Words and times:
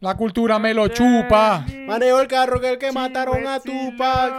La 0.00 0.16
cultura 0.16 0.58
me 0.58 0.74
lo 0.74 0.88
chupa. 0.88 1.64
Manejo 1.86 2.20
el 2.20 2.26
carro 2.26 2.60
que 2.60 2.70
el 2.70 2.78
que 2.78 2.90
mataron 2.90 3.46
a 3.46 3.60
Tupac. 3.60 4.32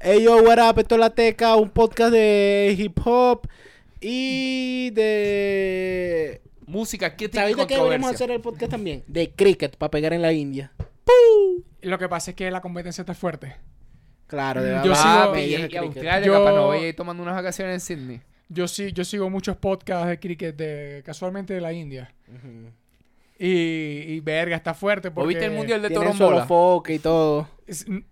Hey 0.00 0.22
yo, 0.22 0.42
what 0.42 0.58
up, 0.58 0.78
esto 0.78 0.96
es 0.96 1.00
La 1.00 1.08
Teca, 1.08 1.56
un 1.56 1.70
podcast 1.70 2.12
de 2.12 2.76
hip 2.78 2.98
hop 3.02 3.48
y 4.06 4.90
de... 4.90 6.42
Música, 6.66 7.16
¿qué 7.16 7.28
tipo 7.28 7.38
de 7.40 7.52
¿Sabes 7.52 7.56
de 7.56 7.66
qué 7.66 7.74
deberíamos 7.76 8.10
hacer 8.14 8.30
el 8.30 8.40
podcast 8.40 8.70
también? 8.72 9.02
De 9.06 9.30
cricket, 9.32 9.76
para 9.76 9.90
pegar 9.90 10.12
en 10.12 10.22
la 10.22 10.32
India. 10.32 10.72
Lo 11.82 11.98
que 11.98 12.08
pasa 12.08 12.30
es 12.32 12.36
que 12.36 12.50
la 12.50 12.60
competencia 12.60 13.02
está 13.02 13.14
fuerte. 13.14 13.54
Claro, 14.26 14.62
de 14.62 14.70
yo 14.70 14.76
verdad, 14.76 14.94
sigo- 14.94 15.04
Ah, 15.06 15.30
bello 15.32 15.58
y, 15.68 15.72
y. 15.72 15.76
Australia, 15.76 16.26
Yo- 16.26 16.32
capaz 16.44 16.52
no 16.56 16.66
voy 16.66 16.78
a 16.78 16.88
ir 16.88 16.96
tomando 16.96 17.22
unas 17.22 17.34
vacaciones 17.34 17.74
en 17.74 17.80
Sydney. 17.98 18.20
Yo 18.48 18.68
sí, 18.68 18.92
yo 18.92 19.04
sigo 19.04 19.28
muchos 19.30 19.56
podcasts 19.56 20.08
de 20.08 20.18
cricket 20.18 20.56
de 20.56 21.02
casualmente 21.04 21.54
de 21.54 21.60
la 21.60 21.72
India. 21.72 22.12
Y, 23.38 23.46
y 23.48 24.20
verga, 24.20 24.56
está 24.56 24.74
fuerte 24.74 25.10
porque 25.10 25.24
¿O 25.24 25.28
viste 25.28 25.44
el 25.46 25.52
mundial 25.52 25.82
de 25.82 25.90
Torombola? 25.90 26.46
foque 26.46 26.94
y 26.94 26.98
todo. 26.98 27.48
es- 27.66 27.86
El 27.86 28.04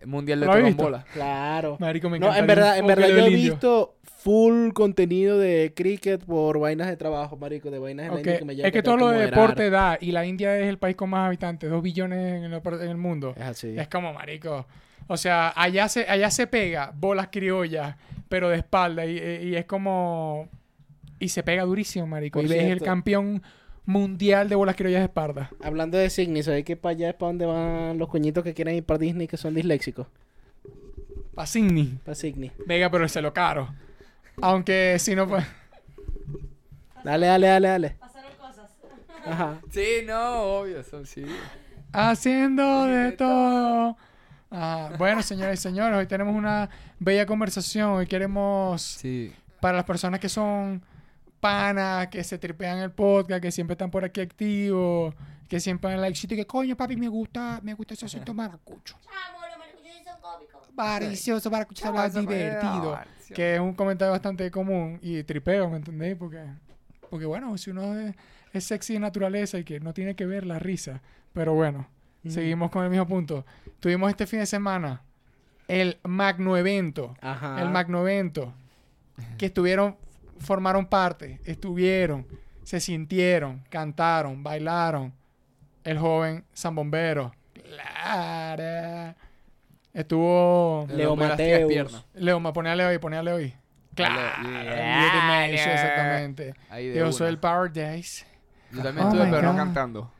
el 0.00 0.06
mundial 0.06 0.40
de. 0.40 0.46
Torombola. 0.46 1.04
Claro. 1.12 1.76
Marico, 1.78 2.08
me 2.10 2.18
No, 2.18 2.34
en 2.34 2.46
verdad, 2.46 2.78
en 2.78 2.86
verdad 2.86 3.08
yo 3.08 3.18
he 3.18 3.28
visto 3.28 3.96
full 4.22 4.72
contenido 4.72 5.38
de 5.38 5.72
cricket 5.74 6.22
por 6.24 6.58
vainas 6.58 6.88
de 6.88 6.96
trabajo, 6.96 7.38
marico, 7.38 7.70
de 7.70 7.78
vainas 7.78 8.06
en 8.06 8.12
la 8.12 8.18
Ok, 8.18 8.26
India 8.26 8.38
que 8.38 8.44
me 8.44 8.54
llevan 8.54 8.66
Es 8.68 8.72
que 8.72 8.82
todo 8.82 8.96
lo 8.98 9.08
de 9.08 9.26
deporte 9.26 9.70
da, 9.70 9.96
y 9.98 10.12
la 10.12 10.26
India 10.26 10.58
es 10.58 10.68
el 10.68 10.76
país 10.76 10.94
con 10.94 11.08
más 11.08 11.26
habitantes, 11.26 11.70
dos 11.70 11.82
billones 11.82 12.44
en 12.44 12.52
el, 12.52 12.52
en 12.52 12.90
el 12.90 12.96
mundo. 12.98 13.32
Es 13.36 13.42
así. 13.42 13.78
Es 13.78 13.88
como, 13.88 14.12
marico. 14.12 14.66
O 15.06 15.16
sea, 15.16 15.52
allá 15.56 15.88
se, 15.88 16.08
allá 16.08 16.30
se 16.30 16.46
pega 16.46 16.92
bolas 16.94 17.28
criollas, 17.32 17.96
pero 18.28 18.50
de 18.50 18.58
espalda, 18.58 19.06
y, 19.06 19.16
y 19.16 19.56
es 19.56 19.64
como... 19.64 20.48
Y 21.18 21.28
se 21.28 21.42
pega 21.42 21.64
durísimo, 21.64 22.06
marico. 22.06 22.38
Por 22.38 22.44
y 22.44 22.48
ves 22.48 22.58
el 22.60 22.66
cierto. 22.66 22.84
campeón 22.84 23.42
mundial 23.86 24.48
de 24.48 24.54
bolas 24.54 24.76
criollas 24.76 25.00
de 25.00 25.06
espalda. 25.06 25.50
Hablando 25.62 25.96
de 25.96 26.10
Sydney, 26.10 26.42
¿sabes 26.42 26.64
que 26.64 26.76
para 26.76 26.92
allá 26.92 27.08
es 27.08 27.14
para 27.14 27.28
donde 27.28 27.46
van 27.46 27.98
los 27.98 28.08
coñitos 28.08 28.44
que 28.44 28.52
quieren 28.54 28.76
ir 28.76 28.84
para 28.84 28.98
Disney 28.98 29.26
que 29.26 29.36
son 29.36 29.54
disléxicos? 29.54 30.06
Pa' 31.34 31.46
Sydney. 31.46 31.98
Para 32.04 32.14
Sydney. 32.14 32.52
Venga, 32.66 32.90
pero 32.90 33.08
se 33.08 33.22
lo 33.22 33.32
caro. 33.32 33.68
Aunque 34.42 34.96
si 34.98 35.14
no, 35.14 35.26
pues... 35.28 35.44
Dale, 37.04 37.26
dale, 37.26 37.46
dale, 37.46 37.68
dale. 37.68 37.90
Pasaron 37.98 38.30
cosas. 38.38 38.70
Ajá. 39.26 39.60
Sí, 39.70 39.86
no, 40.06 40.42
obvio, 40.58 40.80
eso 40.80 41.04
sí. 41.06 41.24
Haciendo 41.92 42.84
de 42.84 43.12
todo. 43.12 43.96
Ah, 44.50 44.90
bueno, 44.98 45.22
señores 45.22 45.60
y 45.60 45.62
señores, 45.62 45.96
hoy 45.98 46.06
tenemos 46.06 46.34
una 46.34 46.68
bella 46.98 47.24
conversación. 47.26 47.90
Hoy 47.92 48.06
queremos, 48.06 48.82
Sí. 48.82 49.32
para 49.60 49.76
las 49.78 49.84
personas 49.84 50.20
que 50.20 50.28
son 50.28 50.82
panas, 51.40 52.08
que 52.08 52.22
se 52.22 52.36
tripean 52.38 52.78
el 52.78 52.90
podcast, 52.90 53.40
que 53.40 53.50
siempre 53.50 53.74
están 53.74 53.90
por 53.90 54.04
aquí 54.04 54.20
activos, 54.20 55.14
que 55.48 55.58
siempre 55.58 55.92
en 55.92 56.00
like, 56.00 56.18
y 56.22 56.36
que 56.36 56.46
coño, 56.46 56.76
papi, 56.76 56.96
me 56.96 57.08
gusta, 57.08 57.60
me 57.62 57.74
gusta 57.74 57.94
ese 57.94 58.06
acento 58.06 58.34
maracucho. 58.34 58.96
Chamo, 59.02 59.40
los 59.46 59.58
maracuchos 59.58 60.04
son 60.04 60.20
cómicos. 60.20 60.68
Maricioso, 60.74 61.50
maracucho, 61.50 61.92
divertido. 62.20 62.98
Que 63.34 63.54
es 63.54 63.60
un 63.60 63.74
comentario 63.74 64.12
bastante 64.12 64.50
común 64.50 64.98
y 65.02 65.22
tripeo, 65.22 65.70
¿me 65.70 65.76
entendéis? 65.76 66.16
Porque, 66.16 66.44
porque 67.08 67.26
bueno, 67.26 67.56
si 67.58 67.70
uno 67.70 67.98
es, 67.98 68.14
es 68.52 68.64
sexy 68.64 68.94
de 68.94 69.00
naturaleza 69.00 69.58
y 69.58 69.64
que 69.64 69.80
no 69.80 69.94
tiene 69.94 70.14
que 70.14 70.26
ver 70.26 70.46
la 70.46 70.58
risa. 70.58 71.02
Pero 71.32 71.54
bueno, 71.54 71.88
seguimos 72.26 72.70
con 72.70 72.84
el 72.84 72.90
mismo 72.90 73.06
punto. 73.06 73.46
Tuvimos 73.78 74.10
este 74.10 74.26
fin 74.26 74.40
de 74.40 74.46
semana 74.46 75.02
el 75.70 75.98
Magno 76.02 76.56
Evento. 76.56 77.16
Ajá. 77.20 77.62
El 77.62 77.70
Magno 77.70 78.00
Evento. 78.00 78.52
Que 79.38 79.46
estuvieron, 79.46 79.96
formaron 80.38 80.86
parte, 80.86 81.40
estuvieron, 81.44 82.26
se 82.64 82.80
sintieron, 82.80 83.62
cantaron, 83.68 84.42
bailaron. 84.42 85.12
El 85.84 85.98
joven 85.98 86.44
Zambombero. 86.54 87.32
Claro. 87.52 89.14
Estuvo. 89.92 90.86
Le 90.88 90.96
Leo 90.96 91.08
rompió 91.10 91.28
las 91.28 91.36
tres 91.36 91.52
Mateus. 91.52 91.68
piernas. 91.72 92.04
Leo, 92.14 92.40
ma- 92.40 92.52
ponele 92.52 92.84
hoy, 92.86 92.98
ponele 92.98 93.32
hoy. 93.32 93.54
Claro. 93.94 94.14
Claro. 94.14 94.70
Beauty 94.70 95.26
Nation, 95.26 95.70
exactamente. 95.70 96.54
Yo 96.94 97.12
soy 97.12 97.28
el 97.28 97.38
Power 97.38 97.72
Days. 97.72 98.24
Yo 98.70 98.82
también 98.82 99.06
Oh 99.06 99.10
estuve, 99.10 99.24
my 99.26 99.30
pero 99.32 99.52
no 99.52 99.56
cantando. 99.56 100.12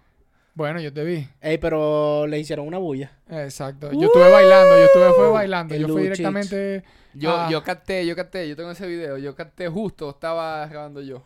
Bueno, 0.54 0.80
yo 0.80 0.92
te 0.92 1.04
vi. 1.04 1.28
Ey, 1.40 1.58
pero 1.58 2.26
le 2.26 2.38
hicieron 2.40 2.66
una 2.66 2.78
bulla. 2.78 3.12
Exacto. 3.30 3.92
Yo 3.92 4.06
estuve 4.08 4.28
bailando, 4.30 4.76
yo 4.76 4.84
estuve 4.84 5.12
fue 5.12 5.30
bailando. 5.30 5.74
El 5.74 5.82
Yo 5.82 5.88
fui 5.88 6.02
directamente. 6.02 6.82
Yo, 7.14 7.30
Ah. 7.36 7.48
yo 7.50 7.62
canté, 7.62 8.04
yo 8.06 8.14
canté, 8.16 8.48
yo 8.48 8.56
tengo 8.56 8.70
ese 8.72 8.86
video, 8.86 9.18
yo 9.18 9.34
canté 9.34 9.68
justo, 9.68 10.10
estaba 10.10 10.66
grabando 10.66 11.00
yo. 11.00 11.24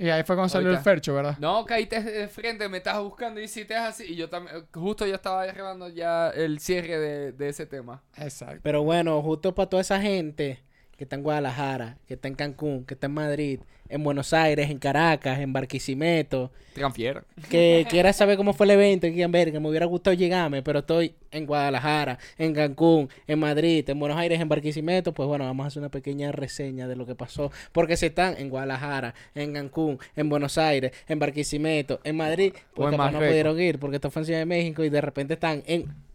Y 0.00 0.08
ahí 0.08 0.22
fue 0.22 0.34
cuando 0.34 0.48
salió 0.48 0.70
el. 0.70 0.78
Fercho, 0.78 1.12
¿verdad? 1.12 1.36
No, 1.38 1.66
caíste 1.66 2.02
de 2.02 2.26
frente, 2.26 2.66
me 2.70 2.78
estabas 2.78 3.02
buscando 3.02 3.38
y 3.38 3.44
hiciste 3.44 3.76
así. 3.76 4.04
Y 4.04 4.16
yo 4.16 4.30
también, 4.30 4.66
justo 4.72 5.06
yo 5.06 5.14
estaba 5.14 5.44
grabando 5.44 5.90
ya 5.90 6.30
el 6.30 6.58
cierre 6.58 6.98
de, 6.98 7.32
de 7.32 7.48
ese 7.50 7.66
tema. 7.66 8.02
Exacto. 8.16 8.60
Pero 8.62 8.82
bueno, 8.82 9.20
justo 9.20 9.54
para 9.54 9.68
toda 9.68 9.82
esa 9.82 10.00
gente 10.00 10.58
que 11.00 11.04
está 11.04 11.16
en 11.16 11.22
Guadalajara, 11.22 11.96
que 12.06 12.12
está 12.12 12.28
en 12.28 12.34
Cancún, 12.34 12.84
que 12.84 12.92
está 12.92 13.06
en 13.06 13.14
Madrid, 13.14 13.60
en 13.88 14.04
Buenos 14.04 14.34
Aires, 14.34 14.68
en 14.68 14.78
Caracas, 14.78 15.38
en 15.38 15.50
Barquisimeto, 15.50 16.52
Transfiera. 16.74 17.24
que 17.48 17.86
quiera 17.88 18.12
saber 18.12 18.36
cómo 18.36 18.52
fue 18.52 18.66
el 18.66 18.72
evento 18.72 19.06
y 19.06 19.14
quieran 19.14 19.32
ver, 19.32 19.50
que 19.50 19.58
me 19.60 19.70
hubiera 19.70 19.86
gustado 19.86 20.12
llegarme, 20.12 20.62
pero 20.62 20.80
estoy 20.80 21.14
en 21.30 21.46
Guadalajara, 21.46 22.18
en 22.36 22.52
Cancún, 22.52 23.08
en 23.26 23.38
Madrid, 23.38 23.88
en 23.88 23.98
Buenos 23.98 24.18
Aires, 24.18 24.42
en 24.42 24.48
Barquisimeto, 24.50 25.14
pues 25.14 25.26
bueno, 25.26 25.46
vamos 25.46 25.64
a 25.64 25.68
hacer 25.68 25.80
una 25.80 25.88
pequeña 25.88 26.32
reseña 26.32 26.86
de 26.86 26.96
lo 26.96 27.06
que 27.06 27.14
pasó, 27.14 27.50
porque 27.72 27.96
si 27.96 28.04
están 28.04 28.34
en 28.36 28.50
Guadalajara, 28.50 29.14
en 29.34 29.54
Cancún, 29.54 29.98
en 30.16 30.28
Buenos 30.28 30.58
Aires, 30.58 30.92
en 31.08 31.18
Barquisimeto, 31.18 32.00
en 32.04 32.18
Madrid, 32.18 32.52
pues 32.74 32.90
capaz 32.90 33.10
no 33.10 33.20
pudieron 33.20 33.58
ir, 33.58 33.78
porque 33.78 33.96
esto 33.96 34.10
fue 34.10 34.20
en 34.20 34.26
Ciudad 34.26 34.40
de 34.40 34.44
México 34.44 34.84
y 34.84 34.90
de 34.90 35.00
repente 35.00 35.32
están 35.32 35.62
en... 35.66 36.09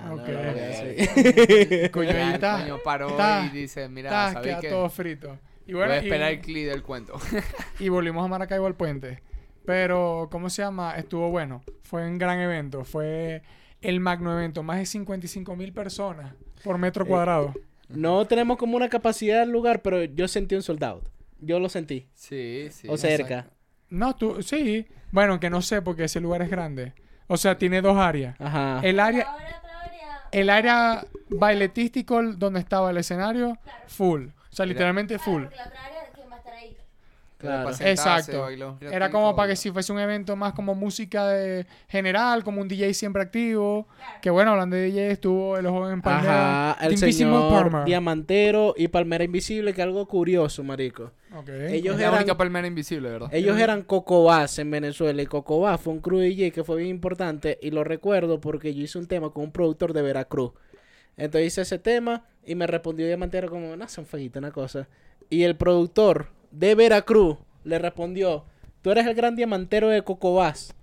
Ah, 0.00 0.06
no, 0.08 0.14
Ok. 0.14 0.28
no 0.28 0.32
lo 0.32 0.38
voy 0.52 0.60
a 0.60 0.64
decir. 0.68 1.90
Coño, 1.90 2.08
ahí 2.10 2.14
Ya, 2.16 2.28
el 2.28 2.34
está. 2.34 2.60
coño 2.60 2.78
paró 2.84 3.08
está, 3.10 3.44
y 3.46 3.56
dice, 3.56 3.88
mira, 3.88 4.08
está, 4.10 4.32
¿sabéis 4.34 4.52
queda 4.56 4.60
qué? 4.60 4.68
todo 4.70 4.88
frito. 4.90 5.38
Y 5.66 5.72
Voy 5.72 5.80
bueno, 5.80 5.92
a 5.94 5.96
y- 5.96 6.00
esperar 6.00 6.30
el 6.32 6.40
clip 6.40 6.68
del 6.68 6.82
cuento. 6.82 7.14
y 7.78 7.88
volvimos 7.88 8.24
a 8.24 8.28
Maracaibo 8.28 8.66
al 8.66 8.74
puente. 8.74 9.22
Pero, 9.64 10.28
¿cómo 10.30 10.48
se 10.48 10.62
llama? 10.62 10.94
Estuvo 10.96 11.30
bueno. 11.30 11.62
Fue 11.82 12.06
un 12.06 12.16
gran 12.18 12.38
evento. 12.40 12.84
Fue 12.84 13.42
el 13.82 14.00
magno 14.00 14.32
evento. 14.32 14.62
Más 14.62 14.78
de 14.78 14.86
55 14.86 15.56
mil 15.56 15.72
personas 15.74 16.32
por 16.64 16.78
metro 16.78 17.04
Eh, 17.04 17.08
cuadrado. 17.08 17.54
No 17.88 18.26
tenemos 18.26 18.56
como 18.56 18.76
una 18.76 18.88
capacidad 18.88 19.40
del 19.40 19.50
lugar, 19.50 19.82
pero 19.82 20.04
yo 20.04 20.26
sentí 20.28 20.54
un 20.54 20.62
soldado. 20.62 21.02
Yo 21.40 21.60
lo 21.60 21.68
sentí. 21.68 22.08
Sí, 22.14 22.68
sí. 22.70 22.88
o 22.88 22.96
cerca. 22.96 23.46
No, 23.90 24.16
tú, 24.16 24.42
sí. 24.42 24.86
Bueno, 25.12 25.38
que 25.40 25.50
no 25.50 25.60
sé 25.62 25.82
porque 25.82 26.04
ese 26.04 26.20
lugar 26.20 26.42
es 26.42 26.50
grande. 26.50 26.94
O 27.26 27.36
sea, 27.36 27.56
tiene 27.58 27.80
dos 27.82 27.96
áreas. 27.98 28.36
Ajá. 28.40 28.80
El 28.82 28.98
área, 29.00 29.24
Ahora 29.30 29.44
otra 29.44 29.46
área. 29.58 29.67
El 30.32 30.50
área 30.50 31.04
bailetístico 31.28 32.22
donde 32.22 32.60
estaba 32.60 32.90
el 32.90 32.96
escenario, 32.98 33.58
full. 33.86 34.26
O 34.28 34.54
sea, 34.54 34.66
literalmente 34.66 35.18
full. 35.18 35.42
porque 35.42 35.56
la 35.56 35.66
otra 35.66 35.84
área, 35.84 36.10
¿quién 36.14 36.30
va 36.30 36.34
a 36.34 36.38
estar 36.38 36.54
ahí? 36.54 36.76
Claro. 37.38 37.72
Sentarse, 37.72 38.32
Exacto. 38.32 38.48
Era 38.80 39.10
como 39.10 39.36
para 39.36 39.50
que 39.50 39.56
si 39.56 39.70
fuese 39.70 39.92
un 39.92 40.00
evento 40.00 40.34
más 40.34 40.52
como 40.54 40.74
música 40.74 41.28
de 41.28 41.66
general, 41.88 42.42
como 42.42 42.60
un 42.60 42.66
DJ 42.66 42.92
siempre 42.94 43.22
activo. 43.22 43.86
Claro. 43.96 44.12
Que 44.20 44.30
bueno, 44.30 44.50
hablando 44.50 44.74
de 44.74 44.82
DJ, 44.82 45.12
estuvo 45.12 45.56
el 45.56 45.68
joven 45.68 46.02
Palmera. 46.02 46.72
Ajá, 46.72 46.86
el 46.86 46.98
señor 46.98 47.48
Palmer. 47.48 47.84
Diamantero 47.84 48.74
y 48.76 48.88
Palmera 48.88 49.22
Invisible, 49.22 49.72
que 49.72 49.82
algo 49.82 50.06
curioso, 50.06 50.64
marico. 50.64 51.12
Ok. 51.36 51.48
Ellos 51.48 51.94
Es 51.94 52.00
la 52.00 52.06
eran, 52.08 52.18
única 52.20 52.36
palmera 52.36 52.66
invisible, 52.66 53.10
¿verdad? 53.10 53.28
ellos 53.32 53.58
eran 53.58 53.82
Cocobás 53.82 54.58
en 54.58 54.70
Venezuela 54.70 55.20
y 55.20 55.26
Cocobás 55.26 55.80
fue 55.80 55.92
un 55.92 56.00
crew 56.00 56.18
DJ 56.18 56.52
que 56.52 56.64
fue 56.64 56.78
bien 56.78 56.88
importante 56.88 57.58
y 57.60 57.70
lo 57.70 57.84
recuerdo 57.84 58.40
porque 58.40 58.74
yo 58.74 58.82
hice 58.82 58.98
un 58.98 59.06
tema 59.06 59.30
con 59.30 59.44
un 59.44 59.52
productor 59.52 59.92
de 59.92 60.02
Veracruz. 60.02 60.52
Entonces 61.16 61.48
hice 61.48 61.62
ese 61.62 61.78
tema 61.78 62.24
y 62.46 62.54
me 62.54 62.66
respondió 62.66 63.06
Diamantero 63.06 63.50
como, 63.50 63.76
no, 63.76 63.88
son 63.88 64.06
una 64.36 64.50
cosa. 64.52 64.88
Y 65.28 65.42
el 65.42 65.56
productor 65.56 66.28
de 66.50 66.74
Veracruz 66.74 67.38
le 67.64 67.78
respondió, 67.78 68.44
tú 68.82 68.90
eres 68.90 69.06
el 69.06 69.14
gran 69.14 69.36
diamantero 69.36 69.88
de 69.88 70.02
Cocobás. 70.02 70.74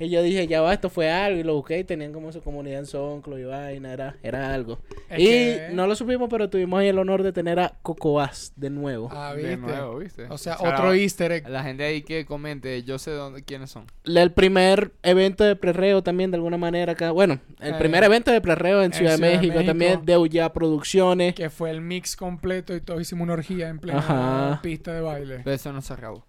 Y 0.00 0.08
yo 0.10 0.22
dije, 0.22 0.46
ya 0.46 0.60
va, 0.60 0.72
esto 0.72 0.90
fue 0.90 1.10
algo. 1.10 1.40
Y 1.40 1.42
lo 1.42 1.54
busqué 1.54 1.78
y 1.80 1.84
tenían 1.84 2.12
como 2.12 2.30
su 2.32 2.40
comunidad 2.40 2.78
en 2.80 2.86
Sonclo 2.86 3.38
y 3.38 3.44
vaina, 3.44 3.92
era, 3.92 4.16
era 4.22 4.54
algo. 4.54 4.78
Es 5.10 5.18
y 5.20 5.24
que- 5.24 5.68
no 5.72 5.86
lo 5.86 5.94
supimos, 5.96 6.28
pero 6.30 6.48
tuvimos 6.48 6.80
ahí 6.80 6.88
el 6.88 6.98
honor 6.98 7.22
de 7.22 7.32
tener 7.32 7.58
a 7.58 7.74
Cocoas 7.82 8.52
de 8.56 8.70
nuevo. 8.70 9.08
Ah, 9.12 9.34
De 9.34 9.42
¿viste? 9.42 9.56
nuevo, 9.56 9.98
¿viste? 9.98 10.26
O 10.30 10.38
sea, 10.38 10.56
otro 10.60 10.94
easter 10.94 11.32
egg. 11.32 11.48
La 11.48 11.62
gente 11.62 11.84
ahí 11.84 12.02
que 12.02 12.24
comente, 12.26 12.82
yo 12.84 12.98
sé 12.98 13.10
dónde, 13.10 13.42
quiénes 13.42 13.70
son. 13.70 13.86
El 14.04 14.32
primer 14.32 14.92
evento 15.02 15.44
de 15.44 15.56
prerreo 15.56 16.02
también, 16.02 16.30
de 16.30 16.36
alguna 16.36 16.58
manera, 16.58 16.92
acá. 16.92 17.10
Bueno, 17.10 17.40
el 17.60 17.74
Eh, 17.74 17.78
primer 17.78 18.04
evento 18.04 18.30
de 18.30 18.40
prerreo 18.40 18.78
en 18.80 18.86
en 18.86 18.92
Ciudad 18.92 19.12
de 19.12 19.16
Ciudad 19.16 19.30
de 19.30 19.36
México, 19.36 19.54
México. 19.54 19.70
también 19.70 20.04
de 20.04 20.16
Uya 20.16 20.48
Producciones. 20.52 21.34
Que 21.34 21.50
fue 21.50 21.70
el 21.70 21.80
mix 21.80 22.16
completo 22.16 22.74
y 22.74 22.80
todos 22.80 23.00
hicimos 23.00 23.24
una 23.24 23.32
orgía 23.34 23.68
en 23.68 23.78
plena 23.78 23.98
Ajá. 23.98 24.60
pista 24.62 24.92
de 24.92 25.00
baile. 25.00 25.40
Pero 25.44 25.54
eso 25.56 25.72
no 25.72 25.82
se 25.82 25.92
acabó. 25.92 26.24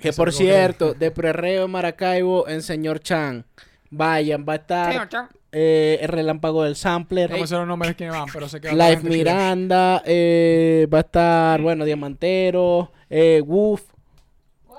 Que 0.00 0.12
por 0.12 0.30
es 0.30 0.36
cierto, 0.36 0.94
de 0.94 1.10
prerreo 1.10 1.64
en 1.66 1.70
Maracaibo, 1.70 2.48
en 2.48 2.62
Señor 2.62 3.00
Chan. 3.00 3.44
Vayan, 3.90 4.46
va 4.48 4.52
a 4.52 4.56
estar 4.56 5.08
eh, 5.52 5.98
el 6.00 6.08
relámpago 6.08 6.62
del 6.64 6.76
sampler. 6.76 7.30
No 7.30 7.46
sé 7.46 7.54
los 7.56 7.66
nombres 7.66 7.90
de 7.90 7.96
quiénes 7.96 8.14
van, 8.16 8.28
pero 8.32 8.48
sé 8.48 8.60
que 8.60 8.68
va 8.74 8.74
Live. 8.90 9.02
Miranda, 9.02 10.02
eh, 10.06 10.86
va 10.92 10.98
a 10.98 11.00
estar, 11.00 11.60
bueno, 11.60 11.84
Diamantero, 11.84 12.92
eh, 13.08 13.42
Woof, 13.44 13.82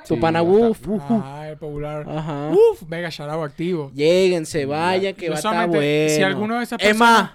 tu 0.07 0.15
Sí, 0.15 0.19
pana 0.21 0.41
Woof. 0.41 0.79
Ah, 0.83 0.89
Woof, 0.89 1.09
Woof. 1.12 1.23
el 1.50 1.57
popular. 1.57 2.06
Ajá. 2.09 2.50
Uf, 2.51 2.83
Vega 2.88 3.09
Sharao 3.09 3.44
activo. 3.44 3.91
Lléguense, 3.94 4.65
vayan, 4.65 5.13
que 5.13 5.25
Yo 5.25 5.31
va 5.31 5.35
a 5.35 5.39
estar 5.39 5.68
bueno. 5.68 6.15
si 6.15 6.23
alguno 6.23 6.57
de 6.57 6.63
esas 6.63 6.79
Es 6.81 6.88
personas- 6.88 7.21
más, 7.23 7.31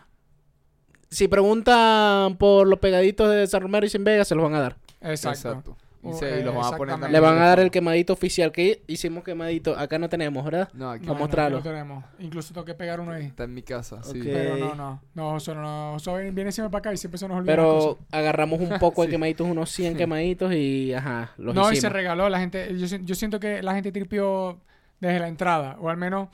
si 1.11 1.29
preguntan 1.29 2.37
por 2.39 2.67
los 2.67 2.79
pegaditos 2.81 3.31
de 3.31 3.47
San 3.47 3.61
Romero 3.63 3.87
y 3.87 3.91
Sin 3.91 4.03
Vega, 4.03 4.25
se 4.25 4.35
los 4.35 4.43
van 4.45 4.55
a 4.55 4.61
dar. 4.61 4.77
Exacto. 5.03 5.77
Y, 6.11 6.13
se- 6.15 6.41
y 6.41 6.43
los 6.43 6.55
van 6.55 6.75
a 6.75 6.77
poner 6.77 6.93
también 6.95 7.13
Le 7.13 7.21
van 7.21 7.39
a 7.39 7.47
dar 7.47 7.61
el 7.61 7.71
quemadito 7.71 8.13
oficial 8.13 8.53
que 8.53 8.83
hicimos 8.87 9.25
quemadito. 9.25 9.77
Acá 9.79 9.99
no 9.99 10.09
tenemos, 10.09 10.45
¿verdad? 10.45 10.69
No, 10.75 10.91
aquí 10.91 11.07
No, 11.07 11.15
no, 11.15 11.19
mostrarlo. 11.21 11.59
no 11.59 11.63
tenemos. 11.63 12.05
Incluso 12.19 12.53
tengo 12.55 12.65
que 12.65 12.75
pegar 12.75 13.01
uno 13.01 13.13
ahí. 13.13 13.25
está 13.27 13.45
en 13.45 13.55
mi 13.55 13.63
casa. 13.63 14.03
Sí. 14.03 14.19
Ok. 14.21 14.25
Pero 14.27 14.57
no, 14.57 14.75
no. 14.75 15.03
No, 15.15 15.37
eso 15.37 15.55
no. 15.55 15.97
Eso 15.97 16.15
viene 16.17 16.53
siempre 16.53 16.71
para 16.71 16.79
acá 16.81 16.93
y 16.93 16.97
siempre 16.97 17.19
se 17.19 17.27
nos 17.29 17.37
olvida. 17.39 17.53
Pero 17.53 17.99
agarramos 18.11 18.61
un 18.61 18.69
poco 18.81 19.03
de 19.03 19.09
Sí. 19.09 19.13
quemaditos, 19.13 19.47
unos 19.47 19.71
100 19.71 19.97
quemaditos 19.97 20.53
y 20.53 20.93
ajá, 20.95 21.33
los 21.37 21.55
No, 21.55 21.63
y 21.63 21.67
se 21.67 21.75
hicimos. 21.79 21.93
regaló. 21.93 22.29
La 22.29 22.39
gente, 22.41 22.77
yo, 22.79 22.87
yo 22.99 23.15
siento 23.15 23.39
que 23.41 23.63
la 23.63 23.75
gente 23.75 23.93
tripió 23.93 24.61
desde 25.01 25.19
la 25.21 25.29
entrada. 25.29 25.77
O 25.81 25.89
al 25.91 25.97
menos 25.97 26.29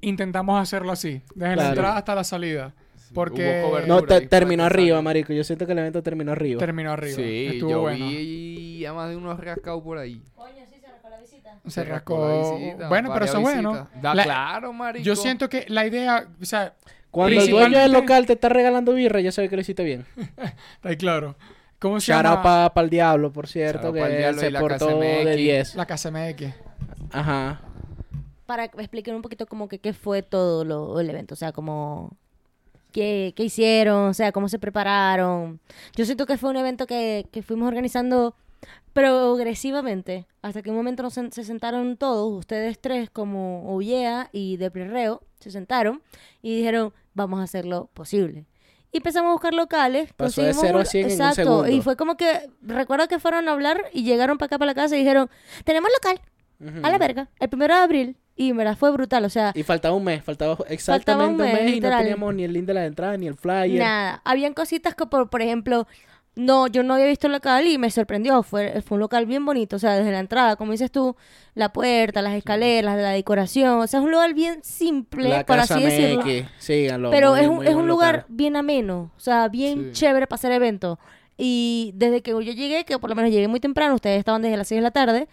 intentamos 0.00 0.60
hacerlo 0.60 0.92
así. 0.92 1.22
Desde 1.34 1.50
la 1.50 1.54
Claro. 1.54 1.68
entrada 1.70 1.96
hasta 1.96 2.14
la 2.14 2.24
salida. 2.24 2.74
Sí, 3.12 3.14
Porque- 3.14 3.60
hubo 3.62 3.70
cobertura 3.70 3.94
No, 3.94 4.02
te- 4.02 4.26
terminó 4.26 4.64
arriba, 4.64 5.02
marico. 5.02 5.32
Yo 5.34 5.44
siento 5.44 5.66
que 5.66 5.72
el 5.72 5.78
evento 5.78 6.02
terminó 6.02 6.32
arriba. 6.32 6.58
Terminó 6.58 6.92
arriba. 6.92 7.16
Sí, 7.16 7.46
Estuvo 7.52 7.70
yo 7.70 7.80
bueno. 7.82 8.06
vi 8.06 8.86
a 8.86 8.92
más 8.94 9.10
de 9.10 9.16
unos 9.16 9.38
rascados 9.38 9.82
por 9.82 9.98
ahí. 9.98 10.22
Coño, 10.34 10.54
sí, 10.68 10.76
se 10.80 10.86
rascó 10.90 11.08
la 11.10 11.18
visita. 11.20 11.58
Se 11.68 11.84
la 11.84 11.90
rascó. 11.90 12.56
visita, 12.58 12.88
Bueno, 12.88 13.10
pero 13.12 13.24
eso 13.26 13.36
es 13.36 13.42
bueno. 13.42 13.88
Da 14.00 14.14
La- 14.14 14.24
claro, 14.24 14.72
marico. 14.72 15.04
Yo 15.04 15.14
siento 15.14 15.48
que 15.48 15.66
la 15.68 15.86
idea, 15.86 16.26
o 16.40 16.44
sea, 16.44 16.74
Cuando 17.10 17.40
el 17.40 17.50
dueño 17.50 17.78
del 17.78 17.92
local 17.92 18.24
te 18.24 18.32
está 18.32 18.48
regalando 18.48 18.94
birra, 18.94 19.20
ya 19.20 19.30
sabes 19.30 19.50
que 19.50 19.56
lo 19.56 19.60
hiciste 19.62 19.84
bien. 19.84 20.06
está 20.76 20.88
ahí 20.88 20.96
claro. 20.96 21.36
¿Cómo 21.78 22.00
se 22.00 22.12
llama? 22.12 22.42
para 22.42 22.84
el 22.84 22.88
diablo, 22.90 23.30
por 23.32 23.46
cierto, 23.48 23.92
que 23.92 24.32
se 24.38 24.50
la 24.50 24.60
portó 24.60 24.86
KCMX. 24.88 25.24
de 25.26 25.36
10. 25.36 25.74
La 25.74 25.84
casa 25.86 26.10
MX. 26.10 26.54
Ajá. 27.10 27.60
Para 28.46 28.64
explicar 28.64 29.14
un 29.14 29.22
poquito 29.22 29.46
como 29.46 29.68
que 29.68 29.78
qué 29.80 29.92
fue 29.92 30.22
todo 30.22 30.64
lo, 30.64 30.98
el 31.00 31.10
evento, 31.10 31.34
o 31.34 31.36
sea, 31.36 31.52
como 31.52 32.16
qué, 32.92 33.32
qué 33.34 33.44
hicieron, 33.44 34.10
o 34.10 34.14
sea, 34.14 34.30
cómo 34.32 34.48
se 34.48 34.58
prepararon. 34.58 35.58
Yo 35.96 36.04
siento 36.04 36.26
que 36.26 36.36
fue 36.38 36.50
un 36.50 36.56
evento 36.58 36.86
que, 36.86 37.26
que 37.32 37.42
fuimos 37.42 37.66
organizando 37.68 38.34
progresivamente, 38.92 40.26
hasta 40.42 40.62
que 40.62 40.70
un 40.70 40.76
momento 40.76 41.02
nos 41.02 41.14
se 41.14 41.44
sentaron 41.44 41.96
todos, 41.96 42.32
ustedes 42.38 42.78
tres 42.80 43.10
como 43.10 43.74
Ullea 43.74 44.28
y 44.32 44.56
de 44.56 44.70
Prerreo, 44.70 45.22
se 45.40 45.50
sentaron 45.50 46.02
y 46.42 46.56
dijeron, 46.56 46.92
vamos 47.14 47.40
a 47.40 47.44
hacerlo 47.44 47.90
posible. 47.94 48.46
Y 48.92 48.98
empezamos 48.98 49.30
a 49.30 49.32
buscar 49.32 49.54
locales. 49.54 50.12
Pasó 50.12 50.42
de 50.42 50.48
conseguimos 50.52 50.60
cero 50.60 50.78
a 50.78 50.80
un- 50.80 50.86
cien 50.86 51.04
en 51.04 51.06
un 51.06 51.12
Exacto. 51.12 51.34
segundo. 51.42 51.68
Y 51.68 51.80
fue 51.80 51.96
como 51.96 52.16
que, 52.18 52.50
recuerdo 52.60 53.08
que 53.08 53.18
fueron 53.18 53.48
a 53.48 53.52
hablar 53.52 53.84
y 53.92 54.04
llegaron 54.04 54.36
para 54.36 54.46
acá, 54.46 54.58
para 54.58 54.70
la 54.72 54.74
casa 54.74 54.96
y 54.96 54.98
dijeron, 55.00 55.30
tenemos 55.64 55.90
local. 55.90 56.20
A 56.84 56.90
la 56.90 56.98
verga. 56.98 57.28
El 57.40 57.48
primero 57.48 57.74
de 57.74 57.80
abril. 57.80 58.16
Y 58.50 58.76
fue 58.76 58.90
brutal. 58.92 59.24
O 59.24 59.30
sea, 59.30 59.52
Y 59.54 59.62
faltaba 59.62 59.94
un 59.94 60.04
mes, 60.04 60.22
faltaba 60.24 60.56
exactamente 60.68 61.42
un 61.42 61.48
mes, 61.52 61.62
mes, 61.62 61.76
y 61.76 61.80
no 61.80 61.96
teníamos 61.96 62.34
ni 62.34 62.44
el 62.44 62.52
link 62.52 62.64
de 62.66 62.74
la 62.74 62.86
entrada 62.86 63.16
ni 63.16 63.26
el 63.26 63.34
flyer. 63.34 63.78
nada. 63.78 64.20
Habían 64.24 64.54
cositas 64.54 64.94
que, 64.94 65.06
por, 65.06 65.28
por 65.30 65.42
ejemplo, 65.42 65.86
no, 66.34 66.66
yo 66.66 66.82
no 66.82 66.94
había 66.94 67.06
visto 67.06 67.26
el 67.26 67.34
local 67.34 67.66
y 67.66 67.76
me 67.76 67.90
sorprendió. 67.90 68.42
Fue, 68.42 68.80
fue 68.80 68.96
un 68.96 69.00
local 69.00 69.26
bien 69.26 69.44
bonito. 69.44 69.76
O 69.76 69.78
sea, 69.78 69.96
desde 69.96 70.10
la 70.12 70.18
entrada, 70.20 70.56
como 70.56 70.72
dices 70.72 70.90
tú, 70.90 71.14
la 71.54 71.72
puerta, 71.74 72.22
las 72.22 72.32
escaleras, 72.34 72.96
la 72.96 73.10
decoración. 73.10 73.80
O 73.80 73.86
sea, 73.86 74.00
es 74.00 74.04
un 74.04 74.10
lugar 74.10 74.32
bien 74.32 74.60
simple, 74.64 75.28
La 75.28 75.44
por 75.44 75.56
casa 75.56 75.74
así 75.74 75.84
decirlo. 75.84 76.24
Síganlo. 76.58 77.10
Pero 77.10 77.32
muy- 77.32 77.40
es 77.40 77.46
un, 77.48 77.54
muy 77.56 77.66
es 77.68 77.74
un 77.74 77.86
lugar 77.86 78.14
local. 78.14 78.26
bien 78.30 78.56
ameno, 78.56 79.10
o 79.16 79.20
sea, 79.20 79.48
bien 79.48 79.90
Sí. 79.92 80.00
chévere 80.00 80.26
para 80.26 80.36
hacer 80.38 80.52
eventos. 80.52 80.98
Y 81.36 81.92
desde 81.96 82.22
que 82.22 82.30
yo 82.30 82.40
llegué, 82.40 82.84
que 82.84 82.98
por 82.98 83.10
lo 83.10 83.16
menos 83.16 83.30
llegué 83.30 83.48
muy 83.48 83.60
temprano, 83.60 83.94
ustedes 83.94 84.18
estaban 84.18 84.40
desde 84.42 84.56
las 84.56 84.68
6 84.68 84.78
de 84.78 84.82
la 84.82 84.90
tarde, 84.90 85.28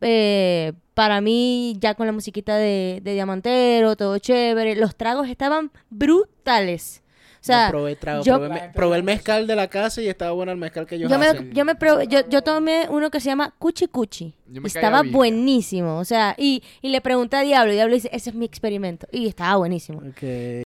eh, 0.00 0.72
para 0.94 1.20
mí 1.20 1.76
ya 1.80 1.94
con 1.94 2.06
la 2.06 2.12
musiquita 2.12 2.56
de, 2.56 3.00
de 3.02 3.12
Diamantero, 3.14 3.96
todo 3.96 4.18
chévere, 4.18 4.76
los 4.76 4.96
tragos 4.96 5.28
estaban 5.28 5.70
brutales. 5.90 7.02
O 7.40 7.44
sea, 7.48 7.66
Yo 7.66 7.70
probé 7.70 7.96
trago, 7.96 8.24
yo- 8.24 8.34
probé, 8.38 8.48
me- 8.48 8.68
probé 8.74 8.96
el 8.96 9.02
mezcal 9.04 9.46
de 9.46 9.54
la 9.56 9.68
casa 9.68 10.02
y 10.02 10.08
estaba 10.08 10.32
bueno 10.32 10.50
el 10.52 10.58
mezcal 10.58 10.86
que 10.86 10.96
ellos 10.96 11.10
yo 11.10 11.18
me, 11.18 11.26
hacen. 11.26 11.52
yo 11.52 11.64
me 11.64 11.74
probé- 11.76 12.08
yo, 12.08 12.28
yo 12.28 12.42
tomé 12.42 12.86
uno 12.90 13.10
que 13.10 13.20
se 13.20 13.26
llama 13.26 13.54
Cuchi 13.58 13.86
Cuchi. 13.86 14.34
Yo 14.50 14.62
Y 14.62 14.66
estaba 14.66 15.02
buenísimo. 15.02 15.98
O 15.98 16.04
sea, 16.04 16.34
y, 16.38 16.62
y 16.82 16.88
le 16.88 17.00
pregunté 17.00 17.36
a 17.36 17.42
Diablo, 17.42 17.70
y 17.72 17.74
Diablo 17.76 17.94
dice, 17.94 18.08
ese 18.12 18.30
es 18.30 18.36
mi 18.36 18.44
experimento. 18.46 19.06
Y 19.12 19.26
estaba 19.28 19.56
buenísimo. 19.56 20.02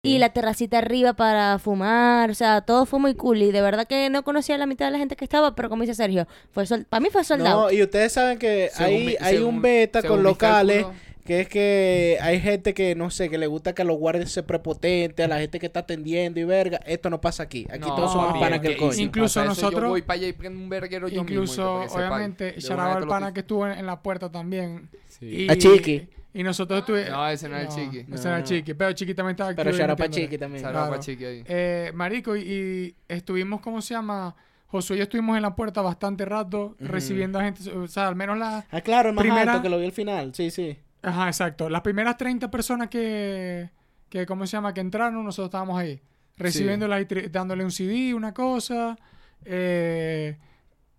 Y 0.02 0.18
la 0.18 0.28
terracita 0.32 0.78
arriba 0.78 1.12
para 1.14 1.58
fumar, 1.58 2.30
o 2.30 2.34
sea, 2.34 2.60
todo 2.62 2.86
fue 2.86 2.98
muy 3.00 3.14
cool. 3.14 3.42
Y 3.42 3.50
de 3.52 3.60
verdad 3.60 3.86
que 3.86 4.08
no 4.08 4.22
conocía 4.22 4.54
a 4.54 4.58
la 4.58 4.66
mitad 4.66 4.86
de 4.86 4.92
la 4.92 4.98
gente 4.98 5.16
que 5.16 5.24
estaba, 5.24 5.54
pero 5.54 5.68
como 5.68 5.82
dice 5.82 5.94
Sergio, 5.94 6.26
fue 6.52 6.64
sol- 6.66 6.86
para 6.88 7.00
mí 7.00 7.08
fue 7.10 7.24
soldado. 7.24 7.62
No, 7.64 7.72
y 7.72 7.82
ustedes 7.82 8.12
saben 8.12 8.38
que 8.38 8.70
Según 8.72 8.92
hay, 8.94 9.06
mi- 9.06 9.16
hay 9.20 9.36
según- 9.36 9.54
un 9.56 9.62
beta 9.62 10.02
con 10.02 10.22
locales 10.22 10.86
que 11.24 11.40
es 11.40 11.48
que 11.48 12.18
hay 12.20 12.40
gente 12.40 12.74
que, 12.74 12.94
no 12.94 13.10
sé, 13.10 13.28
que 13.30 13.38
le 13.38 13.46
gusta 13.46 13.74
que 13.74 13.84
los 13.84 13.96
guardias 13.96 14.30
se 14.32 14.42
prepotentes, 14.42 15.24
a 15.24 15.28
la 15.28 15.38
gente 15.38 15.58
que 15.60 15.66
está 15.66 15.80
atendiendo 15.80 16.40
y 16.40 16.44
verga. 16.44 16.78
Esto 16.86 17.10
no 17.10 17.20
pasa 17.20 17.44
aquí. 17.44 17.66
Aquí 17.70 17.80
No, 17.80 17.94
todos 17.94 18.12
somos 18.12 18.32
bien, 18.32 18.44
panas 18.44 18.60
que 18.60 18.68
el 18.68 18.76
coño. 18.76 18.92
Incluso 18.98 19.44
nosotros- 19.44 19.82
Yo 19.82 19.88
voy 19.90 20.02
para 20.02 20.18
allá 20.18 20.28
y 20.28 20.32
prendo 20.32 20.58
un 20.60 20.68
verguero 20.68 21.08
yo 21.08 21.22
mismo, 21.22 21.42
Incluso, 21.42 21.82
obviamente, 21.82 22.52
te 22.52 22.70
lo 22.74 23.06
pana 23.08 23.32
que 23.32 23.40
estuvo 23.40 23.66
en, 23.66 23.78
en 23.78 23.86
la 23.86 24.02
puerta 24.02 24.30
también. 24.30 24.88
Sí. 25.08 25.46
A 25.48 25.56
Chiqui. 25.56 26.08
Y 26.34 26.42
nosotros 26.42 26.80
estuvimos... 26.80 27.10
No, 27.10 27.28
ese 27.28 27.46
no 27.48 27.56
es 27.58 27.64
el 27.64 27.68
Chiqui. 27.84 27.98
Ese 28.00 28.08
No, 28.10 28.20
era 28.20 28.36
el 28.36 28.42
no. 28.42 28.48
Chiqui. 28.48 28.74
Pero 28.74 28.92
Chiqui 28.92 29.14
también 29.14 29.32
estaba 29.32 29.54
Pero 29.54 29.70
out 29.70 29.78
pa' 29.78 29.86
metiéndole. 29.86 30.10
Chiqui 30.24 30.38
también. 30.38 30.62
Saludos 30.64 30.86
Claro. 30.88 31.02
Chiqui 31.02 31.24
ahí. 31.26 31.44
Eh, 31.46 31.90
marico, 31.94 32.34
y, 32.36 32.40
y 32.40 32.94
estuvimos, 33.06 33.60
¿cómo 33.60 33.82
se 33.82 33.94
llama? 33.94 34.34
Josué 34.66 34.96
y 34.96 34.98
yo 35.00 35.02
estuvimos 35.02 35.36
en 35.36 35.42
la 35.42 35.54
puerta 35.54 35.82
bastante 35.82 36.24
rato 36.24 36.74
recibiendo 36.80 37.38
a 37.38 37.44
gente. 37.44 37.70
O 37.70 37.86
sea, 37.86 38.08
al 38.08 38.16
menos 38.16 38.38
la... 38.38 38.64
Ah, 38.70 38.80
claro, 38.80 39.10
el 39.10 39.14
más 39.14 39.22
Primera- 39.22 39.52
alto 39.52 39.62
que 39.62 39.68
lo 39.68 39.78
vi 39.78 39.84
al 39.84 39.92
final. 39.92 40.34
Sí, 40.34 40.50
sí. 40.50 40.78
Ajá, 41.02 41.26
exacto. 41.26 41.68
Las 41.68 41.80
primeras 41.82 42.16
30 42.16 42.50
personas 42.50 42.88
que, 42.88 43.70
que 44.08 44.24
¿cómo 44.26 44.46
se 44.46 44.52
llama? 44.56 44.72
Que 44.72 44.80
entraron, 44.80 45.24
nosotros 45.24 45.48
estábamos 45.48 45.78
ahí. 45.78 46.00
Recibiéndolas 46.36 47.02
y 47.02 47.04
tri- 47.06 47.30
dándole 47.30 47.64
un 47.64 47.70
CD, 47.72 48.14
una 48.14 48.32
cosa. 48.32 48.96
Eh, 49.44 50.38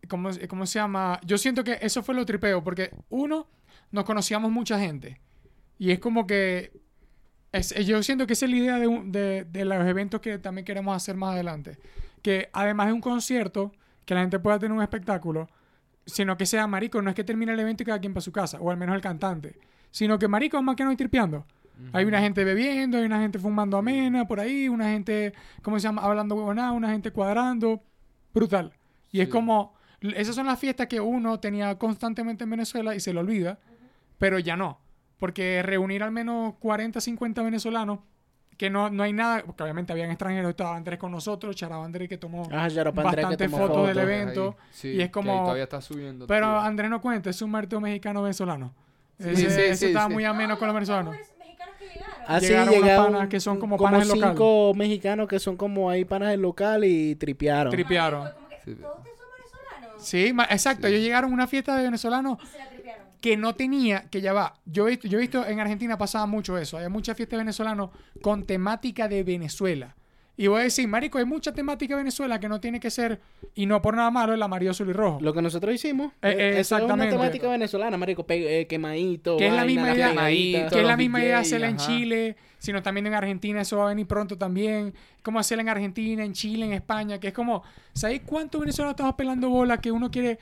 ¿cómo, 0.09 0.29
cómo 0.49 0.65
se 0.65 0.79
llama? 0.79 1.19
Yo 1.25 1.37
siento 1.37 1.63
que 1.63 1.77
eso 1.81 2.03
fue 2.03 2.15
lo 2.15 2.25
tripeo, 2.25 2.63
porque 2.63 2.91
uno, 3.09 3.47
nos 3.91 4.03
conocíamos 4.03 4.51
mucha 4.51 4.79
gente. 4.79 5.19
Y 5.79 5.91
es 5.91 5.99
como 5.99 6.27
que... 6.27 6.71
es- 7.51 7.73
yo 7.85 8.03
siento 8.03 8.27
que 8.27 8.33
esa 8.33 8.45
es 8.45 8.51
la 8.51 8.57
idea 8.57 8.79
de, 8.79 8.87
un- 8.87 9.11
de, 9.11 9.45
de 9.45 9.65
los 9.65 9.85
eventos 9.87 10.19
que 10.21 10.37
también 10.37 10.65
queremos 10.65 10.95
hacer 10.95 11.15
más 11.15 11.33
adelante. 11.33 11.77
Que 12.21 12.49
además 12.53 12.87
de 12.87 12.93
un 12.93 13.01
concierto, 13.01 13.71
que 14.05 14.13
la 14.15 14.21
gente 14.21 14.39
pueda 14.39 14.59
tener 14.59 14.75
un 14.75 14.83
espectáculo, 14.83 15.49
sino 16.05 16.35
que 16.37 16.45
sea 16.45 16.67
marico, 16.67 17.01
no 17.01 17.09
es 17.09 17.15
que 17.15 17.23
termine 17.23 17.53
el 17.53 17.59
evento 17.61 17.83
y 17.83 17.85
cada 17.85 17.99
quien 17.99 18.13
para 18.13 18.21
su 18.21 18.31
casa, 18.33 18.59
o 18.59 18.69
al 18.69 18.77
menos 18.77 18.95
el 18.95 19.01
cantante, 19.01 19.55
sino 19.93 20.17
que 20.17 20.27
marico 20.27 20.57
es 20.57 20.63
más 20.63 20.75
que 20.75 20.83
no 20.83 20.91
ir 20.91 20.97
tripeando. 20.97 21.45
Hay 21.91 22.05
una 22.05 22.19
gente 22.19 22.43
bebiendo, 22.43 22.97
hay 22.97 23.03
una 23.05 23.19
gente 23.19 23.37
fumando 23.39 23.77
amena 23.77 24.25
por 24.25 24.39
ahí, 24.39 24.67
una 24.69 24.89
gente, 24.89 25.33
¿cómo 25.61 25.79
se 25.79 25.83
llama? 25.83 26.01
Hablando 26.01 26.35
huevonada, 26.35 26.71
una 26.71 26.89
gente 26.89 27.11
cuadrando. 27.11 27.81
Brutal. 28.33 28.71
Y 29.11 29.21
es 29.21 29.27
como, 29.27 29.73
esas 30.01 30.35
son 30.35 30.45
las 30.47 30.59
fiestas 30.59 30.87
que 30.87 30.99
uno 30.99 31.39
tenía 31.39 31.77
constantemente 31.77 32.43
en 32.45 32.49
Venezuela 32.49 32.95
y 32.95 32.99
se 32.99 33.13
lo 33.13 33.19
olvida, 33.19 33.59
pero 34.17 34.39
ya 34.39 34.55
no. 34.55 34.79
Porque 35.19 35.61
reunir 35.63 36.01
al 36.03 36.11
menos 36.11 36.55
40, 36.59 36.99
50 36.99 37.41
venezolanos, 37.43 37.99
que 38.57 38.69
no, 38.69 38.89
no 38.89 39.03
hay 39.03 39.13
nada, 39.13 39.43
porque 39.45 39.63
obviamente 39.63 39.91
habían 39.93 40.09
extranjeros, 40.09 40.49
estaba 40.51 40.75
Andrés 40.75 40.99
con 40.99 41.11
nosotros, 41.11 41.55
Charaba 41.55 41.83
Andrés 41.85 42.07
que 42.09 42.17
tomó 42.17 42.47
Ah, 42.51 42.67
shout 42.69 42.87
out 42.87 42.95
pa' 42.95 43.01
Andrés 43.01 43.15
que 43.15 43.21
Bastante 43.31 43.45
tomó 43.49 43.57
fotos 43.67 43.87
del 43.87 43.95
fotos. 43.95 44.09
evento. 44.09 44.57
Sí, 44.71 44.89
y 44.89 45.01
es 45.01 45.07
que 45.07 45.11
como- 45.11 45.31
ahí 45.33 45.39
todavía 45.41 45.63
está 45.63 45.81
subiendo. 45.81 46.27
Pero 46.27 46.45
tío. 46.47 46.59
Andrés 46.59 46.89
no 46.89 47.01
cuenta, 47.01 47.29
es 47.29 47.41
un 47.41 47.51
muerto 47.51 47.81
mexicano 47.81 48.21
venezolano. 48.21 48.73
Sí, 49.19 49.29
Ese, 49.29 49.35
sí, 49.35 49.45
ese 49.61 49.75
sí, 49.75 49.85
estaba 49.87 50.07
sí. 50.07 50.13
muy 50.13 50.25
ameno 50.25 50.57
con 50.57 50.67
los 50.67 50.73
venezolanos. 50.75 51.15
llegaron. 51.15 52.13
Así 52.27 52.47
Llegaron 52.47 52.69
unos 52.69 52.81
llegaron 52.81 53.13
panas 53.13 53.29
que 53.29 53.39
son 53.39 53.59
como 53.59 53.77
como 53.77 53.91
panas 53.91 54.07
del 54.07 54.17
local. 54.19 54.31
cinco 54.33 54.73
mexicanos 54.75 55.27
que 55.27 55.39
son 55.39 55.57
como 55.57 55.89
ahí 55.89 56.05
panas 56.05 56.29
del 56.31 56.41
local 56.41 56.83
y 56.85 57.15
tripearon. 57.15 57.71
Tripearon. 57.71 58.29
Sí. 58.65 58.75
¿Todos 58.75 58.97
ustedes 58.97 59.17
son 59.19 59.59
venezolanos? 59.69 60.03
Sí, 60.07 60.33
ma- 60.33 60.47
exacto. 60.49 60.87
Ellos 60.87 61.01
llegaron 61.01 61.31
a 61.31 61.33
una 61.33 61.47
fiesta 61.47 61.75
de 61.77 61.83
venezolanos 61.83 62.37
que 63.21 63.37
no 63.37 63.55
tenía, 63.55 64.09
que 64.09 64.19
ya 64.19 64.33
va. 64.33 64.55
Yo 64.65 64.87
he 64.87 64.91
visto, 64.91 65.07
yo 65.07 65.17
he 65.17 65.21
visto 65.21 65.45
en 65.47 65.59
Argentina 65.59 65.97
pasaba 65.97 66.25
mucho 66.25 66.57
eso. 66.57 66.77
Hay 66.77 66.89
muchas 66.89 67.15
fiestas 67.15 67.37
venezolanas 67.39 67.89
con 68.21 68.45
temática 68.45 69.07
de 69.07 69.23
Venezuela. 69.23 69.95
Y 70.35 70.47
voy 70.47 70.61
a 70.61 70.63
decir, 70.63 70.87
marico, 70.87 71.19
hay 71.19 71.25
mucha 71.25 71.53
temática 71.53 71.93
de 71.93 71.99
Venezuela 71.99 72.39
que 72.39 72.49
no 72.49 72.59
tiene 72.59 72.79
que 72.79 72.89
ser, 72.89 73.21
y 73.53 73.67
no 73.67 73.83
por 73.83 73.95
nada 73.95 74.09
malo, 74.09 74.33
el 74.33 74.41
amarillo, 74.41 74.71
azul 74.71 74.89
y 74.89 74.93
rojo. 74.93 75.19
Lo 75.21 75.31
que 75.31 75.43
nosotros 75.43 75.75
hicimos. 75.75 76.11
Eh, 76.23 76.29
eh, 76.29 76.35
eh, 76.55 76.59
exactamente. 76.59 77.09
Es 77.09 77.13
una 77.13 77.21
temática 77.25 77.49
venezolana, 77.49 77.97
marico. 77.97 78.25
eh, 78.29 78.65
quemadito. 78.67 79.37
Que 79.37 79.47
es 79.47 79.53
la 79.53 79.63
misma 79.63 79.93
idea- 79.93 80.67
que 80.69 80.79
es 80.81 80.85
la 80.87 80.97
misma 80.97 81.21
idea 81.21 81.37
hacerla 81.39 81.69
en 81.69 81.75
ajá. 81.75 81.85
Chile, 81.85 82.35
sino 82.57 82.81
también 82.81 83.05
en 83.05 83.13
Argentina, 83.13 83.61
eso 83.61 83.77
va 83.77 83.85
a 83.85 83.89
venir 83.89 84.07
pronto 84.07 84.35
también. 84.37 84.95
Como 85.21 85.37
hacerla 85.37 85.61
en 85.61 85.69
Argentina, 85.69 86.23
en 86.25 86.33
Chile, 86.33 86.65
en 86.65 86.73
España, 86.73 87.19
que 87.19 87.27
es 87.27 87.33
como, 87.33 87.61
¿sabéis 87.93 88.21
cuántos 88.25 88.59
venezolanos 88.59 88.93
estamos 88.93 89.13
pelando 89.13 89.49
bola 89.49 89.77
que 89.79 89.91
uno 89.91 90.09
quiere... 90.09 90.39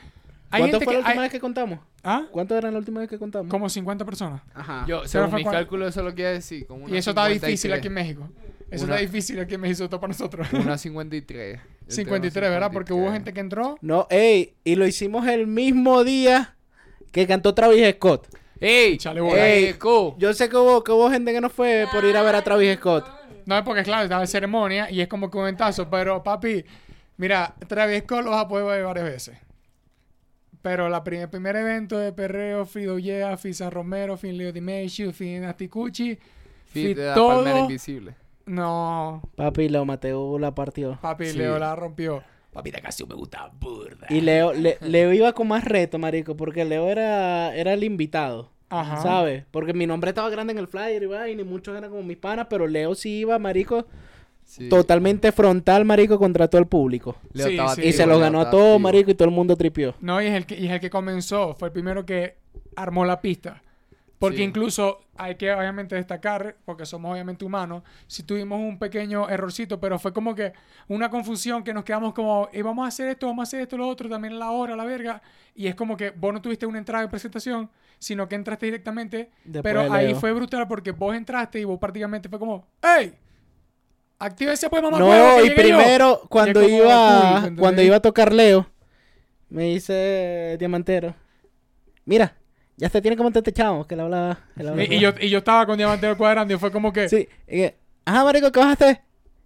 Hay 0.54 0.62
¿Cuánto 0.64 0.80
gente 0.80 0.86
fue 0.86 0.94
que... 0.94 1.02
la 1.02 1.08
última 1.08 1.22
hay- 1.22 1.26
vez 1.28 1.32
que 1.32 1.40
contamos? 1.40 1.80
¿Ah? 2.04 2.24
¿Cuánto 2.32 2.58
era 2.58 2.72
la 2.72 2.78
última 2.78 3.00
vez 3.02 3.10
que 3.10 3.18
contamos? 3.20 3.50
Como 3.50 3.70
50 3.70 4.06
personas. 4.06 4.42
Ajá. 4.54 4.86
Yo, 4.88 5.06
según 5.08 5.34
mis 5.36 5.46
cálculos, 5.48 5.90
eso 5.90 6.02
lo 6.04 6.14
quiere 6.16 6.32
decir. 6.34 6.66
Como 6.66 6.88
Y 6.90 6.98
eso 6.98 7.12
está 7.12 7.24
53. 7.26 7.42
difícil 7.42 7.74
aquí 7.74 7.88
en 7.88 7.94
México. 7.94 8.30
Eso 8.72 8.86
Una- 8.86 8.96
está 8.96 9.06
difícil 9.06 9.40
aquí 9.40 9.54
en 9.56 9.76
todo 9.76 10.00
para 10.00 10.08
nosotros. 10.08 10.48
Una 10.54 10.78
53. 10.78 11.60
Yo 11.60 11.62
tengo 11.88 11.90
53, 11.90 12.50
¿verdad? 12.50 12.72
Porque 12.72 12.94
hubo 12.94 13.02
53. 13.12 13.14
gente 13.14 13.34
que 13.34 13.40
entró. 13.42 13.78
No, 13.82 14.08
ey, 14.10 14.54
y 14.64 14.76
lo 14.76 14.88
hicimos 14.88 15.28
el 15.28 15.46
mismo 15.46 16.04
día 16.04 16.56
que 17.12 17.28
cantó 17.28 17.54
Travis 17.54 17.86
Scott. 17.96 18.28
¡Ey! 18.62 18.94
Échale 18.94 19.20
bola. 19.22 19.48
¡Ey! 19.50 19.76
Yo 20.18 20.34
sé 20.34 20.48
que 20.48 20.56
hubo, 20.56 20.84
que 20.84 20.92
hubo 20.92 21.10
gente 21.12 21.34
que 21.34 21.42
no 21.42 21.50
fue 21.50 21.86
por 21.92 22.06
ir 22.06 22.16
a 22.16 22.22
ver 22.22 22.36
a 22.36 22.42
Travis 22.44 22.76
Scott. 22.78 23.06
No 23.46 23.58
es 23.58 23.64
porque, 23.64 23.84
claro, 23.84 24.04
estaba 24.04 24.22
en 24.22 24.28
ceremonia 24.28 24.90
y 24.90 25.02
es 25.02 25.08
como 25.08 25.30
que 25.30 25.38
un 25.38 25.46
ventazo. 25.46 25.90
Pero, 25.90 26.24
papi, 26.24 26.64
mira, 27.18 27.54
Travis 27.68 28.04
Scott 28.04 28.24
lo 28.24 28.32
vas 28.32 28.46
a 28.46 28.48
poder 28.48 28.66
ver 28.68 28.86
varias 28.86 29.06
veces. 29.06 29.38
Pero 30.62 30.88
la 30.90 31.04
prim- 31.04 31.22
el 31.22 31.30
primer 31.30 31.56
evento 31.56 31.98
de 31.98 32.14
Perreo, 32.14 32.66
Fido 32.68 33.00
Yea, 33.00 33.36
Fisa 33.36 33.70
Romero, 33.70 34.16
Fin 34.16 34.38
Leo 34.38 34.52
Dimeshu, 34.52 35.12
Fin 35.12 35.44
Asticucci, 35.44 36.18
Fit 36.68 36.98
todo. 37.16 37.38
palmera 37.38 37.60
invisible. 37.62 38.14
No, 38.52 39.22
Papi, 39.36 39.70
Leo 39.70 39.86
Mateo 39.86 40.38
la 40.38 40.54
partió. 40.54 40.98
papi, 41.02 41.28
Sí. 41.28 41.38
Leo 41.38 41.58
la 41.58 41.76
rompió. 41.76 42.22
Papi, 42.52 42.70
esta 42.70 42.82
canción 42.82 43.08
me 43.08 43.16
gusta 43.16 43.50
burda. 43.60 44.08
Y 44.10 44.20
Leo, 44.22 44.52
Le- 44.54 44.78
Leo 44.82 45.14
iba 45.14 45.32
con 45.32 45.48
más 45.48 45.64
reto, 45.64 45.98
marico, 45.98 46.36
porque 46.36 46.66
Leo 46.66 46.90
era, 46.90 47.56
era 47.56 47.74
el 47.74 47.84
invitado. 47.86 48.50
Ajá. 48.70 48.98
¿Sabes? 49.02 49.46
Porque 49.52 49.74
mi 49.74 49.88
nombre 49.88 50.10
estaba 50.10 50.30
grande 50.30 50.52
en 50.52 50.60
el 50.60 50.68
flyer 50.68 51.02
y 51.04 51.06
vaina, 51.06 51.42
y 51.42 51.46
muchos 51.46 51.78
eran 51.78 51.90
como 51.90 52.04
mis 52.04 52.18
panas, 52.18 52.48
pero 52.50 52.68
Leo 52.68 52.94
sí 52.94 53.20
iba, 53.20 53.40
marico, 53.40 53.86
Sí. 54.44 54.68
totalmente 54.68 55.32
frontal, 55.32 55.86
marico, 55.86 56.18
contra 56.20 56.50
todo 56.50 56.60
el 56.60 56.68
público. 56.68 57.16
Leo 57.32 57.48
Sí, 57.48 57.54
estaba 57.54 57.76
sí. 57.76 57.82
y 57.84 57.94
se 57.94 58.06
lo 58.06 58.20
ganó 58.20 58.40
a 58.40 58.44
activo. 58.44 58.80
marico, 58.80 59.12
y 59.12 59.14
todo 59.16 59.30
el 59.30 59.34
mundo 59.34 59.56
tripió. 59.56 59.94
No, 60.02 60.22
y 60.22 60.26
es, 60.28 60.34
el 60.34 60.46
que, 60.46 60.58
y 60.60 60.66
es 60.68 60.72
el 60.74 60.80
que 60.82 60.90
comenzó. 60.90 61.56
Fue 61.56 61.70
el 61.70 61.72
primero 61.72 62.06
que 62.06 62.36
armó 62.76 63.06
la 63.06 63.22
pista. 63.22 63.62
Porque 64.22 64.38
Sí. 64.38 64.44
incluso 64.44 65.00
hay 65.18 65.34
que 65.34 65.52
obviamente 65.52 65.96
destacar, 65.96 66.56
porque 66.64 66.86
somos 66.86 67.12
obviamente 67.12 67.44
humanos, 67.44 67.82
si 68.06 68.22
tuvimos 68.22 68.60
un 68.60 68.78
pequeño 68.78 69.28
errorcito, 69.28 69.80
pero 69.80 69.98
fue 69.98 70.14
como 70.14 70.36
que 70.36 70.54
una 70.90 71.10
confusión 71.10 71.64
que 71.64 71.74
nos 71.74 71.84
quedamos 71.84 72.14
como, 72.14 72.48
"Eh, 72.54 72.62
vamos 72.62 72.86
a 72.86 72.90
hacer 72.90 73.10
esto, 73.10 73.26
vamos 73.26 73.42
a 73.42 73.44
hacer 73.50 73.62
esto, 73.62 73.78
lo 73.78 73.88
otro, 73.88 74.08
también 74.08 74.38
la 74.38 74.52
hora, 74.52 74.76
la 74.76 74.84
verga. 74.86 75.24
Y 75.56 75.66
es 75.66 75.74
como 75.74 75.98
que 75.98 76.12
vos 76.12 76.32
no 76.34 76.40
tuviste 76.40 76.68
una 76.68 76.78
entrada 76.78 77.04
de 77.04 77.10
presentación, 77.10 77.68
sino 77.98 78.28
que 78.30 78.36
entraste 78.36 78.68
directamente. 78.68 79.32
Después 79.44 79.64
pero 79.64 79.92
ahí 79.92 80.14
fue 80.14 80.32
brutal 80.34 80.68
porque 80.68 80.92
vos 80.92 81.16
entraste 81.16 81.60
y 81.60 81.64
vos 81.64 81.80
prácticamente 81.80 82.30
fue 82.30 82.38
como, 82.38 82.68
¡Ey! 83.00 83.14
Actívese 84.20 84.70
pues, 84.70 84.84
mamá. 84.84 85.00
No, 85.00 85.10
huevo, 85.10 85.40
y 85.40 85.50
llegué 85.50 85.50
yo". 85.50 85.62
primero, 85.78 86.22
cuando 86.30 86.62
iba, 86.70 87.50
cuando 87.58 87.82
iba 87.82 87.96
a 87.96 88.00
tocar 88.02 88.32
Leo, 88.32 88.68
me 89.50 89.64
dice 89.64 90.58
Diamantero, 90.60 91.16
mira, 92.06 92.36
ya 92.82 92.90
se 92.90 93.02
tiene 93.02 93.16
que 93.16 93.22
montar 93.24 93.42
este 93.42 93.54
chavo, 93.54 93.86
que 93.86 93.96
le 93.96 94.02
habla... 94.02 94.40
que 94.58 94.64
le 94.64 94.70
habla- 94.70 94.84
Y, 94.84 94.96
y 94.96 95.00
yo, 95.00 95.12
y 95.22 95.30
yo 95.30 95.38
estaba 95.38 95.66
con 95.68 95.78
Diamantero 95.78 96.18
cuadrando 96.18 96.54
y 96.54 96.58
fue 96.58 96.72
como 96.72 96.92
que... 96.92 97.08
Sí, 97.08 97.30
y 97.48 97.52
que, 97.58 97.78
ajá, 98.06 98.24
marico, 98.24 98.52
¿qué 98.52 98.60
vas 98.60 98.70
a 98.70 98.72
hacer? 98.74 99.02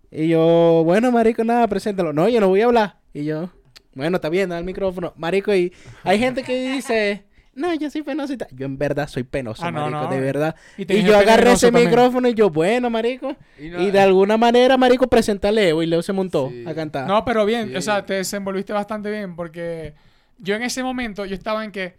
Y 0.09 0.29
yo, 0.29 0.83
bueno, 0.85 1.11
marico, 1.11 1.43
nada, 1.43 1.67
preséntalo. 1.67 2.13
No, 2.13 2.29
yo 2.29 2.39
no 2.39 2.47
voy 2.47 2.61
a 2.61 2.65
hablar. 2.65 2.95
Y 3.13 3.25
yo, 3.25 3.49
bueno, 3.93 4.15
está 4.15 4.29
bien, 4.29 4.49
da 4.49 4.57
el 4.57 4.63
micrófono. 4.63 5.11
Marico, 5.17 5.53
y 5.53 5.73
hay 6.03 6.17
gente 6.17 6.43
que 6.43 6.71
dice, 6.73 7.25
no, 7.53 7.73
yo 7.73 7.89
soy 7.89 8.03
penoso 8.03 8.31
y 8.31 8.37
tal. 8.37 8.47
Yo 8.51 8.65
en 8.65 8.77
verdad 8.77 9.09
soy 9.09 9.23
penoso, 9.23 9.65
Ah, 9.65 9.71
no, 9.71 9.81
marico, 9.81 10.01
no. 10.03 10.09
de 10.09 10.19
verdad. 10.21 10.55
Y 10.77 11.03
yo 11.03 11.17
agarré 11.17 11.51
ese 11.51 11.67
también. 11.67 11.87
micrófono 11.89 12.29
y 12.29 12.33
yo, 12.33 12.49
bueno, 12.49 12.89
marico. 12.89 13.35
Y 13.59 13.67
no- 13.69 13.81
Y 13.81 13.91
de 13.91 13.99
alguna 13.99 14.37
manera, 14.37 14.77
marico, 14.77 15.07
presenté 15.07 15.49
a 15.49 15.51
Leo 15.51 15.83
y 15.83 15.87
Leo 15.87 16.01
se 16.01 16.13
montó 16.13 16.49
Sí. 16.49 16.63
a 16.65 16.73
cantar. 16.73 17.05
No, 17.07 17.25
pero 17.25 17.45
bien, 17.45 17.69
Sí. 17.71 17.75
o 17.75 17.81
sea, 17.81 18.05
te 18.05 18.13
desenvolviste 18.13 18.71
bastante 18.71 19.11
bien 19.11 19.35
porque 19.35 19.93
yo 20.37 20.55
en 20.55 20.63
ese 20.63 20.81
momento 20.83 21.25
yo 21.25 21.35
estaba 21.35 21.65
en 21.65 21.71
que, 21.73 21.95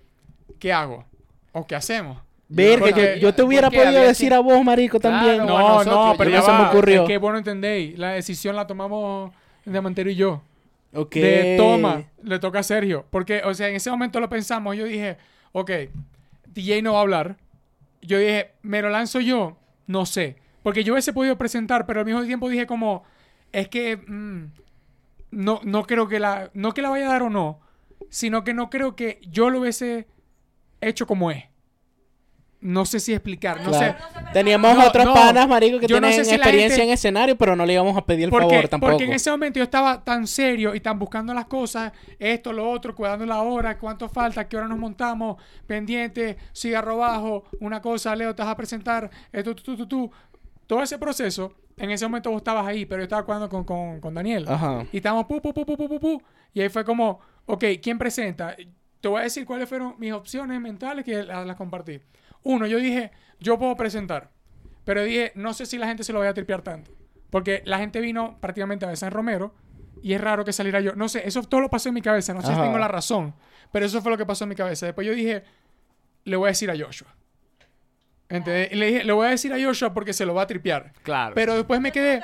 ¿qué 0.58 0.72
hago? 0.72 1.04
¿O 1.58 1.66
qué 1.66 1.74
hacemos? 1.74 2.18
Ver 2.48 2.74
que 2.74 2.90
porque- 2.90 3.14
yo, 3.14 3.28
yo 3.28 3.34
te 3.34 3.42
hubiera 3.42 3.70
podido 3.70 4.02
decir 4.02 4.34
a 4.34 4.40
vos, 4.40 4.62
marico, 4.62 5.00
también. 5.00 5.36
Claro, 5.36 5.84
No, 5.84 5.84
no, 5.84 6.14
pero 6.18 6.28
ya 6.28 6.40
no 6.40 6.44
se 6.44 6.52
me 6.52 6.62
ocurrió. 6.68 7.02
Es 7.02 7.08
que 7.08 7.16
vos 7.16 7.32
no 7.32 7.38
entendéis. 7.38 7.98
La 7.98 8.10
decisión 8.10 8.54
la 8.54 8.66
tomamos 8.66 9.32
Diamantero 9.64 10.10
y 10.10 10.16
yo. 10.16 10.42
Ok. 10.94 11.14
De 11.14 11.56
toma, 11.56 12.04
le 12.22 12.38
toca 12.38 12.58
a 12.58 12.62
Sergio. 12.62 13.06
Porque, 13.08 13.40
o 13.42 13.54
sea, 13.54 13.68
en 13.68 13.76
ese 13.76 13.90
momento 13.90 14.20
lo 14.20 14.28
pensamos. 14.28 14.76
Yo 14.76 14.84
dije, 14.84 15.16
ok, 15.52 15.70
DJ 16.52 16.82
no 16.82 16.92
va 16.92 16.98
a 16.98 17.02
hablar. 17.02 17.36
Yo 18.02 18.18
dije, 18.18 18.52
¿me 18.62 18.82
lo 18.82 18.90
lanzo 18.90 19.18
yo? 19.20 19.56
No 19.86 20.04
sé. 20.04 20.36
Porque 20.62 20.84
yo 20.84 20.92
hubiese 20.92 21.14
podido 21.14 21.38
presentar, 21.38 21.86
pero 21.86 22.00
al 22.00 22.06
mismo 22.06 22.22
tiempo 22.24 22.50
dije 22.50 22.66
como, 22.66 23.02
es 23.52 23.68
que 23.68 23.96
mm, 23.96 24.44
no, 25.30 25.60
no 25.64 25.84
creo 25.84 26.06
que 26.06 26.20
la, 26.20 26.50
no 26.52 26.72
que 26.74 26.82
la 26.82 26.90
vaya 26.90 27.06
a 27.06 27.12
dar 27.12 27.22
o 27.22 27.30
no, 27.30 27.60
sino 28.10 28.44
que 28.44 28.52
no 28.52 28.68
creo 28.68 28.94
que 28.94 29.20
yo 29.30 29.48
lo 29.48 29.60
hubiese 29.60 30.06
hecho 30.80 31.06
como 31.06 31.30
es. 31.30 31.44
No 32.58 32.84
sé 32.86 33.00
si 33.00 33.12
explicar, 33.12 33.60
no 33.60 33.70
Claro. 33.70 33.96
sé. 33.98 34.22
Teníamos 34.32 34.74
No, 34.76 34.86
otros 34.88 35.04
no. 35.04 35.14
panas, 35.14 35.46
marico, 35.46 35.78
que 35.78 35.82
no 35.82 36.00
tienen 36.00 36.12
sé 36.14 36.24
si 36.24 36.30
la 36.30 36.36
experiencia 36.38 36.76
gente- 36.78 36.88
en 36.88 36.94
escenario, 36.94 37.36
pero 37.36 37.54
no 37.54 37.66
le 37.66 37.74
íbamos 37.74 37.96
a 37.96 38.04
pedir 38.04 38.24
el 38.24 38.30
Porque, 38.30 38.48
favor 38.48 38.68
tampoco. 38.68 38.92
porque 38.92 39.04
en 39.04 39.12
ese 39.12 39.30
momento 39.30 39.58
yo 39.58 39.64
estaba 39.64 40.02
tan 40.02 40.26
serio 40.26 40.74
y 40.74 40.80
tan 40.80 40.98
buscando 40.98 41.32
las 41.34 41.44
cosas, 41.46 41.92
esto, 42.18 42.52
lo 42.52 42.68
otro, 42.68 42.94
cuidando 42.94 43.26
la 43.26 43.42
hora, 43.42 43.78
cuánto 43.78 44.08
falta, 44.08 44.48
qué 44.48 44.56
hora 44.56 44.66
nos 44.66 44.78
montamos, 44.78 45.36
pendiente, 45.66 46.38
cigarro 46.54 46.96
bajo, 46.96 47.44
una 47.60 47.80
cosa, 47.82 48.16
Leo, 48.16 48.34
te 48.34 48.42
vas 48.42 48.50
a 48.52 48.56
presentar, 48.56 49.10
esto, 49.32 49.54
tú, 49.54 49.62
tú, 49.62 49.76
tú, 49.76 49.86
tú. 49.86 50.10
Todo 50.66 50.82
ese 50.82 50.98
proceso, 50.98 51.52
en 51.76 51.90
ese 51.90 52.06
momento 52.06 52.30
vos 52.30 52.38
estabas 52.38 52.66
ahí, 52.66 52.86
pero 52.86 53.00
yo 53.02 53.04
estaba 53.04 53.22
jugando 53.22 53.48
con, 53.48 53.64
con, 53.64 54.00
con 54.00 54.14
Daniel. 54.14 54.46
Ajá. 54.48 54.84
Y 54.90 54.96
estábamos 54.96 55.26
pu, 55.26 55.40
pu, 55.40 55.52
pu, 55.52 55.64
pu, 55.64 55.76
pu, 55.76 55.88
pu, 55.88 56.00
pu. 56.00 56.22
Y 56.54 56.62
ahí 56.62 56.68
fue 56.70 56.84
como, 56.84 57.20
ok, 57.44 57.64
¿quién 57.82 57.98
presenta? 57.98 58.56
Te 59.00 59.08
voy 59.08 59.20
a 59.20 59.24
decir 59.24 59.46
cuáles 59.46 59.68
fueron 59.68 59.94
mis 59.98 60.12
opciones 60.12 60.60
mentales 60.60 61.04
que 61.04 61.22
las, 61.22 61.46
las 61.46 61.56
compartí. 61.56 62.00
Uno, 62.42 62.66
yo 62.66 62.78
dije, 62.78 63.10
yo 63.38 63.58
puedo 63.58 63.76
presentar. 63.76 64.30
Pero 64.84 65.02
dije, 65.02 65.32
no 65.34 65.52
sé 65.52 65.66
si 65.66 65.78
la 65.78 65.86
gente 65.86 66.04
se 66.04 66.12
lo 66.12 66.20
vaya 66.20 66.30
a 66.30 66.34
tripear 66.34 66.62
tanto. 66.62 66.92
Porque 67.30 67.62
la 67.64 67.78
gente 67.78 68.00
vino 68.00 68.38
prácticamente 68.40 68.84
a 68.84 68.88
ver 68.88 68.96
San 68.96 69.10
Romero. 69.10 69.54
Y 70.02 70.14
es 70.14 70.20
raro 70.20 70.44
que 70.44 70.52
saliera 70.52 70.80
yo. 70.80 70.94
No 70.94 71.08
sé, 71.08 71.26
eso 71.26 71.42
todo 71.42 71.60
lo 71.60 71.70
pasó 71.70 71.88
en 71.88 71.94
mi 71.94 72.02
cabeza. 72.02 72.32
No 72.34 72.40
sé 72.40 72.54
si 72.54 72.60
tengo 72.60 72.78
la 72.78 72.88
razón. 72.88 73.34
Pero 73.72 73.86
eso 73.86 74.00
fue 74.00 74.12
lo 74.12 74.18
que 74.18 74.26
pasó 74.26 74.44
en 74.44 74.50
mi 74.50 74.54
cabeza. 74.54 74.86
Después 74.86 75.06
yo 75.06 75.14
dije, 75.14 75.42
le 76.24 76.36
voy 76.36 76.46
a 76.46 76.50
decir 76.50 76.70
a 76.70 76.74
Joshua. 76.78 77.14
¿Entendés? 78.28 78.72
Y 78.72 78.76
le 78.76 78.86
dije, 78.86 79.04
le 79.04 79.12
voy 79.12 79.26
a 79.26 79.30
decir 79.30 79.52
a 79.52 79.62
Joshua 79.62 79.92
porque 79.92 80.12
se 80.12 80.26
lo 80.26 80.34
va 80.34 80.42
a 80.42 80.46
tripear. 80.46 80.92
Claro. 81.02 81.34
Pero 81.34 81.54
después 81.54 81.80
me 81.80 81.92
quedé, 81.92 82.20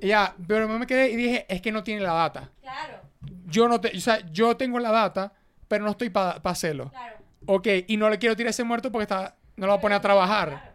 ya, 0.00 0.34
pero 0.46 0.68
me 0.68 0.86
quedé 0.86 1.10
y 1.10 1.16
dije, 1.16 1.46
es 1.48 1.60
que 1.62 1.70
no 1.70 1.84
tiene 1.84 2.00
la 2.00 2.12
data 2.12 2.50
Claro, 2.60 3.00
yo 3.46 3.68
no 3.68 3.80
te, 3.80 3.96
o 3.96 4.00
sea, 4.00 4.18
yo 4.32 4.56
tengo 4.56 4.80
la 4.80 4.90
data, 4.90 5.32
pero 5.72 5.86
no 5.86 5.92
estoy 5.92 6.10
para 6.10 6.38
hacerlo. 6.44 6.90
claro. 6.90 7.16
Ok, 7.46 7.66
y 7.86 7.96
no 7.96 8.10
le 8.10 8.18
quiero 8.18 8.36
tirar 8.36 8.50
ese 8.50 8.62
muerto 8.62 8.92
porque 8.92 9.04
está, 9.04 9.38
no 9.56 9.64
lo 9.64 9.72
va 9.72 9.78
a 9.78 9.80
poner 9.80 9.96
a 9.96 10.00
trabajar. 10.02 10.74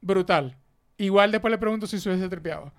Brutal. 0.00 0.56
Igual 0.96 1.30
después 1.30 1.52
le 1.52 1.56
pregunto 1.56 1.86
si 1.86 2.00
se 2.00 2.08
hubiese 2.08 2.28
tripeado. 2.28 2.72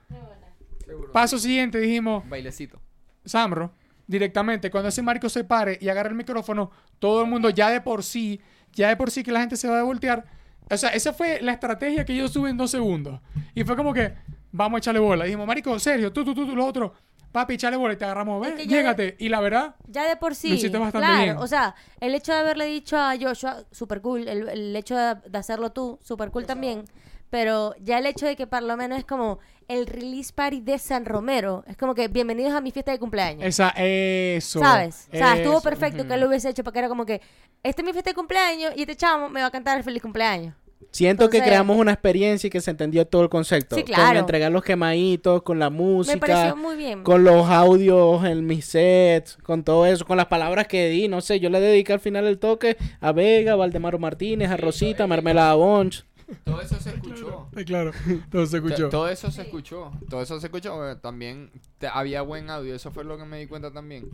Seguro. 0.86 1.14
Paso 1.14 1.40
siguiente, 1.40 1.80
dijimos, 1.80 2.28
Bailecito. 2.28 2.82
Samro, 3.24 3.72
directamente, 4.06 4.70
cuando 4.70 4.90
ese 4.90 5.02
marco 5.02 5.30
se 5.30 5.46
pare 5.46 5.78
y 5.80 5.88
agarre 5.88 6.10
el 6.10 6.16
micrófono, 6.16 6.72
todo 7.00 7.22
el 7.22 7.30
mundo 7.30 7.50
ya 7.50 7.70
de 7.70 7.80
por 7.80 8.04
sí, 8.04 8.42
ya 8.74 8.90
de 8.90 8.98
por 8.98 9.10
sí 9.10 9.24
que 9.24 9.32
la 9.32 9.40
gente 9.40 9.56
se 9.56 9.70
va 9.70 9.80
a 9.80 9.84
voltear. 9.84 10.26
O 10.70 10.76
sea, 10.76 10.90
esa 10.90 11.14
fue 11.14 11.40
la 11.42 11.54
estrategia 11.54 12.04
que 12.04 12.18
yo 12.18 12.30
tuve 12.30 12.50
en 12.50 12.58
dos 12.58 12.70
segundos. 12.70 13.22
Y 13.56 13.64
fue 13.64 13.78
como 13.78 13.94
que, 13.94 14.14
vamos 14.52 14.76
a 14.76 14.80
echarle 14.80 15.00
bola. 15.00 15.24
dijimos, 15.24 15.48
marico, 15.48 15.80
serio, 15.80 16.12
tú, 16.12 16.26
tú, 16.26 16.36
tú, 16.36 16.46
tú, 16.46 16.54
lo 16.54 16.66
otro. 16.66 16.94
Papi, 17.34 17.56
y 17.56 17.58
te 17.58 17.68
agarramos, 18.06 18.42
Es 18.46 18.50
ven, 18.54 18.58
que 18.58 18.68
ya- 18.68 18.78
llégate. 18.78 19.16
Y 19.20 19.28
la 19.28 19.42
verdad, 19.42 19.76
Ya 19.88 20.08
de 20.08 20.16
por 20.16 20.36
sí. 20.36 20.50
Lo 20.50 20.56
hiciste 20.56 20.78
bastante 20.78 21.06
claro, 21.08 21.24
bien. 21.24 21.38
o 21.38 21.48
sea, 21.48 21.76
el 22.00 22.16
hecho 22.16 22.32
de 22.32 22.40
haberle 22.40 22.66
dicho 22.68 22.96
a 22.98 23.14
Joshua, 23.20 23.64
super 23.72 24.02
cool. 24.02 24.28
El, 24.28 24.48
el 24.48 24.76
hecho 24.76 24.96
de, 24.96 25.16
de 25.30 25.38
hacerlo 25.38 25.72
tú, 25.72 26.00
super 26.02 26.30
cool 26.32 26.46
también. 26.46 26.86
Pero 27.30 27.74
ya 27.82 27.98
el 27.98 28.06
hecho 28.06 28.28
de 28.28 28.36
que 28.36 28.46
por 28.46 28.62
lo 28.62 28.78
menos 28.78 29.00
es 29.00 29.06
como 29.06 29.40
el 29.68 29.88
release 29.88 30.32
party 30.32 30.62
de 30.62 30.78
San 30.78 31.04
Romero. 31.04 31.64
Es 31.66 31.76
como 31.78 31.96
que 31.96 32.08
bienvenidos 32.08 32.54
a 32.54 32.62
mi 32.62 32.70
fiesta 32.70 32.92
de 32.92 33.00
cumpleaños. 33.00 33.44
esa, 33.48 33.70
eso. 33.76 34.60
¿Sabes? 34.60 35.08
O 35.12 35.18
sea, 35.18 35.36
estuvo 35.36 35.60
perfecto 35.62 36.06
que 36.08 36.14
él 36.14 36.20
lo 36.20 36.28
hubiese 36.28 36.50
hecho 36.50 36.64
porque 36.64 36.78
era 36.78 36.88
como 36.90 37.08
que, 37.08 37.20
este 37.64 37.82
es 37.82 37.86
mi 37.88 37.92
fiesta 37.92 38.12
de 38.12 38.16
cumpleaños 38.16 38.74
y 38.76 38.82
este 38.82 38.96
chamo 38.96 39.30
me 39.30 39.42
va 39.42 39.48
a 39.48 39.52
cantar 39.52 39.76
el 39.80 39.84
feliz 39.84 40.04
cumpleaños. 40.04 40.54
Siento 40.92 41.30
que 41.30 41.42
creamos 41.42 41.78
una 41.78 41.92
experiencia 41.94 42.48
y 42.48 42.50
que 42.52 42.62
se 42.62 42.72
entendió 42.72 43.06
todo 43.08 43.24
el 43.24 43.30
concepto. 43.30 43.76
Sí, 43.76 43.84
Con 43.84 43.94
claro. 43.94 44.20
entregar 44.20 44.52
los 44.52 44.64
quemaditos, 44.64 45.42
con 45.44 45.60
la 45.60 45.70
Me 45.70 45.78
música, 45.78 46.20
pareció 46.20 46.56
muy 46.56 46.76
bien. 46.76 47.04
con 47.04 47.24
los 47.24 47.48
audios 47.50 48.24
en 48.26 48.46
mis 48.46 48.66
sets, 48.66 49.38
con 49.44 49.64
todo 49.64 49.86
eso, 49.86 50.06
con 50.06 50.18
las 50.18 50.28
palabras 50.28 50.68
que 50.68 50.90
di, 50.90 51.08
no 51.08 51.22
sé, 51.22 51.40
yo 51.40 51.50
le 51.50 51.60
dediqué 51.60 51.94
al 51.94 52.00
final 52.00 52.26
el 52.28 52.40
toque 52.40 52.78
a 53.00 53.12
Vega, 53.12 53.56
Valdemaro 53.56 54.00
Martínez, 54.00 54.50
a 54.50 54.58
Rosita, 54.58 55.08
Mermelada 55.08 55.56
Bonch. 55.56 56.06
Todo 56.46 56.62
eso 56.62 56.80
se 56.80 56.90
escuchó. 56.90 57.48
Sí, 57.56 57.66
claro. 57.66 57.92
Todo 58.32 58.46
se 58.46 58.58
escuchó. 58.58 58.90
Todo 58.90 59.08
eso 59.10 59.30
se 59.30 59.42
escuchó. 59.44 59.92
Todo 60.10 60.22
eso 60.22 60.40
se 60.40 60.48
escuchó. 60.48 60.90
eh, 60.90 60.96
También 60.96 61.52
te- 61.78 61.88
había 61.88 62.22
buen 62.24 62.50
audio. 62.50 62.74
Eso 62.74 62.92
fue 62.92 63.04
lo 63.04 63.18
que 63.18 63.26
me 63.26 63.38
di 63.40 63.46
cuenta 63.46 63.72
también. 63.72 64.10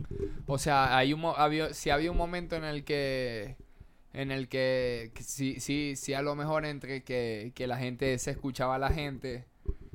O 0.46 0.58
sea, 0.58 0.96
hay 0.98 1.12
un 1.14 1.20
mo- 1.20 1.34
había, 1.36 1.72
si 1.72 1.88
había 1.88 2.10
un 2.10 2.16
momento 2.18 2.56
en 2.56 2.64
el 2.64 2.84
que. 2.84 3.56
En 4.12 4.30
el 4.32 4.48
que, 4.48 5.12
que 5.14 5.22
sí, 5.22 5.60
sí, 5.60 5.94
sí, 5.96 6.14
a 6.14 6.22
lo 6.22 6.34
mejor 6.34 6.64
entre 6.66 7.02
que, 7.04 7.52
que 7.54 7.66
la 7.66 7.76
gente 7.76 8.18
se 8.18 8.32
escuchaba 8.32 8.74
a 8.74 8.78
la 8.78 8.90
gente, 8.90 9.44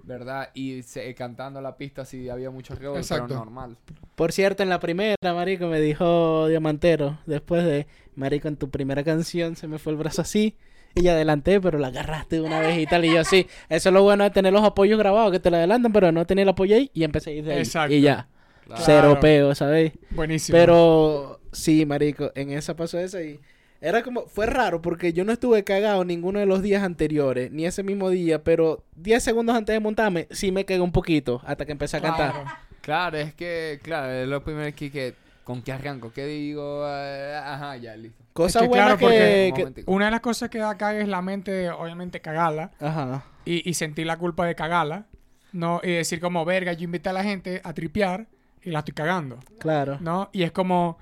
¿verdad? 0.03 0.51
Y 0.53 0.83
se, 0.83 1.13
cantando 1.15 1.59
la 1.61 1.75
pista, 1.75 2.05
sí 2.05 2.29
había 2.29 2.49
mucho 2.49 2.75
ruido, 2.75 2.95
pero 3.07 3.27
normal. 3.27 3.77
Por 4.15 4.31
cierto, 4.31 4.63
en 4.63 4.69
la 4.69 4.79
primera, 4.79 5.15
Marico, 5.21 5.67
me 5.67 5.81
dijo 5.81 6.47
Diamantero, 6.47 7.19
después 7.25 7.65
de, 7.65 7.87
Marico, 8.15 8.47
en 8.47 8.55
tu 8.55 8.69
primera 8.69 9.03
canción 9.03 9.55
se 9.57 9.67
me 9.67 9.79
fue 9.79 9.91
el 9.91 9.97
brazo 9.97 10.21
así. 10.21 10.55
Y 10.97 11.01
ya 11.01 11.11
adelanté, 11.11 11.59
pero 11.59 11.77
la 11.77 11.87
agarraste 11.87 12.37
de 12.37 12.41
una 12.41 12.61
vez 12.61 12.79
y 12.79 12.85
tal. 12.85 13.03
Y 13.03 13.11
yo 13.13 13.19
así, 13.19 13.47
eso 13.67 13.89
es 13.89 13.93
lo 13.93 14.01
bueno 14.03 14.23
de 14.23 14.29
tener 14.29 14.53
los 14.53 14.63
apoyos 14.63 14.97
grabados, 14.97 15.29
que 15.33 15.41
te 15.41 15.51
lo 15.51 15.57
adelantan, 15.57 15.91
pero 15.91 16.13
no 16.13 16.25
tenía 16.25 16.43
el 16.43 16.49
apoyo 16.49 16.73
ahí 16.73 16.89
y 16.93 17.03
empecé 17.03 17.31
a 17.31 17.33
ir 17.33 17.43
de 17.43 17.51
ahí. 17.51 17.59
Exacto. 17.59 17.93
Y 17.93 17.99
ya, 17.99 18.29
Claro. 18.65 18.81
cero 18.85 19.17
peo, 19.19 19.53
¿sabéis? 19.55 19.91
Buenísimo. 20.11 20.57
Pero 20.57 21.41
sí, 21.51 21.85
marico, 21.85 22.31
en 22.33 22.51
esa 22.51 22.77
pasó 22.77 22.97
esa 22.97 23.21
y 23.21 23.41
era 23.87 24.03
como 24.03 24.25
fue 24.27 24.45
raro 24.45 24.81
porque 24.81 25.13
yo 25.13 25.23
no 25.25 25.31
estuve 25.31 25.63
cagado 25.63 26.03
ninguno 26.05 26.39
de 26.39 26.45
los 26.45 26.61
días 26.61 26.83
anteriores, 26.83 27.51
ni 27.51 27.65
ese 27.65 27.83
mismo 27.83 28.09
día, 28.09 28.43
pero 28.43 28.83
10 28.95 29.23
segundos 29.23 29.55
antes 29.55 29.73
de 29.73 29.79
montarme 29.79 30.27
sí 30.31 30.51
me 30.51 30.65
cagué 30.65 30.81
un 30.81 30.91
poquito 30.91 31.41
hasta 31.45 31.65
que 31.65 31.71
empecé 31.71 31.97
a 31.97 32.01
cantar. 32.01 32.31
Claro. 32.31 32.49
Claro, 32.81 33.17
es 33.17 33.33
que, 33.33 33.79
claro, 33.81 34.11
es 34.11 34.27
lo 34.27 34.43
primero 34.43 34.75
que, 34.75 34.91
que 34.91 35.13
¿con 35.43 35.61
qué 35.61 35.71
arranco? 35.71 36.11
¿Qué 36.13 36.25
digo? 36.25 36.83
Eh, 36.87 37.35
ajá, 37.43 37.77
ya, 37.77 37.95
listo. 37.95 38.23
Cosa 38.33 38.59
Es 38.59 38.63
que 38.63 38.67
buena 38.69 38.83
claro, 38.85 38.99
porque- 38.99 39.17
que, 39.17 39.47
Un 39.49 39.55
que- 39.55 39.61
momentico. 39.63 39.91
Una 39.91 40.05
de 40.05 40.11
las 40.11 40.19
cosas 40.21 40.49
que 40.49 40.57
da 40.59 40.77
caga 40.77 40.99
es 40.99 41.07
la 41.07 41.21
mente, 41.21 41.51
de, 41.51 41.69
obviamente, 41.71 42.19
cagarla 42.21 42.71
ajá. 42.79 43.23
y, 43.45 43.67
y 43.69 43.73
sentir 43.75 44.05
la 44.07 44.17
culpa 44.17 44.45
de 44.45 44.55
cagarla. 44.55 45.05
¿no? 45.51 45.79
Y 45.83 45.91
decir 45.91 46.19
como, 46.19 46.43
verga, 46.43 46.73
yo 46.73 46.83
invité 46.83 47.09
a 47.09 47.13
la 47.13 47.23
gente 47.23 47.61
a 47.63 47.71
tripear 47.73 48.27
y 48.61 48.71
la 48.71 48.79
estoy 48.79 48.93
cagando. 48.93 49.39
Claro. 49.57 49.97
¿No? 50.01 50.29
Y 50.33 50.43
es 50.43 50.51
como, 50.51 50.97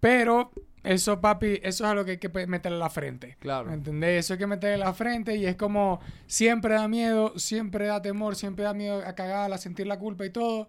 pero 0.00 0.50
eso, 0.84 1.20
papi, 1.20 1.60
eso 1.62 1.84
es 1.84 1.90
algo 1.90 2.04
que 2.04 2.12
hay 2.12 2.18
que 2.18 2.28
meterle 2.46 2.76
a 2.76 2.80
la 2.80 2.90
frente. 2.90 3.36
Claro. 3.40 3.68
¿Me 3.68 3.74
entendés? 3.74 4.24
Eso 4.24 4.34
hay 4.34 4.38
que 4.38 4.46
meterle 4.46 4.82
a 4.82 4.86
la 4.88 4.94
frente 4.94 5.36
y 5.36 5.44
es 5.46 5.56
como, 5.56 6.00
siempre 6.26 6.74
da 6.74 6.88
miedo, 6.88 7.32
siempre 7.38 7.86
da 7.86 8.00
temor, 8.02 8.36
siempre 8.36 8.64
da 8.64 8.74
miedo 8.74 9.02
a 9.06 9.14
cagarla, 9.14 9.56
a 9.56 9.58
sentir 9.58 9.86
la 9.86 9.98
culpa 9.98 10.24
y 10.24 10.30
todo, 10.30 10.68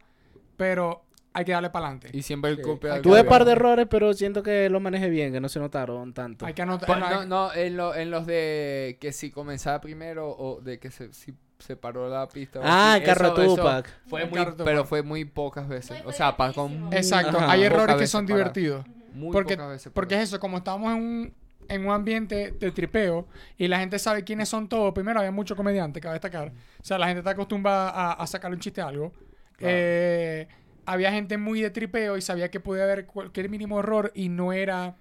pero 0.57 1.03
hay 1.33 1.45
que 1.45 1.51
darle 1.51 1.69
para 1.69 1.85
adelante. 1.87 2.09
Y 2.11 2.21
siempre 2.23 2.51
el 2.51 2.57
Sí. 2.57 2.63
que 2.63 2.99
Tuve 3.01 3.21
un 3.21 3.27
par 3.27 3.45
de 3.45 3.51
errores, 3.53 3.87
pero 3.89 4.13
siento 4.13 4.41
que 4.43 4.69
lo 4.69 4.79
manejé 4.79 5.09
bien, 5.09 5.31
que 5.31 5.39
no 5.39 5.47
se 5.47 5.59
notaron 5.59 6.13
tanto. 6.13 6.45
Hay 6.45 6.53
que 6.53 6.61
anotar. 6.63 6.87
Pues, 6.87 6.99
no, 6.99 7.09
no, 7.09 7.19
hay- 7.21 7.27
no, 7.27 7.53
en, 7.53 7.77
lo- 7.77 7.95
en 7.95 8.11
los 8.11 8.25
de 8.25 8.97
que 8.99 9.11
si 9.13 9.29
comenzaba 9.31 9.79
primero 9.79 10.27
o 10.29 10.59
de 10.61 10.79
que 10.79 10.89
se, 10.91 11.13
si 11.13 11.33
se 11.59 11.75
paró 11.75 12.09
la 12.09 12.27
pista. 12.27 12.59
o 12.59 12.63
Ah, 12.65 12.95
el 12.97 13.03
carro 13.03 13.33
Tupac. 13.33 13.89
Fue 14.07 14.23
El 14.23 14.29
muy, 14.29 14.39
carro 14.39 14.51
Tupac. 14.53 14.65
pero 14.65 14.85
fue 14.85 15.03
muy 15.03 15.23
pocas 15.25 15.67
veces. 15.67 16.01
O 16.05 16.11
sea, 16.11 16.35
para 16.35 16.51
con 16.53 16.91
Exacto, 16.93 17.37
Ajá. 17.37 17.51
hay 17.51 17.63
errores 17.63 17.95
que 17.97 18.07
son 18.07 18.25
para- 18.25 18.37
divertidos. 18.37 18.85
Muy 19.13 19.31
Porque, 19.31 19.55
pocas 19.55 19.69
veces 19.69 19.91
porque 19.93 20.15
es 20.15 20.21
eso, 20.23 20.39
como 20.39 20.57
estábamos 20.57 20.95
en 20.95 21.01
un, 21.01 21.33
en 21.67 21.85
un 21.85 21.91
ambiente 21.93 22.51
de 22.51 22.71
tripeo 22.71 23.27
y 23.57 23.67
la 23.67 23.79
gente 23.79 23.99
sabe 23.99 24.23
quiénes 24.23 24.49
son 24.49 24.67
todos, 24.69 24.93
primero 24.93 25.19
había 25.19 25.31
muchos 25.31 25.55
comediantes, 25.57 26.01
cabe 26.01 26.13
destacar. 26.13 26.49
O 26.79 26.83
sea, 26.83 26.97
la 26.97 27.07
gente 27.07 27.19
está 27.19 27.31
acostumbrada 27.31 27.89
a, 27.89 28.13
a 28.13 28.27
sacarle 28.27 28.55
un 28.55 28.61
chiste 28.61 28.81
a 28.81 28.87
algo. 28.87 29.11
Claro. 29.57 29.73
Eh, 29.77 30.47
había 30.85 31.11
gente 31.11 31.37
muy 31.37 31.61
de 31.61 31.69
tripeo 31.69 32.17
y 32.17 32.21
sabía 32.21 32.49
que 32.49 32.59
podía 32.59 32.83
haber 32.83 33.05
cualquier 33.05 33.49
mínimo 33.49 33.79
error 33.79 34.11
y 34.15 34.29
no 34.29 34.53
era... 34.53 34.95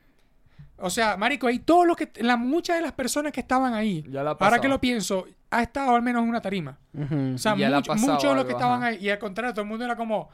O 0.80 0.90
sea, 0.90 1.16
marico, 1.16 1.46
hay 1.48 1.58
todos 1.60 1.86
los 1.86 1.96
que... 1.96 2.10
La, 2.20 2.36
muchas 2.36 2.76
de 2.76 2.82
las 2.82 2.92
personas 2.92 3.32
que 3.32 3.40
estaban 3.40 3.74
ahí, 3.74 4.04
Ya 4.08 4.22
la 4.22 4.32
ha 4.32 4.36
ahora 4.38 4.60
que 4.60 4.68
lo 4.68 4.80
pienso, 4.80 5.26
ha 5.50 5.62
estado 5.62 5.96
al 5.96 6.02
menos 6.02 6.22
en 6.22 6.28
una 6.28 6.40
tarima. 6.40 6.78
O 7.34 7.38
sea, 7.38 7.54
mucho- 7.56 7.94
muchos 7.94 8.22
de 8.22 8.34
los 8.34 8.44
que 8.44 8.52
estaban 8.52 8.80
ajá. 8.82 8.86
ahí. 8.88 8.98
Y 9.00 9.10
al 9.10 9.18
contrario, 9.18 9.52
todo 9.54 9.62
el 9.62 9.68
mundo 9.68 9.84
era 9.84 9.96
como, 9.96 10.28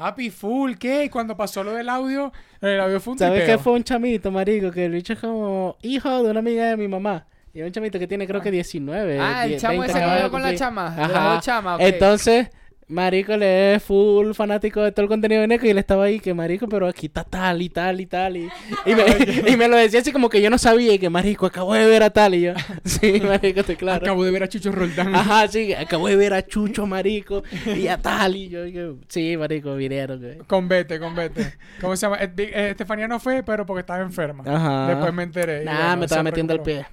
papi, 0.00 0.30
full, 0.30 0.76
¿qué? 0.76 1.10
Cuando 1.10 1.36
pasó 1.36 1.62
lo 1.62 1.74
del 1.74 1.90
audio, 1.90 2.32
el 2.62 2.80
audio 2.80 3.00
fue 3.00 3.12
un 3.12 3.18
¿Sabes 3.18 3.44
qué 3.44 3.58
fue 3.58 3.74
un 3.74 3.84
chamito, 3.84 4.30
marico? 4.30 4.70
Que 4.70 4.86
el 4.86 4.92
bicho 4.92 5.12
es 5.12 5.18
como 5.18 5.76
hijo 5.82 6.22
de 6.22 6.30
una 6.30 6.40
amiga 6.40 6.70
de 6.70 6.78
mi 6.78 6.88
mamá. 6.88 7.26
Y 7.52 7.60
es 7.60 7.66
un 7.66 7.72
chamito 7.72 7.98
que 7.98 8.06
tiene 8.06 8.26
creo 8.26 8.40
que 8.40 8.50
19. 8.50 9.20
Ah, 9.20 9.44
el 9.44 9.50
10, 9.50 9.62
chamo 9.62 9.80
20 9.80 9.98
ese 9.98 10.22
que 10.22 10.30
con 10.30 10.42
la 10.42 10.54
chama. 10.54 10.86
Ajá. 10.86 11.08
las 11.08 11.24
dos 11.34 11.44
chamas, 11.44 11.74
ok. 11.74 11.80
Entonces, 11.82 12.48
marico 12.90 13.36
le 13.36 13.74
es 13.74 13.82
full 13.82 14.32
fanático 14.32 14.82
de 14.82 14.92
todo 14.92 15.04
el 15.04 15.08
contenido 15.08 15.40
de 15.40 15.46
Neko 15.46 15.66
y 15.66 15.70
él 15.70 15.78
estaba 15.78 16.04
ahí 16.04 16.20
que 16.20 16.34
marico, 16.34 16.68
pero 16.68 16.86
aquí 16.86 17.06
está 17.06 17.24
tal 17.24 17.62
y 17.62 17.68
tal 17.68 18.00
y 18.00 18.06
tal 18.06 18.36
y, 18.36 18.50
y, 18.84 18.94
me, 18.94 19.04
y 19.52 19.56
me 19.56 19.68
lo 19.68 19.76
decía 19.76 20.00
así 20.00 20.12
como 20.12 20.28
que 20.28 20.42
yo 20.42 20.50
no 20.50 20.58
sabía 20.58 20.94
y 20.94 20.98
que 20.98 21.08
marico, 21.08 21.46
acabo 21.46 21.74
de 21.74 21.86
ver 21.86 22.02
a 22.02 22.10
tal 22.10 22.34
y 22.34 22.42
yo, 22.42 22.54
sí, 22.84 23.20
marico, 23.20 23.60
estoy 23.60 23.76
claro. 23.76 24.04
Acabo 24.04 24.24
de 24.24 24.30
ver 24.30 24.42
a 24.42 24.48
Chucho 24.48 24.72
Roldán. 24.72 25.14
Ajá, 25.14 25.48
sí, 25.48 25.72
acabo 25.72 26.08
de 26.08 26.16
ver 26.16 26.34
a 26.34 26.44
Chucho, 26.44 26.86
marico, 26.86 27.42
y 27.66 27.86
a 27.86 27.96
tal 27.96 28.36
y 28.36 28.48
yo, 28.48 28.96
sí, 29.08 29.36
marico, 29.36 29.74
vinieron. 29.76 30.20
Con 30.46 30.68
Vete, 30.68 30.98
con 30.98 31.14
Vete. 31.14 31.54
¿Cómo 31.80 31.96
se 31.96 32.06
llama? 32.06 32.18
Eh, 32.20 32.32
eh, 32.36 32.68
Estefanía 32.70 33.08
no 33.08 33.20
fue, 33.20 33.42
pero 33.42 33.64
porque 33.64 33.80
estaba 33.80 34.02
enferma. 34.02 34.44
Ajá. 34.46 34.88
Después 34.88 35.14
me 35.14 35.22
enteré. 35.22 35.64
Nah, 35.64 35.76
bueno, 35.76 35.96
me 35.98 36.04
estaba 36.06 36.22
metiendo 36.22 36.52
el 36.52 36.60
pie. 36.60 36.86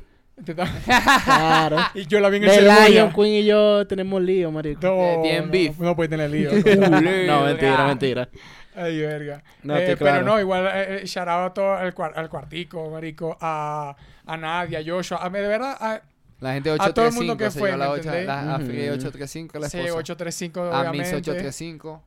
Claro. 0.46 1.78
y 1.96 2.06
yo 2.06 2.20
la 2.20 2.30
vi 2.30 2.38
en 2.38 2.44
el 2.44 2.50
The 2.50 2.56
celular. 2.56 2.90
Lion 2.90 3.12
Queen 3.14 3.34
y 3.44 3.46
yo 3.46 3.88
tenemos 3.88 4.22
lío, 4.22 4.52
marico. 4.52 4.80
No, 4.84 5.26
Eh, 5.26 5.42
no, 5.42 5.52
beef. 5.52 5.80
No 5.80 5.96
puede 5.96 6.10
tener 6.10 6.30
lío. 6.30 6.52
no, 6.78 6.90
no. 6.90 7.44
mentira, 7.46 7.88
mentira. 7.88 8.30
Ay, 8.76 9.00
verga. 9.02 9.44
No, 9.64 9.76
Eh, 9.76 9.84
Pero 9.86 9.98
claro. 9.98 10.24
no, 10.26 10.40
igual, 10.40 10.68
eh, 10.68 11.00
eh, 11.02 11.06
shout 11.08 11.28
out 11.28 11.52
a 11.52 11.54
todo 11.54 11.80
el, 11.80 11.96
cuar- 11.96 12.14
al 12.16 12.30
cuartico, 12.30 12.90
marico, 12.92 13.36
a, 13.42 13.96
a 14.26 14.38
Nadia, 14.38 14.80
a 14.80 14.84
Joshua, 14.86 15.20
a, 15.26 15.30
de 15.32 15.42
verdad, 15.42 15.76
a, 15.80 16.02
La 16.40 16.54
gente 16.54 16.70
a 16.70 16.94
todo 16.94 17.08
el 17.08 17.14
mundo 17.14 17.34
835. 17.34 17.38
que 17.38 17.60
fue, 17.60 17.72
la 17.72 17.78
¿me 17.78 17.86
ocho- 17.92 17.98
entendés? 18.04 18.28
la- 18.28 18.54
A 18.54 18.58
Ujú. 18.58 18.66
Free 18.68 18.90
835, 18.90 19.60
la 19.60 19.70
sí, 19.70 19.78
esposa. 19.80 19.98
835, 19.98 20.62
A 20.62 20.64
Miss 20.66 20.78
obviamente. 20.92 21.16
835. 21.32 22.04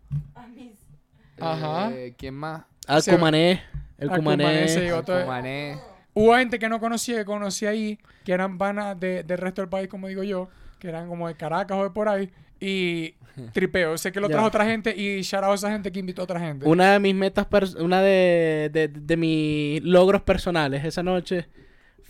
Ajá. 1.40 1.90
Eh, 1.92 2.14
¿Quién 2.16 2.34
más? 2.34 2.62
Al 2.86 3.02
Sí, 3.02 3.10
Cumané. 3.10 3.62
El 3.98 4.10
al 4.10 4.16
Cumané. 4.16 4.68
Sí. 4.68 4.90
Otro- 4.92 5.20
Cumané. 5.22 5.76
Hubo 6.14 6.34
gente 6.36 6.58
que 6.58 6.68
no 6.68 6.80
conocía, 6.80 7.16
que 7.18 7.24
conocí 7.24 7.66
ahí, 7.66 7.98
que 8.24 8.32
eran 8.32 8.58
vanas 8.58 8.98
de, 8.98 9.22
del 9.22 9.38
resto 9.38 9.62
del 9.62 9.68
país, 9.68 9.88
como 9.88 10.08
digo 10.08 10.22
yo, 10.22 10.48
que 10.78 10.88
eran 10.88 11.08
como 11.08 11.28
de 11.28 11.34
Caracas 11.34 11.78
o 11.78 11.84
de 11.84 11.90
por 11.90 12.08
ahí, 12.08 12.30
y 12.58 13.14
tripeo. 13.52 13.96
Sé 13.96 14.10
que 14.12 14.20
lo 14.20 14.28
trajo 14.28 14.46
otra 14.48 14.64
gente 14.66 14.94
y 14.96 15.22
shout 15.22 15.44
out 15.44 15.52
a 15.52 15.54
esa 15.54 15.70
gente 15.70 15.92
que 15.92 16.00
invitó 16.00 16.22
a 16.22 16.24
otra 16.24 16.40
gente. 16.40 16.66
Una 16.66 16.92
de 16.92 16.98
mis 16.98 17.14
metas, 17.14 17.46
una 17.76 18.02
de, 18.02 18.70
de, 18.72 18.88
de 18.88 19.16
mis 19.16 19.82
logros 19.84 20.22
personales 20.22 20.84
esa 20.84 21.02
noche 21.02 21.48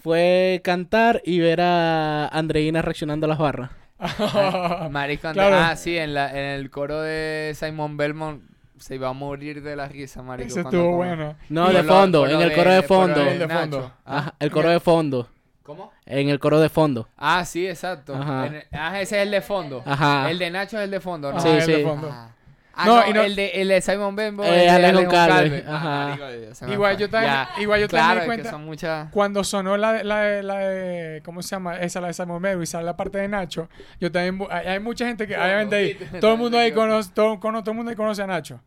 fue 0.03 0.61
cantar 0.65 1.21
y 1.25 1.39
ver 1.41 1.61
a 1.61 2.27
Andreina 2.29 2.81
reaccionando 2.83 3.27
a 3.27 3.29
las 3.29 3.39
barras. 3.39 3.71
Marico 4.91 5.29
André- 5.29 5.33
Claro. 5.35 5.57
Ah, 5.57 5.77
sí, 5.77 5.97
en, 5.99 6.15
la, 6.15 6.31
en 6.31 6.59
el 6.59 6.71
coro 6.71 7.03
de 7.03 7.53
Simon 7.55 7.97
Belmont 7.99 8.43
se 8.81 8.97
iba 8.97 9.09
a 9.09 9.13
morir 9.13 9.63
de 9.63 9.77
la 9.77 9.87
risa, 9.87 10.23
marico. 10.23 10.49
Ese 10.49 10.63
cuando- 10.63 10.79
estuvo 10.79 10.97
cuando- 10.97 11.17
bueno. 11.17 11.37
No, 11.49 11.71
de 11.73 11.83
fondo, 11.85 12.27
en 12.27 12.41
el 12.41 12.53
coro 12.55 12.73
de 12.73 12.83
fondo. 12.83 13.21
El 13.23 13.49
fondo. 13.51 13.93
Ah, 14.05 14.19
Ajá, 14.19 14.35
el 14.41 14.51
coro 14.51 14.69
de 14.71 14.81
fondo. 14.81 15.29
¿Cómo? 15.63 15.93
En 16.05 16.29
el 16.29 16.41
coro 16.41 16.59
de 16.59 16.69
fondo. 16.69 17.07
Ah, 17.17 17.45
sí, 17.45 17.67
exacto. 17.69 18.15
Ajá. 18.17 18.47
En 18.47 18.55
el- 18.57 18.65
ah, 18.73 19.01
ese 19.01 19.19
es 19.19 19.23
el 19.23 19.31
de 19.31 19.41
fondo. 19.41 19.83
Ajá. 19.87 20.29
El 20.31 20.39
de 20.39 20.51
Nacho 20.51 20.79
es 20.79 20.85
el 20.85 20.91
de 20.91 20.99
fondo, 21.01 21.31
¿no? 21.31 21.39
Ajá, 21.39 21.47
Sí, 21.47 21.49
el 21.57 21.67
de 21.67 21.77
sí. 21.77 21.83
fondo. 21.85 22.09
Ah, 22.11 22.31
Ah, 22.83 22.87
No, 22.87 23.01
no, 23.03 23.09
y 23.09 23.13
no- 23.13 23.21
El, 23.23 23.37
de, 23.37 23.49
el 23.61 23.69
de 23.69 23.81
Simon 23.83 24.17
Bembo. 24.17 24.43
Eh, 24.43 24.61
el 24.67 24.81
de 24.81 24.87
Alejo 24.87 25.11
Calve, 25.11 25.35
Calve. 25.35 25.65
ajá. 25.69 26.03
Ah, 26.13 26.17
marico, 26.19 26.73
Igual 26.73 26.97
yo 26.97 27.11
también- 27.11 27.35
igual 27.59 27.81
yo 27.81 27.89
también 27.89 28.15
me 28.15 28.21
di 28.23 28.27
cuenta- 28.27 28.43
que 28.45 28.49
son 28.49 28.65
muchas... 28.65 29.11
Cuando 29.11 29.45
sonó 29.45 29.77
la 29.77 29.93
de, 29.93 30.05
la 30.05 30.41
la 30.43 30.59
de- 30.61 31.21
¿cómo 31.23 31.43
se 31.43 31.51
llama? 31.51 31.77
Esa, 31.79 32.01
la 32.01 32.07
de 32.07 32.15
Simon 32.15 32.41
Mero 32.41 32.63
y 32.63 32.67
sale 32.67 32.85
la 32.87 32.97
parte 32.97 33.19
de 33.19 33.29
Nacho. 33.29 33.69
Yo 34.01 34.11
también, 34.11 34.49
hay, 34.51 34.67
hay 34.69 34.81
mucha 34.81 35.05
gente 35.07 35.27
que, 35.27 35.37
obviamente, 35.37 35.77
ahí, 35.77 35.95
todo 36.21 36.33
el 36.33 36.39
mundo 36.39 36.59
ahí 36.59 36.73
conoce, 36.73 37.11
todo, 37.13 37.39
cono- 37.39 37.61
todo 37.63 37.73
el 37.73 37.77
mundo 37.77 37.91
ahí 37.91 37.97
conoce 37.97 38.23
a 38.23 38.27
Nacho. 38.27 38.61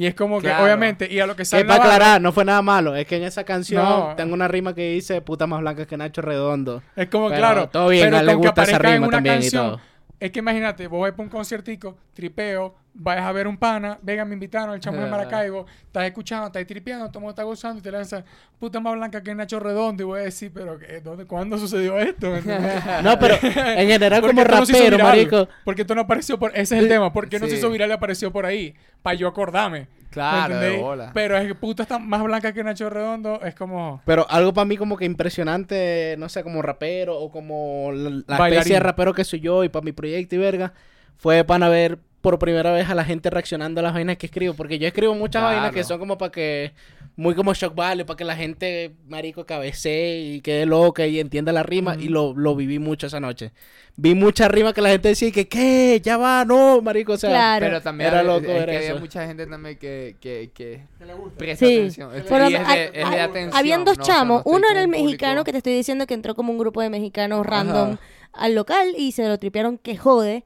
Y 0.00 0.06
es 0.06 0.14
como 0.14 0.40
que, 0.40 0.48
obviamente, 0.52 1.12
y 1.12 1.18
a 1.18 1.26
lo 1.26 1.34
que 1.34 1.44
sale 1.44 1.64
para 1.64 1.78
la 1.78 1.84
barra- 1.84 1.94
aclarar, 1.96 2.20
no 2.22 2.30
fue 2.30 2.44
nada 2.44 2.62
malo. 2.62 2.94
Es 2.94 3.04
que 3.04 3.16
en 3.16 3.24
esa 3.24 3.42
canción 3.42 3.82
No. 3.82 4.14
tengo 4.16 4.32
una 4.32 4.46
rima 4.46 4.72
que 4.72 4.92
dice 4.92 5.20
puta 5.22 5.48
más 5.48 5.60
blanca 5.60 5.86
que 5.86 5.96
Nacho 5.96 6.22
Redondo. 6.22 6.84
Es 6.94 7.08
como, 7.08 7.26
Pero 7.30 7.40
claro. 7.40 7.68
todo 7.68 7.88
bien, 7.88 8.04
pero 8.04 8.18
a 8.18 8.20
él 8.20 8.26
le 8.26 8.34
gusta 8.34 8.62
esa 8.62 8.78
rima 8.78 9.08
también 9.08 9.34
y 9.34 9.38
canción, 9.40 9.66
todo. 9.70 9.80
Es 10.20 10.30
que 10.30 10.38
imagínate, 10.38 10.86
vos 10.86 11.00
vas 11.00 11.10
para 11.10 11.24
un 11.24 11.28
conciertico, 11.30 11.98
tripeo, 12.14 12.76
vayas 12.98 13.24
a 13.24 13.32
ver 13.32 13.46
un 13.46 13.56
pana, 13.56 13.98
venga, 14.02 14.24
me 14.24 14.34
invitaron, 14.34 14.74
el 14.74 14.80
chamo 14.80 15.00
de. 15.00 15.08
Maracaibo, 15.08 15.66
estás 15.86 16.04
escuchando, 16.04 16.48
estás 16.48 16.66
tripeando, 16.66 17.06
todo 17.06 17.18
el 17.18 17.22
mundo 17.22 17.30
está 17.30 17.44
gozando 17.44 17.78
y 17.78 17.82
te 17.82 17.90
lanzan 17.90 18.24
puta 18.58 18.80
más 18.80 18.94
blanca 18.94 19.22
que 19.22 19.34
Nacho 19.34 19.60
Redondo 19.60 20.02
y 20.02 20.06
voy 20.06 20.20
a 20.20 20.24
decir, 20.24 20.50
pero 20.52 20.78
¿qué? 20.78 21.00
¿Dónde, 21.00 21.24
¿cuándo 21.24 21.56
sucedió 21.58 21.98
esto? 21.98 22.28
No, 23.02 23.18
pero 23.18 23.34
en 23.42 23.88
general 23.88 24.20
¿Por 24.20 24.30
qué 24.30 24.36
como 24.36 24.48
no 24.48 24.58
rapero, 24.58 24.98
marico. 24.98 25.48
Porque 25.64 25.82
esto 25.82 25.94
no 25.94 26.02
apareció 26.02 26.38
por... 26.38 26.50
Ese 26.50 26.76
es 26.76 26.82
el 26.82 26.88
tema. 26.88 27.12
¿Por 27.12 27.28
qué 27.28 27.38
no 27.38 27.46
se 27.46 27.52
Sí. 27.52 27.58
hizo 27.58 27.70
viral 27.70 27.90
y 27.90 27.92
apareció 27.92 28.32
por 28.32 28.44
ahí? 28.44 28.74
Para 29.02 29.14
yo 29.14 29.28
acordarme. 29.28 29.80
¿me 29.80 29.98
Claro, 30.10 30.58
de 30.58 30.78
bola. 30.78 31.10
Pero 31.14 31.36
es 31.36 31.46
que 31.46 31.54
puta 31.54 31.82
está 31.82 31.98
más 31.98 32.22
blanca 32.22 32.52
que 32.52 32.64
Nacho 32.64 32.90
Redondo. 32.90 33.40
Es 33.42 33.54
como... 33.54 34.02
Pero 34.04 34.26
algo 34.28 34.52
para 34.52 34.64
mí 34.64 34.76
como 34.76 34.96
que 34.96 35.04
impresionante, 35.04 36.16
no 36.18 36.28
sé, 36.28 36.42
como 36.42 36.62
rapero 36.62 37.16
o 37.18 37.30
como 37.30 37.92
la, 37.92 38.48
especie 38.48 38.74
de 38.74 38.80
rapero 38.80 39.14
que 39.14 39.24
soy 39.24 39.40
yo 39.40 39.64
y 39.64 39.68
para 39.68 39.84
mi 39.84 39.92
proyecto 39.92 40.34
y 40.34 40.38
verga, 40.38 40.72
fue 41.16 41.44
para 41.44 41.68
ver 41.68 41.98
por 42.20 42.38
primera 42.38 42.72
vez 42.72 42.88
a 42.90 42.94
la 42.94 43.04
gente 43.04 43.30
reaccionando 43.30 43.80
a 43.80 43.82
las 43.84 43.94
vainas 43.94 44.16
que 44.16 44.26
escribo. 44.26 44.54
Porque 44.54 44.78
yo 44.78 44.86
escribo 44.88 45.14
muchas 45.14 45.40
Claro. 45.40 45.56
vainas 45.56 45.72
que 45.74 45.84
son 45.84 45.98
como 45.98 46.18
para 46.18 46.32
que, 46.32 46.72
muy 47.16 47.34
como 47.34 47.54
shock 47.54 47.74
value, 47.74 48.04
para 48.04 48.16
que 48.16 48.24
la 48.24 48.34
gente, 48.36 48.92
marico, 49.06 49.46
cabecee 49.46 50.20
y 50.34 50.40
quede 50.40 50.66
loca 50.66 51.06
y 51.06 51.20
entienda 51.20 51.52
la 51.52 51.62
rima. 51.62 51.96
Y 51.98 52.08
lo, 52.08 52.34
lo 52.34 52.56
viví 52.56 52.78
mucho 52.78 53.06
esa 53.06 53.20
noche. 53.20 53.52
Vi 54.00 54.14
muchas 54.14 54.48
rimas 54.50 54.74
que 54.74 54.80
la 54.80 54.90
gente 54.90 55.08
decía 55.08 55.30
que, 55.32 55.48
¿qué? 55.48 56.00
Ya 56.02 56.16
va, 56.16 56.44
no, 56.44 56.80
marico, 56.82 57.12
o 57.14 57.16
sea. 57.16 57.30
Claro. 57.30 57.66
Pero 57.66 57.82
también 57.82 58.08
Era 58.10 58.20
había- 58.20 58.32
loco 58.32 58.46
es 58.52 58.54
ver 58.58 58.70
que 58.70 58.76
había 58.76 58.94
mucha 58.96 59.26
gente 59.26 59.46
también 59.46 59.76
que, 59.78 60.16
que, 60.20 60.50
que 60.54 60.82
le 61.04 61.14
gusta. 61.14 61.38
presta 61.38 61.66
Sí. 61.66 61.76
atención. 61.78 62.10
Es- 62.14 62.24
es 62.24 62.28
de, 62.30 62.90
es 62.94 63.10
de 63.10 63.20
atención. 63.20 63.56
habían 63.56 63.84
dos 63.84 63.96
¿no? 63.98 64.02
O 64.02 64.06
sea, 64.06 64.14
no 64.14 64.18
chamos. 64.20 64.42
Uno 64.44 64.66
era 64.70 64.82
el 64.82 64.88
mexicano 64.88 65.42
que 65.44 65.52
te 65.52 65.58
estoy 65.58 65.74
diciendo 65.74 66.06
que 66.06 66.14
entró 66.14 66.34
como 66.36 66.52
un 66.52 66.58
grupo 66.58 66.80
de 66.80 66.90
mexicanos 66.90 67.44
random 67.46 67.96
al 68.32 68.54
local 68.54 68.88
y 68.96 69.12
se 69.12 69.26
lo 69.26 69.38
tripearon 69.38 69.78
que 69.78 69.96
jode. 69.96 70.44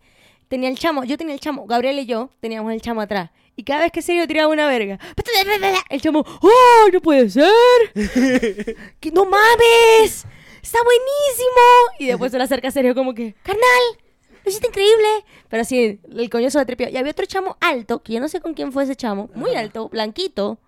Tenía 0.52 0.68
el 0.68 0.78
chamo, 0.78 1.02
yo 1.04 1.16
tenía 1.16 1.32
el 1.32 1.40
chamo, 1.40 1.64
Gabriel 1.64 1.98
y 2.00 2.04
yo 2.04 2.28
teníamos 2.38 2.74
el 2.74 2.82
chamo 2.82 3.00
atrás. 3.00 3.30
Y 3.56 3.64
cada 3.64 3.80
vez 3.80 3.90
que 3.90 4.02
Sergio 4.02 4.28
tiraba 4.28 4.52
una 4.52 4.66
verga, 4.68 4.98
el 5.88 6.02
chamo, 6.02 6.22
¡oh, 6.42 6.90
no 6.92 7.00
puede 7.00 7.30
ser! 7.30 7.48
¡Que 9.00 9.10
no 9.12 9.24
mames! 9.24 10.26
¡Está 10.62 10.78
buenísimo! 10.84 11.96
Y 12.00 12.06
después 12.08 12.32
se 12.32 12.36
le 12.36 12.44
acerca 12.44 12.68
a 12.68 12.70
Sergio 12.70 12.94
como 12.94 13.14
que, 13.14 13.34
carnal, 13.42 13.62
lo 14.44 14.50
hiciste 14.50 14.68
increíble. 14.68 15.24
Pero 15.48 15.62
así, 15.62 15.98
el 16.14 16.28
coño 16.28 16.50
se 16.50 16.58
lo 16.58 16.66
tripeó. 16.66 16.90
Y 16.90 16.98
había 16.98 17.12
otro 17.12 17.24
chamo 17.24 17.56
alto, 17.58 18.02
que 18.02 18.12
yo 18.12 18.20
no 18.20 18.28
sé 18.28 18.42
con 18.42 18.52
quién 18.52 18.72
fue 18.72 18.82
ese 18.82 18.94
chamo, 18.94 19.30
muy 19.34 19.54
alto, 19.54 19.88
blanquito. 19.88 20.58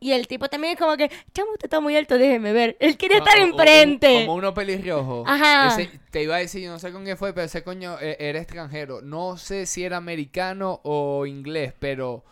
Y 0.00 0.12
el 0.12 0.28
tipo 0.28 0.48
también 0.48 0.74
es 0.74 0.78
como 0.78 0.96
que, 0.96 1.10
chamo, 1.34 1.52
usted 1.52 1.66
está 1.66 1.80
muy 1.80 1.96
alto, 1.96 2.16
déjeme 2.18 2.52
ver. 2.52 2.76
Él 2.80 2.96
quería 2.96 3.18
estar 3.18 3.36
o- 3.38 3.42
o- 3.42 3.46
enfrente. 3.46 4.24
Como 4.26 4.34
uno 4.36 4.54
pelirrojo. 4.54 5.24
Ajá. 5.26 5.68
Ese- 5.68 5.90
te 6.10 6.22
iba 6.22 6.36
a 6.36 6.38
decir, 6.38 6.62
yo 6.62 6.70
no 6.70 6.78
sé 6.78 6.92
con 6.92 7.04
quién 7.04 7.16
fue, 7.16 7.32
pero 7.32 7.46
ese 7.46 7.62
coño 7.64 7.96
eh, 8.00 8.16
era 8.20 8.38
extranjero. 8.40 9.00
No 9.02 9.36
sé 9.36 9.66
si 9.66 9.84
era 9.84 9.96
americano 9.96 10.80
o 10.84 11.26
inglés, 11.26 11.72
pero 11.78 12.22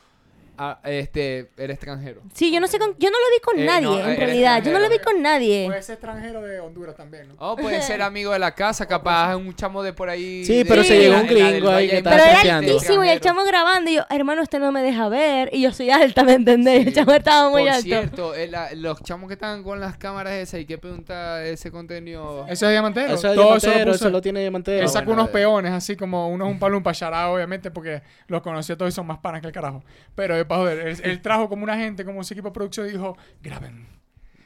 ah, 0.58 0.80
este 0.84 1.50
era 1.56 1.72
extranjero. 1.72 2.22
Sí, 2.34 2.52
yo 2.52 2.60
no 2.60 2.66
sé 2.66 2.78
con, 2.78 2.90
yo 2.98 3.10
no 3.10 3.16
lo 3.18 3.26
vi 3.34 3.40
con 3.42 3.58
Eh, 3.58 3.64
nadie, 3.64 3.86
no, 4.02 4.08
en 4.10 4.16
realidad. 4.16 4.62
Yo 4.62 4.72
no 4.72 4.78
lo 4.78 4.88
vi 4.88 4.98
con 4.98 5.22
nadie. 5.22 5.66
Puede 5.66 5.82
ser 5.82 5.94
extranjero 5.94 6.42
de 6.42 6.60
Honduras 6.60 6.94
también, 6.96 7.28
¿no? 7.28 7.34
Oh, 7.38 7.56
puede 7.56 7.80
ser 7.82 8.02
amigo 8.02 8.32
de 8.32 8.38
la 8.38 8.54
casa, 8.54 8.86
capaz 8.86 9.30
es 9.32 9.36
un 9.36 9.54
chamo 9.54 9.82
de 9.82 9.92
por 9.92 10.08
ahí. 10.08 10.44
Sí, 10.44 10.58
de- 10.58 10.64
pero 10.64 10.82
se 10.84 10.98
llegó 10.98 11.16
un 11.20 11.26
gringo 11.26 11.70
ahí 11.70 11.88
que 11.88 11.98
estaba 11.98 12.16
Pero 12.16 12.28
era 12.40 12.56
altísimo 12.58 13.04
y 13.04 13.08
el 13.08 13.20
chamo 13.20 13.44
grabando 13.44 13.90
y 13.90 13.94
yo, 13.96 14.02
hermano, 14.10 14.42
usted 14.42 14.58
no 14.58 14.72
me 14.72 14.82
deja 14.82 15.08
ver. 15.08 15.50
Y 15.52 15.62
yo 15.62 15.72
soy 15.72 15.90
alta, 15.90 16.24
¿me 16.24 16.34
entendés? 16.34 16.82
Sí. 16.82 16.88
El 16.88 16.94
chamo 16.94 17.12
estaba 17.12 17.50
muy 17.50 17.62
Por 17.62 17.70
alto. 17.70 17.82
cierto, 17.82 18.34
eh, 18.34 18.48
la- 18.48 18.72
los 18.74 19.02
chamos 19.02 19.28
que 19.28 19.34
estaban 19.34 19.62
con 19.62 19.80
las 19.80 19.96
cámaras 19.96 20.34
esas, 20.34 20.60
¿y 20.60 20.66
qué 20.66 20.78
pregunta 20.78 21.44
ese 21.44 21.70
contenido? 21.70 22.46
Eso 22.48 22.66
es 22.66 22.72
diamantero. 22.72 23.14
Eso 23.14 23.28
es 23.28 23.34
Todo 23.34 23.56
eso 23.56 23.66
lo 23.66 23.72
diamantero, 23.72 23.92
puso- 23.92 24.04
eso 24.06 24.10
lo 24.10 24.20
tiene 24.20 24.40
diamantero. 24.40 24.82
Él 24.82 24.88
sacó 24.88 25.06
bueno, 25.06 25.22
unos 25.22 25.32
de- 25.32 25.38
peones, 25.38 25.72
así 25.72 25.96
como 25.96 26.28
unos 26.28 26.48
un 26.48 26.58
palo, 26.58 26.76
un 26.76 26.82
pachará, 26.82 27.30
obviamente, 27.30 27.70
porque 27.70 28.02
los 28.28 28.42
conoció 28.42 28.76
todos 28.76 28.92
y 28.92 28.94
son 28.94 29.06
más 29.06 29.18
panas 29.18 29.40
que 29.40 29.46
el 29.48 29.52
carajo. 29.52 29.82
Pero, 30.14 30.45
él, 30.70 30.96
él 31.02 31.20
trajo 31.22 31.48
como 31.48 31.64
una 31.64 31.76
gente, 31.76 32.04
como 32.04 32.22
su 32.24 32.34
equipo 32.34 32.48
de 32.48 32.54
producción 32.54 32.88
y 32.88 32.92
dijo, 32.92 33.16
graben. 33.42 33.86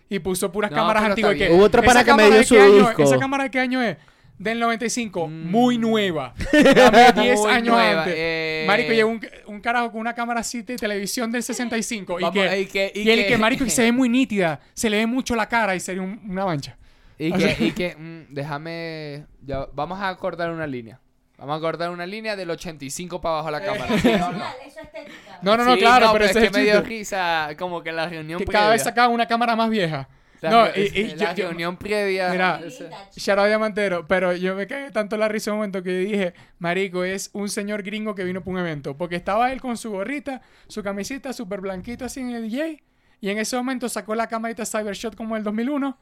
Y 0.08 0.18
puso 0.18 0.50
puras 0.50 0.70
No, 0.70 0.76
cámaras 0.76 1.04
antiguas. 1.04 1.34
bien. 1.34 1.52
Hubo 1.52 1.64
otro 1.64 1.82
¿esa 1.82 1.92
pana 1.92 2.04
que 2.04 2.14
me 2.14 2.30
dio 2.30 2.42
su 2.42 2.54
disco. 2.56 3.02
¿Esa 3.02 3.18
cámara 3.18 3.44
de 3.44 3.50
qué 3.50 3.60
año 3.60 3.80
es? 3.82 3.96
Del 4.38 4.58
95, 4.58 5.28
Mm. 5.28 5.50
muy 5.50 5.76
nueva. 5.78 6.34
Dame 6.52 7.12
10 7.22 7.38
Muy 7.40 7.50
años 7.50 7.74
nueva, 7.76 8.02
antes. 8.02 8.14
eh. 8.16 8.64
Marico, 8.66 8.92
llegó 8.92 9.10
un, 9.10 9.20
un 9.46 9.60
carajo 9.60 9.92
con 9.92 10.00
una 10.00 10.14
cámara 10.14 10.40
así 10.40 10.62
de 10.62 10.76
televisión 10.76 11.30
del 11.30 11.42
65. 11.42 12.18
Y 12.20 12.30
que, 12.32 12.60
y 12.62 12.66
que- 12.66 12.92
y 12.94 13.00
y 13.02 13.10
el 13.10 13.20
que- 13.20 13.26
que, 13.26 13.36
marico, 13.38 13.64
y 13.64 13.70
se 13.70 13.82
ve 13.82 13.92
muy 13.92 14.08
nítida. 14.08 14.60
Se 14.72 14.88
le 14.88 14.96
ve 14.96 15.06
mucho 15.06 15.36
la 15.36 15.46
cara 15.48 15.76
y 15.76 15.80
sería 15.80 16.02
un- 16.02 16.20
una 16.28 16.46
mancha. 16.46 16.76
Y 17.18 17.30
O 17.32 17.36
que, 17.36 17.40
sea- 17.54 17.66
y 17.66 17.72
que 17.72 17.94
mm, 17.96 18.32
déjame. 18.34 19.26
ya, 19.44 19.66
vamos 19.74 20.00
a 20.00 20.16
cortar 20.16 20.50
una 20.50 20.66
línea. 20.66 20.98
Vamos 21.40 21.56
a 21.56 21.60
cortar 21.60 21.90
una 21.90 22.06
línea 22.06 22.36
del 22.36 22.50
85 22.50 23.20
para 23.20 23.34
abajo 23.40 23.50
la 23.50 23.60
cámara. 23.62 23.98
Sí, 23.98 24.12
no, 24.12 24.32
no. 24.32 25.56
No, 25.56 25.74
Sí, 25.74 25.80
claro, 25.80 26.10
pero, 26.12 26.24
es 26.26 26.32
que 26.36 26.44
es 26.46 26.52
me 26.52 26.62
dio 26.62 26.80
risa 26.82 27.48
como 27.58 27.82
que 27.82 27.92
la 27.92 28.06
reunión 28.08 28.38
Que 28.38 28.44
previa. 28.44 28.60
cada 28.60 28.72
vez 28.72 28.82
sacaba 28.82 29.08
una 29.08 29.26
cámara 29.26 29.56
más 29.56 29.70
vieja. 29.70 30.06
La, 30.42 30.50
no, 30.50 30.66
y, 30.74 30.80
y 30.98 31.14
la 31.16 31.32
yo- 31.34 31.42
yo- 31.42 31.48
reunión 31.48 31.76
previa. 31.76 32.30
Mira, 32.30 32.60
out 32.60 33.46
Diamantero, 33.46 34.06
pero 34.06 34.34
yo 34.34 34.54
me 34.54 34.66
cagué 34.66 34.90
tanto 34.90 35.16
la 35.18 35.28
risa 35.28 35.50
en 35.50 35.54
un 35.54 35.58
momento 35.58 35.82
que 35.82 35.90
dije, 35.90 36.34
marico, 36.58 37.04
es 37.04 37.30
un 37.34 37.48
señor 37.50 37.82
gringo 37.82 38.14
que 38.14 38.24
vino 38.24 38.40
para 38.40 38.52
un 38.52 38.58
evento. 38.58 38.96
Porque 38.96 39.16
estaba 39.16 39.52
él 39.52 39.60
con 39.60 39.76
su 39.76 39.90
gorrita, 39.90 40.40
su 40.68 40.82
camisita 40.82 41.32
súper 41.34 41.60
blanquito 41.60 42.04
así 42.06 42.20
en 42.20 42.30
el 42.30 42.48
DJ. 42.50 42.82
Y 43.20 43.28
en 43.28 43.38
ese 43.38 43.54
momento 43.56 43.88
sacó 43.90 44.14
la 44.14 44.28
camarita 44.28 44.64
Cybershot 44.64 45.14
como 45.14 45.36
el 45.36 45.42
2001 45.42 45.98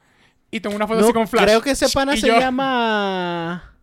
y 0.51 0.59
tomó 0.61 0.75
una 0.77 0.87
foto 0.87 0.99
No, 1.01 1.05
así 1.07 1.13
con 1.13 1.27
flash. 1.27 1.43
Creo 1.43 1.61
que 1.61 1.71
ese 1.71 1.89
pana 1.89 2.15
Y 2.15 2.17
se 2.21 2.27
yo- 2.27 2.39
llama 2.39 3.73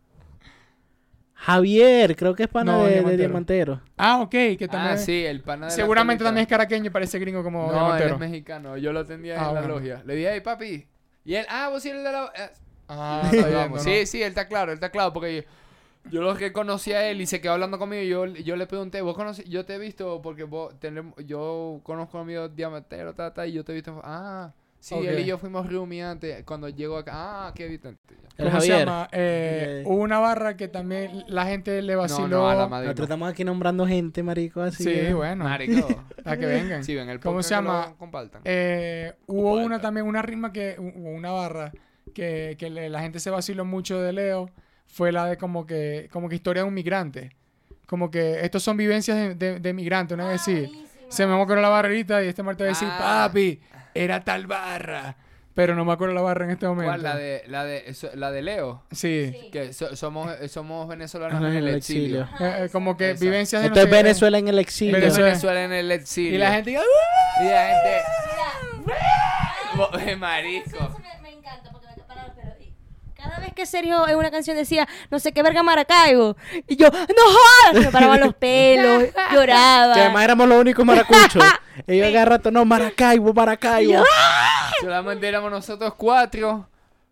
Javier, 1.47 2.17
creo 2.17 2.35
que 2.35 2.43
es 2.43 2.49
pana 2.49 2.73
No, 2.73 2.85
de, 2.85 3.03
de 3.03 3.17
Diamantero. 3.17 3.81
Ah, 3.97 4.21
ok, 4.21 4.31
que 4.31 4.67
también... 4.69 4.95
Ah, 4.95 4.99
sí, 4.99 5.25
el 5.25 5.43
pana 5.43 5.67
de 5.67 5.73
seguramente 5.73 6.25
también 6.25 6.43
es 6.43 6.49
caraqueño 6.49 6.87
y 6.87 6.91
parece 6.91 7.21
gringo 7.21 7.45
como 7.45 7.63
No, 7.67 7.69
él 7.69 7.75
Diamantero. 7.75 8.15
es 8.15 8.21
mexicano. 8.21 8.77
Yo 8.77 8.93
lo 8.93 9.01
atendía 9.01 9.37
Ah, 9.41 9.51
en 9.51 9.55
la 9.55 9.63
logia. 9.63 10.03
Le 10.05 10.17
dije, 10.17 10.31
hey, 10.33 10.41
papi. 10.41 10.87
Y 11.25 11.35
él, 11.37 11.47
ah, 11.49 11.69
vos 11.71 11.83
sí 11.83 11.91
eres 11.91 12.03
de 12.03 12.11
la. 12.13 12.33
eh, 12.37 12.51
Ah, 12.89 13.29
bien, 13.33 13.45
vamos. 13.53 13.79
¿no? 13.79 13.85
Sí, 13.85 14.07
sí, 14.07 14.23
él 14.23 14.29
está 14.31 14.49
claro, 14.49 14.73
él 14.73 14.77
está 14.77 14.91
claro, 14.91 15.13
porque 15.13 15.47
yo, 16.05 16.11
yo 16.11 16.23
lo 16.23 16.35
reconocí 16.35 16.93
a 16.93 17.09
él 17.11 17.21
y 17.21 17.27
se 17.27 17.41
quedó 17.41 17.53
hablando 17.53 17.79
conmigo 17.79 18.03
y 18.03 18.09
yo, 18.09 18.27
yo 18.27 18.57
le 18.57 18.67
pregunté, 18.67 19.01
¿vos 19.01 19.15
conoces? 19.17 19.45
Yo 19.49 19.65
te 19.65 19.75
he 19.75 19.79
visto 19.79 20.21
porque 20.23 20.45
vos 20.45 20.79
tenemos, 20.81 21.15
yo 21.27 21.81
conozco 21.85 22.19
a 22.19 22.25
mi 22.25 22.35
amigo 22.35 22.49
Diamantero, 22.49 23.15
ta, 23.15 23.33
ta, 23.35 23.47
y 23.47 23.53
yo 23.53 23.65
te 23.65 23.71
he 23.73 23.75
visto, 23.77 24.01
ah, 24.05 24.53
sí, 24.81 24.95
él 24.95 25.21
y 25.21 25.25
yo 25.25 25.39
fuimos 25.39 25.71
roomie 25.71 26.03
antes, 26.03 26.45
cuando 26.45 26.69
llegó 26.69 26.97
acá, 26.99 27.13
ah, 27.49 27.53
qué. 27.55 27.67
El 28.39 28.49
¿Cómo 28.49 28.61
se 28.61 28.69
llama? 28.69 29.09
Eh, 29.13 29.83
Ok. 29.85 29.91
hubo 29.93 30.03
una 30.03 30.19
barra 30.19 30.57
que 30.59 30.69
también 30.69 31.25
la 31.29 31.47
gente 31.47 31.81
le 31.81 31.97
vaciló. 31.97 32.29
No, 32.29 32.37
no, 32.39 32.49
a 32.51 32.55
la 32.55 32.69
madre. 32.69 32.87
Nosotros 32.87 33.07
estamos 33.07 33.31
aquí 33.31 33.45
nombrando 33.45 33.87
gente, 33.87 34.23
marico, 34.23 34.61
así. 34.61 34.85
Sí, 34.85 34.91
¿eh? 34.91 35.15
bueno. 35.15 35.45
Marico. 35.45 35.89
Para 36.25 36.37
que 36.37 36.45
vengan. 36.47 36.85
Sí, 36.85 36.95
ven 36.95 37.09
el 37.09 37.19
¿Cómo 37.21 37.43
se 37.43 37.55
llama? 37.55 37.95
compartan. 37.99 38.43
Eh, 38.45 39.15
hubo 39.27 39.43
Compartan. 39.43 39.65
una 39.67 39.81
también, 39.81 40.07
una 40.07 40.21
rima 40.23 40.53
que, 40.53 40.77
una 40.79 41.31
barra 41.31 41.73
que, 42.15 42.57
que 42.59 42.69
le- 42.69 42.91
la 42.91 43.01
gente 43.01 43.21
se 43.21 43.31
vaciló 43.31 43.65
mucho 43.65 44.01
de 44.03 44.13
Leo, 44.13 44.51
fue 44.87 45.13
la 45.13 45.25
de 45.27 45.37
como 45.39 45.65
que, 45.67 46.09
como 46.13 46.29
que 46.29 46.35
historia 46.37 46.63
de 46.63 46.69
un 46.69 46.75
migrante. 46.75 47.31
Como 47.87 48.11
que 48.11 48.41
estos 48.45 48.63
son 48.63 48.77
vivencias 48.77 49.17
de, 49.17 49.35
de, 49.35 49.61
de 49.61 49.73
migrante, 49.73 50.13
una 50.15 50.29
vez 50.29 50.43
sí. 50.43 50.87
Se 51.09 51.25
me 51.27 51.41
acuerdo 51.41 51.63
la 51.63 51.69
barrerita 51.69 52.23
y 52.23 52.29
este 52.29 52.43
Marta 52.43 52.65
va 52.65 52.69
a 52.71 52.73
decir, 52.73 52.89
Ah. 52.91 53.27
papi, 53.29 53.61
era 54.03 54.25
tal 54.25 54.47
barra. 54.47 55.17
Pero 55.55 55.75
no 55.75 55.87
me 55.87 55.93
acuerdo 55.95 56.13
la 56.15 56.21
barra 56.21 56.45
en 56.45 56.51
este 56.51 56.67
momento. 56.67 56.91
¿Cuál? 56.91 57.03
La 57.03 57.17
de, 57.17 57.43
la 57.47 57.65
de, 57.65 57.85
eso- 57.87 58.11
la 58.15 58.31
de 58.31 58.43
Leo. 58.43 58.83
Sí. 58.91 59.49
Que 59.51 59.73
so- 59.73 59.97
somos, 59.97 60.31
somos 60.51 60.87
venezolanos 60.87 61.39
Ajá, 61.41 61.49
en 61.49 61.57
el 61.57 61.69
exilio. 61.69 62.29
Eh, 62.41 62.65
eh, 62.65 62.69
como 62.71 62.95
que 62.99 63.13
Esa. 63.13 63.25
vivencias 63.25 63.63
de 63.63 63.69
no 63.71 63.75
Esto 63.75 63.81
es 63.87 63.91
sé 63.91 63.97
qué. 63.97 64.03
Venezuela 64.03 64.39
en 64.39 64.49
el 64.49 64.59
exilio. 64.59 64.93
Venezuela. 65.01 65.27
Venezuela 65.29 65.65
en 65.65 65.73
el 65.73 65.91
exilio. 65.93 66.35
Y 66.35 66.39
la 66.39 66.53
gente 66.53 66.71
diga, 66.71 66.83
Y 67.41 67.45
la 67.49 67.69
gente. 67.69 68.03
Eh, 70.07 70.17
Marico. 70.17 70.99
Me, 71.01 71.23
me 71.23 71.33
encanta 71.39 71.71
porque 71.71 71.87
me 71.97 72.03
para- 72.05 72.33
pero 72.35 72.55
y- 72.61 72.73
cada 73.15 73.39
vez 73.41 73.46
que 73.57 73.67
Sergio 73.67 74.07
en 74.07 74.15
una 74.17 74.31
canción 74.31 74.57
decía 74.57 74.87
no 75.11 75.19
sé 75.19 75.33
qué 75.33 75.43
verga 75.43 75.65
Maracaibo 75.65 76.37
y 76.69 76.77
yo 76.77 76.89
no 76.91 77.23
jodas 77.73 77.85
me 77.85 77.91
paraban 77.91 78.21
los 78.21 78.35
pelos 78.37 79.05
lloraba 79.33 79.95
Que 79.95 80.01
además 80.03 80.23
éramos 80.23 80.49
los 80.49 80.61
únicos 80.61 80.85
maracuchos. 80.85 81.43
Ellos 81.89 82.11
cada 82.13 82.25
rato, 82.25 82.51
no, 82.51 82.65
Maracaibo, 82.65 83.35
Maracaibo. 83.35 84.03
Solamente 84.81 85.27
éramos 85.29 85.51
nosotros 85.51 85.93
cuatro. 85.97 86.69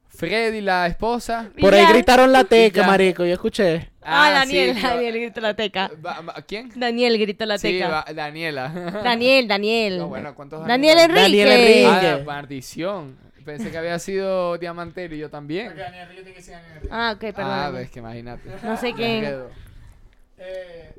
Freddy, 0.08 0.60
la 0.60 0.86
esposa. 0.86 1.50
Por 1.60 1.74
ahí 1.74 1.84
gritaron 1.86 2.30
la 2.32 2.44
teca, 2.44 2.86
marico, 2.86 3.24
yo 3.24 3.32
escuché. 3.32 3.90
ah, 4.00 4.30
Daniel 4.30 4.76
sí, 4.76 4.80
Daniel 4.80 5.14
gritó 5.20 5.40
la 5.40 5.54
teca 5.54 5.90
va- 6.06 6.20
va- 6.20 6.34
¿Quién? 6.46 6.70
Daniel 6.76 7.18
gritó 7.18 7.44
la 7.46 7.58
Sí, 7.58 7.72
teca 7.72 7.88
va- 7.88 8.04
Daniela. 8.14 8.68
Daniel 9.02 9.48
Daniel 9.48 9.98
No, 9.98 10.06
bueno, 10.08 10.32
¿cuántos 10.36 10.64
Daniel 10.66 10.98
Daniel? 10.98 11.10
Enrique, 11.20 11.44
Daniel 11.44 11.84
Enrique. 11.84 12.08
Ah, 12.08 12.24
maldición. 12.24 13.18
Pensé 13.44 13.70
que 13.70 13.78
había 13.78 13.98
sido 13.98 14.56
Diamantero 14.58 15.14
y 15.14 15.18
yo 15.18 15.30
también. 15.30 15.72
ah 16.90 17.12
ok 17.14 17.20
perdón 17.20 17.44
Ah, 17.46 17.70
ves 17.70 17.90
que 17.90 17.98
imagínate. 18.00 18.48
No 18.62 18.76
sé 18.76 18.92
quién. 18.94 19.24
Eh, 20.38 20.94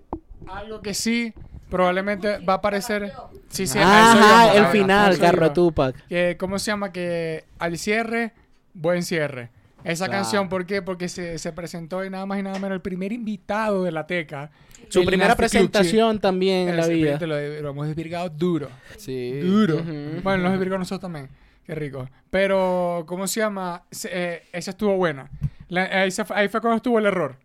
algo 0.47 0.81
que 0.81 0.93
sí, 0.93 1.33
probablemente 1.69 2.39
va 2.39 2.53
a 2.53 2.57
aparecer. 2.57 3.11
Sí, 3.49 3.67
sí, 3.67 3.79
Ajá, 3.81 4.53
iba, 4.55 4.65
el 4.65 4.71
final, 4.71 5.17
Carro. 5.17 5.51
Tupac. 5.53 5.95
Que, 6.07 6.35
¿Cómo 6.39 6.59
se 6.59 6.71
llama? 6.71 6.91
Que 6.91 7.45
al 7.59 7.77
cierre, 7.77 8.33
buen 8.73 9.03
cierre. 9.03 9.49
Esa 9.83 10.05
Claro. 10.05 10.23
canción, 10.23 10.49
¿por 10.49 10.65
qué? 10.65 10.81
Porque 10.81 11.07
se, 11.09 11.37
se 11.37 11.51
presentó 11.51 12.03
y 12.03 12.09
nada 12.09 12.25
más 12.25 12.39
y 12.39 12.43
nada 12.43 12.57
menos 12.57 12.75
el 12.75 12.81
primer 12.81 13.11
invitado 13.11 13.83
de 13.83 13.91
la 13.91 14.07
Teca. 14.07 14.49
Su 14.89 15.05
primera 15.05 15.35
presentación 15.35 16.19
también 16.19 16.69
en 16.69 16.77
la 16.77 16.87
vida. 16.87 17.19
Lo, 17.19 17.27
lo 17.61 17.69
hemos 17.69 17.87
desvirgado 17.87 18.29
duro. 18.29 18.69
Sí. 18.97 19.39
Duro. 19.41 19.83
Bueno, 20.23 20.43
los 20.43 20.51
desvirgamos 20.53 20.89
nosotros 20.89 21.01
también. 21.01 21.29
Qué 21.65 21.75
rico. 21.75 22.07
Pero, 22.29 23.03
¿cómo 23.07 23.27
se 23.27 23.39
llama? 23.39 23.85
Se- 23.91 24.09
eh, 24.11 24.43
esa 24.53 24.71
estuvo 24.71 24.95
buena. 24.97 25.29
La- 25.67 25.83
ahí, 26.01 26.11
se 26.11 26.23
fue- 26.25 26.35
ahí 26.35 26.47
fue 26.47 26.61
cuando 26.61 26.77
estuvo 26.77 26.99
el 26.99 27.05
error. 27.05 27.37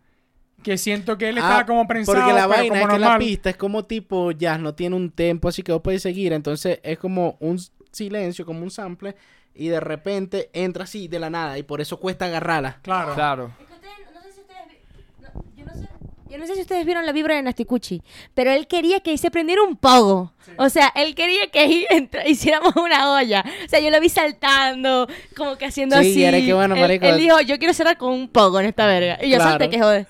Que 0.63 0.77
siento 0.77 1.17
que 1.17 1.29
él 1.29 1.37
Ah, 1.37 1.41
estaba 1.41 1.65
como 1.65 1.87
prensado, 1.87 2.19
Porque 2.19 2.33
la 2.33 2.45
vaina 2.45 2.81
es 2.81 2.87
que 2.87 2.99
la 2.99 3.17
pista 3.17 3.49
es 3.49 3.57
como 3.57 3.85
tipo 3.85 4.31
jazz, 4.31 4.59
no 4.59 4.75
tiene 4.75 4.95
un 4.95 5.09
tempo 5.09 5.47
así 5.47 5.63
que 5.63 5.71
vos 5.71 5.81
podés 5.81 6.03
seguir. 6.03 6.33
Entonces 6.33 6.79
es 6.83 6.99
como 6.99 7.35
un 7.39 7.57
silencio, 7.91 8.45
como 8.45 8.61
un 8.61 8.69
sample. 8.69 9.15
Y 9.55 9.69
de 9.69 9.79
repente 9.79 10.49
entra 10.53 10.83
así 10.83 11.07
de 11.07 11.19
la 11.19 11.29
nada. 11.31 11.57
Y 11.57 11.63
por 11.63 11.81
eso 11.81 11.99
cuesta 11.99 12.25
agarrarla. 12.25 12.77
Claro. 12.83 13.15
Claro. 13.15 13.51
Es 13.59 13.67
que 13.67 13.73
ustedes- 13.73 14.13
no 14.13 14.21
sé 14.21 14.31
si 14.33 14.39
ustedes 14.41 14.67
vi- 14.67 15.23
no, 15.23 15.43
yo, 15.57 15.65
no 15.65 15.73
sé, 15.73 15.89
yo 16.31 16.37
no 16.37 16.47
sé 16.47 16.55
si 16.55 16.61
ustedes 16.61 16.85
vieron 16.85 17.05
la 17.05 17.11
vibra 17.11 17.35
de 17.35 17.41
Nasticuchi, 17.41 18.01
pero 18.33 18.51
él 18.51 18.67
quería 18.67 19.01
que 19.01 19.17
se 19.17 19.29
prendiera 19.29 19.61
un 19.63 19.75
pogo. 19.75 20.33
O 20.57 20.69
sea, 20.69 20.91
él 20.95 21.13
quería 21.13 21.47
que 21.51 21.59
ahí 21.59 21.85
entra- 21.89 22.25
hiciéramos 22.27 22.75
una 22.77 23.11
olla. 23.13 23.43
O 23.65 23.69
sea, 23.69 23.79
yo 23.79 23.89
lo 23.91 23.99
vi 23.99 24.09
saltando, 24.09 25.07
como 25.35 25.57
que 25.57 25.65
haciendo 25.65 25.95
Sí, 26.01 26.11
así. 26.11 26.23
era 26.23 26.37
que 26.39 26.53
bueno, 26.53 26.75
él, 26.75 26.81
marico. 26.81 27.05
él 27.05 27.17
dijo, 27.17 27.39
yo 27.41 27.57
quiero 27.59 27.73
cerrar 27.73 27.97
con 27.97 28.11
un 28.13 28.27
pogo 28.29 28.59
en 28.59 28.67
esta 28.67 28.85
verga. 28.87 29.17
Y 29.21 29.29
yo 29.29 29.35
Claro. 29.37 29.51
salté 29.51 29.69
que 29.69 29.79
joder. 29.81 30.07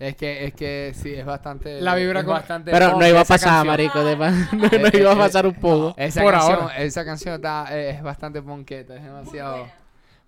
Es 0.00 0.14
que, 0.14 0.44
es 0.44 0.54
que 0.54 0.92
sí, 0.94 1.12
es 1.12 1.24
bastante. 1.24 1.80
La 1.80 1.96
vibra 1.96 2.20
es 2.20 2.24
con- 2.24 2.34
bastante 2.34 2.70
Pero 2.70 2.96
no 2.96 3.06
iba 3.08 3.20
a 3.20 3.24
pasar, 3.24 3.48
canción. 3.48 3.66
marico. 3.66 4.04
de 4.04 4.16
pa- 4.16 4.30
no, 4.52 4.68
no 4.92 4.98
iba 4.98 5.12
a 5.12 5.16
pasar 5.18 5.44
un 5.46 5.54
poco. 5.54 5.94
Esa 5.98 6.22
Por 6.22 6.32
canción, 6.34 6.58
ahora. 6.62 6.76
esa 6.78 7.04
canción 7.04 7.34
está, 7.34 7.76
es 7.76 8.00
bastante 8.02 8.40
ponqueta, 8.40 8.94
es 8.96 9.02
demasiado. 9.02 9.68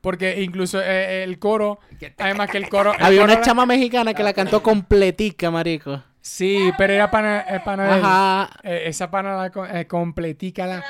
Porque 0.01 0.41
incluso 0.43 0.81
eh, 0.83 1.23
el 1.25 1.39
coro, 1.39 1.79
además 2.19 2.51
que 2.51 2.59
el 2.59 2.69
coro... 2.69 2.95
el 2.95 3.05
Había 3.05 3.19
coro 3.21 3.25
una 3.25 3.33
era- 3.35 3.43
chama 3.43 3.67
mexicana 3.67 4.15
que 4.15 4.23
la 4.23 4.33
cantó 4.33 4.63
completica, 4.63 5.51
marico. 5.51 6.03
Sí, 6.23 6.71
pero 6.79 6.93
era 6.93 7.11
pana, 7.11 7.45
eh, 7.49 7.61
pana 7.65 7.85
de 7.85 7.99
él. 7.99 8.05
Ajá. 8.05 8.51
Eh, 8.63 8.83
esa 8.87 9.11
pana 9.11 9.37
la 9.37 9.79
eh, 9.81 9.87
completica 9.87 10.67
la... 10.67 10.85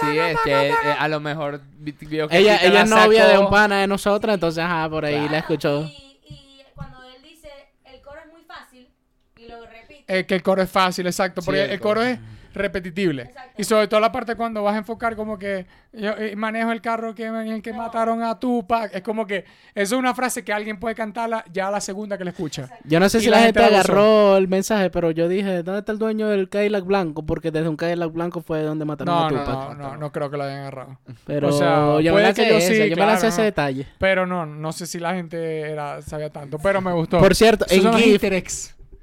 Sí, 0.00 0.18
es 0.18 0.36
que 0.44 0.68
eh, 0.68 0.74
a 0.98 1.08
lo 1.08 1.20
mejor 1.20 1.60
vi- 1.78 1.92
vio 2.00 2.28
que 2.28 2.38
Ella, 2.38 2.56
ella 2.62 2.70
la 2.72 2.82
es 2.82 2.90
novia 2.90 3.26
de 3.26 3.38
un 3.38 3.50
pana 3.50 3.80
de 3.80 3.86
nosotros, 3.86 4.32
entonces, 4.34 4.62
ajá, 4.64 4.88
por 4.88 5.04
ahí 5.04 5.28
la 5.28 5.38
escuchó. 5.38 5.82
Y, 5.82 6.18
y 6.28 6.62
cuando 6.74 7.02
él 7.04 7.22
dice, 7.22 7.48
el 7.84 8.00
coro 8.00 8.18
es 8.24 8.32
muy 8.32 8.42
fácil, 8.42 8.88
y 9.36 9.48
lo 9.48 9.66
repite. 9.66 10.04
Eh, 10.06 10.24
que 10.26 10.34
el 10.34 10.42
coro 10.42 10.62
es 10.62 10.70
fácil, 10.70 11.06
exacto. 11.06 11.40
Sí, 11.42 11.46
Porque 11.46 11.64
el 11.64 11.70
el 11.72 11.80
coro 11.80 12.00
coro. 12.00 12.10
es 12.10 12.18
repetitible. 12.58 13.22
Exacto. 13.22 13.52
Y 13.56 13.64
sobre 13.64 13.88
todo 13.88 14.00
la 14.00 14.12
parte 14.12 14.34
cuando 14.34 14.62
vas 14.62 14.74
a 14.74 14.78
enfocar 14.78 15.16
como 15.16 15.38
que 15.38 15.66
yo 15.92 16.10
eh, 16.18 16.36
manejo 16.36 16.72
el 16.72 16.80
carro 16.80 17.14
que 17.14 17.24
en 17.26 17.34
el 17.36 17.62
que 17.62 17.72
mataron 17.72 18.22
a 18.22 18.38
Tupac. 18.38 18.94
Es 18.94 19.02
como 19.02 19.26
que 19.26 19.44
eso 19.74 19.94
es 19.94 19.98
una 19.98 20.14
frase 20.14 20.44
que 20.44 20.52
alguien 20.52 20.78
puede 20.78 20.94
cantarla 20.94 21.44
ya 21.52 21.68
a 21.68 21.70
la 21.70 21.80
segunda 21.80 22.18
que 22.18 22.24
la 22.24 22.30
escucha. 22.30 22.68
Yo 22.84 23.00
no 23.00 23.08
sé 23.08 23.18
Y 23.18 23.22
si 23.22 23.30
la 23.30 23.38
la, 23.38 23.42
gente 23.44 23.60
la 23.60 23.66
agarró 23.66 24.36
el 24.36 24.48
mensaje, 24.48 24.90
pero 24.90 25.10
yo 25.10 25.28
dije, 25.28 25.62
¿dónde 25.62 25.80
está 25.80 25.92
el 25.92 25.98
dueño 25.98 26.28
del 26.28 26.48
Cadillac 26.48 26.84
Blanco? 26.84 27.24
Porque 27.24 27.50
desde 27.50 27.68
un 27.68 27.76
Cadillac 27.76 28.12
Blanco 28.12 28.40
fue 28.40 28.62
donde 28.62 28.84
mataron 28.84 29.14
No, 29.14 29.26
a 29.26 29.30
no, 29.30 29.38
Tupac. 29.44 29.76
no, 29.78 29.88
no, 29.90 29.96
no 29.96 30.12
creo 30.12 30.30
que 30.30 30.36
lo 30.36 30.44
hayan 30.44 30.58
agarrado. 30.60 30.98
Pero 31.26 31.48
O 31.48 31.52
sea, 31.52 32.00
yo 32.00 32.02
me 32.02 32.10
puede 32.10 32.24
lancé 32.26 32.44
que 32.44 32.52
yo 32.52 32.60
sí, 32.60 32.90
yo 32.90 32.96
me 32.96 33.12
ese 33.14 33.28
no. 33.28 33.42
detalle. 33.44 33.86
Pero 33.98 34.26
no, 34.26 34.46
no 34.46 34.72
sé 34.72 34.86
si 34.86 34.98
la 34.98 35.14
gente 35.14 35.60
era, 35.60 36.02
sabía 36.02 36.30
tanto. 36.30 36.58
Pero 36.58 36.80
me 36.80 36.92
gustó. 36.92 37.18
Por 37.18 37.34
cierto, 37.34 37.64
Esos 37.68 37.84
en 38.00 38.42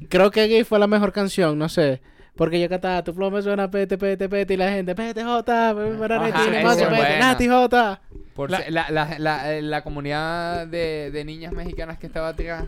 creo 0.09 0.31
que 0.31 0.47
GIF 0.47 0.67
fue 0.67 0.79
la 0.79 0.87
mejor 0.87 1.11
canción, 1.11 1.57
no 1.57 1.69
sé. 1.69 2.01
Porque 2.35 2.59
yo 2.59 2.67
cantaba, 2.67 3.01
tu 3.03 3.13
flow 3.13 3.31
me 3.31 3.41
suena 3.41 3.71
pete, 3.71 3.97
pete, 3.97 4.27
pete, 4.27 4.53
y 4.55 4.57
la 4.57 4.69
gente, 4.71 4.93
pete, 4.93 5.23
jota, 5.23 5.73
pete, 5.75 5.95
para 5.97 6.25
Ajá, 6.25 7.19
Nati, 7.19 7.47
jota. 7.47 8.01
Por 8.35 8.51
La- 8.51 8.69
la, 8.69 8.89
la, 8.91 9.15
la, 9.17 9.53
eh, 9.53 9.61
la 9.61 9.81
comunidad 9.83 10.67
de, 10.67 11.09
de 11.11 11.23
niñas 11.23 11.53
mexicanas 11.53 11.97
que 11.97 12.07
estaba 12.07 12.29
atrás 12.29 12.65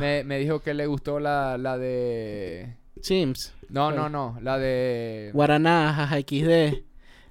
me, 0.00 0.22
me 0.22 0.38
dijo 0.38 0.60
que 0.60 0.72
le 0.74 0.86
gustó 0.86 1.18
la, 1.18 1.58
la 1.58 1.76
de. 1.76 2.76
Sims, 3.02 3.52
No, 3.68 3.90
no, 3.90 4.08
no. 4.08 4.38
La 4.42 4.58
de. 4.58 5.30
Guaraná, 5.34 5.92
jaja, 5.94 6.16
XD. 6.20 6.84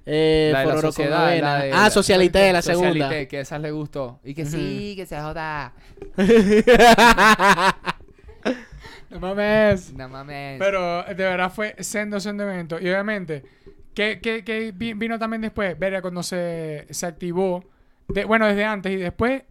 Eh, 0.06 0.50
La 0.52 0.60
de 0.60 0.66
la 0.66 0.80
sociedad. 0.80 1.38
la 1.40 1.62
de- 1.62 1.72
ah, 1.72 1.82
la- 1.84 1.90
Socialité, 1.90 2.52
la 2.52 2.60
segunda. 2.62 2.88
Socialité, 2.92 3.28
que 3.28 3.40
esa 3.40 3.58
le 3.58 3.70
gustó. 3.70 4.18
Y 4.24 4.34
que 4.34 4.44
sí, 4.44 4.94
que 4.96 5.06
se 5.06 5.18
joda. 5.20 5.72
No 9.10 9.20
mames. 9.20 9.92
No 9.94 10.08
mames. 10.08 10.58
Pero 10.58 11.02
de 11.04 11.14
verdad 11.14 11.52
fue 11.52 11.74
sendo, 11.80 12.20
sendo 12.20 12.44
evento. 12.44 12.76
Y 12.80 12.88
obviamente, 12.88 13.42
¿qué, 13.94 14.20
qué, 14.22 14.44
qué 14.44 14.72
vi- 14.72 14.94
vino 14.94 15.18
también 15.18 15.42
después? 15.42 15.78
Verga, 15.78 16.00
cuando 16.00 16.22
se, 16.22 16.86
se 16.90 17.06
activó. 17.06 17.64
de- 18.08 18.24
bueno, 18.24 18.46
desde 18.46 18.64
antes 18.64 18.92
y 18.92 18.96
después, 18.96 19.42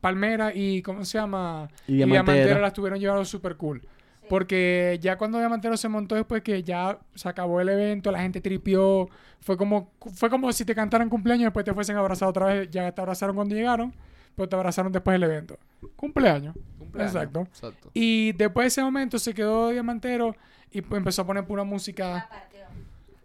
Palmera 0.00 0.52
y, 0.54 0.82
¿cómo 0.82 1.04
se 1.04 1.18
llama? 1.18 1.68
Y 1.86 1.94
Diamantero. 1.96 2.60
la 2.60 2.66
estuvieron 2.68 2.98
llevando 2.98 3.24
súper 3.24 3.56
cool. 3.56 3.80
Porque 4.28 4.98
ya 5.02 5.16
cuando 5.18 5.38
Diamantero 5.38 5.76
se 5.76 5.88
montó 5.88 6.14
después 6.14 6.42
que 6.42 6.62
ya 6.62 6.98
se 7.14 7.28
acabó 7.28 7.60
el 7.60 7.68
evento, 7.68 8.10
la 8.10 8.20
gente 8.20 8.40
tripió. 8.40 9.08
Fue 9.40 9.56
como, 9.56 9.92
fue 10.14 10.30
como 10.30 10.50
si 10.52 10.64
te 10.64 10.74
cantaran 10.74 11.08
cumpleaños 11.10 11.42
y 11.42 11.44
después 11.44 11.64
te 11.64 11.74
fuesen 11.74 11.96
a 11.96 12.00
abrazar 12.00 12.28
otra 12.28 12.46
vez. 12.46 12.70
Ya 12.70 12.90
te 12.92 13.00
abrazaron 13.00 13.36
cuando 13.36 13.54
llegaron, 13.54 13.94
pero 14.34 14.48
te 14.48 14.56
abrazaron 14.56 14.90
después 14.92 15.14
del 15.14 15.24
evento. 15.24 15.58
Cumpleaños. 15.96 16.54
Cumpleaños. 16.94 17.14
Exacto. 17.14 17.40
Exacto. 17.52 17.90
Y 17.94 18.32
después 18.32 18.64
de 18.64 18.68
ese 18.68 18.82
momento 18.82 19.18
se 19.18 19.34
quedó 19.34 19.70
Diamantero 19.70 20.34
y 20.70 20.80
pues 20.82 20.98
empezó 20.98 21.22
a 21.22 21.26
poner 21.26 21.44
pura 21.44 21.64
música. 21.64 22.28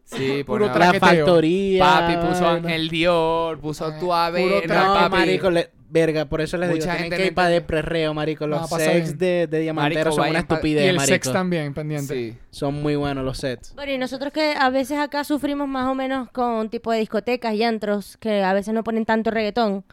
Sí, 0.05 0.43
Puro 0.47 0.67
La 0.67 0.73
traqueteo. 0.73 1.07
factoría. 1.25 1.83
Papi 1.83 2.27
puso. 2.27 2.47
Ángel 2.47 2.89
Dior, 2.89 3.59
puso 3.59 3.91
tu 3.99 4.13
ave. 4.13 4.41
puro 4.41 4.73
No, 4.75 5.09
marico, 5.09 5.49
le- 5.51 5.69
verga, 5.91 6.25
por 6.25 6.39
eso 6.41 6.55
les 6.57 6.69
Mucha 6.69 6.93
digo, 6.93 6.97
tienen 6.97 7.19
que 7.19 7.25
ir 7.27 7.33
para 7.33 7.49
de 7.49 7.61
prerreo, 7.61 8.13
marico. 8.13 8.45
Los 8.47 8.69
bien. 8.77 9.17
de, 9.17 9.47
de 9.47 9.59
Diamantero 9.59 10.05
Marico, 10.11 10.15
son 10.21 10.29
una 10.29 10.39
estupidez, 10.39 10.85
y 10.85 10.87
el 10.89 10.95
marico. 10.97 11.13
sex 11.15 11.31
también, 11.33 11.73
pendiente. 11.73 12.13
Sí. 12.13 12.37
Son 12.51 12.75
muy 12.81 12.95
buenos 12.95 13.23
los 13.25 13.37
sets. 13.39 13.73
Bueno, 13.75 13.91
y 13.93 13.97
nosotros 13.97 14.31
que 14.31 14.53
a 14.57 14.69
veces 14.69 14.97
acá 14.99 15.23
sufrimos 15.23 15.67
más 15.67 15.87
o 15.87 15.95
menos 15.95 16.29
con 16.31 16.51
un 16.51 16.69
tipo 16.69 16.91
de 16.91 16.99
discotecas 16.99 17.53
y 17.55 17.63
antros 17.63 18.17
que 18.17 18.43
a 18.43 18.53
veces 18.53 18.73
no 18.73 18.83
ponen 18.83 19.05
tanto 19.05 19.31
reggaetón. 19.31 19.83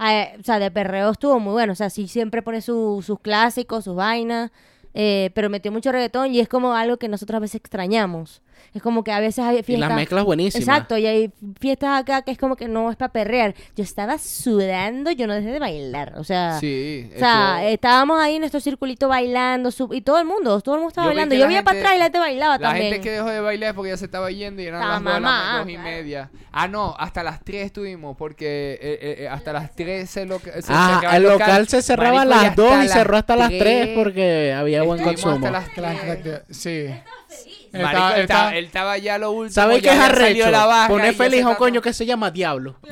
Eh, 0.00 0.36
o 0.38 0.42
sea, 0.44 0.58
de 0.58 0.70
perreo 0.70 1.10
estuvo 1.10 1.40
muy 1.40 1.52
bueno. 1.52 1.72
O 1.72 1.76
sea, 1.76 1.90
sí 1.90 2.08
siempre 2.08 2.42
pone 2.42 2.60
su- 2.62 3.02
sus 3.04 3.20
clásicos, 3.20 3.84
sus 3.84 3.94
vainas. 3.96 4.50
eh, 4.94 5.30
pero 5.34 5.50
metió 5.50 5.70
mucho 5.70 5.92
reggaetón 5.92 6.34
y 6.34 6.40
es 6.40 6.48
como 6.48 6.72
algo 6.74 6.96
que 6.96 7.08
nosotros 7.08 7.36
a 7.36 7.40
veces 7.40 7.56
extrañamos. 7.56 8.42
Es 8.74 8.82
como 8.82 9.04
que 9.04 9.12
a 9.12 9.20
veces 9.20 9.44
hay 9.44 9.58
Y 9.58 9.62
fiestas... 9.62 9.88
las 9.88 9.96
mezclas 9.96 10.24
buenísimas. 10.24 10.66
Exacto, 10.68 10.96
y 10.98 11.06
hay 11.06 11.32
fiestas 11.60 12.00
acá 12.00 12.22
que 12.22 12.30
es 12.30 12.38
como 12.38 12.56
que 12.56 12.68
no 12.68 12.90
es 12.90 12.96
para 12.96 13.12
perrear. 13.12 13.54
Yo 13.76 13.82
estaba 13.84 14.18
sudando, 14.18 15.10
yo 15.10 15.26
no 15.26 15.34
dejé 15.34 15.50
de 15.52 15.58
bailar. 15.58 16.14
O 16.16 16.24
sea, 16.24 16.58
Sí. 16.60 17.10
o 17.14 17.18
sea, 17.18 17.66
estábamos 17.68 18.20
ahí 18.20 18.34
en 18.36 18.40
nuestro 18.40 18.60
circulito 18.60 19.08
bailando 19.08 19.70
sub- 19.70 19.92
y 19.94 20.00
todo 20.00 20.18
el 20.18 20.24
mundo, 20.26 20.60
todo 20.60 20.74
el 20.76 20.80
mundo 20.80 20.88
estaba 20.90 21.06
Yo 21.06 21.10
bailando. 21.10 21.34
Yo 21.34 21.40
la 21.42 21.46
veía 21.48 21.62
para 21.64 21.78
atrás 21.78 21.94
y 21.94 21.98
la 21.98 22.04
gente 22.04 22.18
bailaba 22.18 22.52
La 22.58 22.68
también. 22.68 22.92
gente 22.92 23.00
que 23.02 23.10
dejó 23.12 23.28
de 23.28 23.40
bailar 23.40 23.70
es 23.70 23.74
porque 23.74 23.90
ya 23.90 23.96
se 23.96 24.04
estaba 24.04 24.30
yendo 24.30 24.62
y 24.62 24.66
eran 24.66 24.80
Estaba 24.80 24.94
las 24.94 25.02
la 25.04 25.10
mamá, 25.20 25.20
ma- 25.52 25.58
dos 25.60 25.68
y 25.68 25.72
claro. 25.74 25.88
media. 25.88 26.30
Ah, 26.52 26.66
no, 26.66 26.94
hasta 26.98 27.22
las 27.22 27.44
3 27.44 27.66
estuvimos 27.66 28.16
porque 28.16 28.72
eh, 28.80 28.98
eh, 29.00 29.16
eh, 29.20 29.28
hasta 29.28 29.52
las 29.52 29.74
3 29.74 30.08
se, 30.10 30.24
lo, 30.26 30.38
se 30.40 30.50
Ah, 30.68 30.98
cerraba 31.00 31.16
el 31.16 31.22
local 31.22 31.68
se 31.68 31.82
cerraba 31.82 32.22
a 32.22 32.24
y 32.24 32.28
las 32.28 32.56
2 32.56 32.84
y 32.84 32.88
cerró 32.88 33.16
hasta 33.16 33.36
las 33.36 33.48
3 33.48 33.58
tres. 33.60 33.88
porque 33.94 34.54
había 34.56 34.82
buen 34.82 35.02
consumo. 35.02 35.34
hasta 35.34 35.50
las 35.50 35.68
Que 35.68 35.80
la- 35.80 35.94
3. 35.94 36.16
que- 36.22 36.54
sí. 36.54 36.86
Él 37.72 37.82
Marico, 37.82 38.02
estaba- 38.02 38.16
él, 38.16 38.20
estaba, 38.22 38.40
estaba- 38.40 38.56
él 38.58 38.64
estaba 38.64 38.98
ya 38.98 39.18
lo 39.18 39.30
último. 39.32 39.54
¿Sabes 39.54 39.78
qué 39.78 39.86
ya 39.86 39.92
es 39.94 39.98
había 40.00 40.16
salido 40.16 40.44
arrecho? 40.46 40.50
la 40.58 40.66
barra 40.66 40.88
Poner 40.88 41.06
y 41.06 41.10
ya 41.12 41.16
feliz 41.24 41.34
se 41.38 41.42
a 41.42 41.46
un 41.46 41.52
estaba- 41.52 41.58
coño 41.58 41.82
que 41.82 41.92
se 41.92 42.06
llama 42.06 42.30
Diablo. 42.30 42.76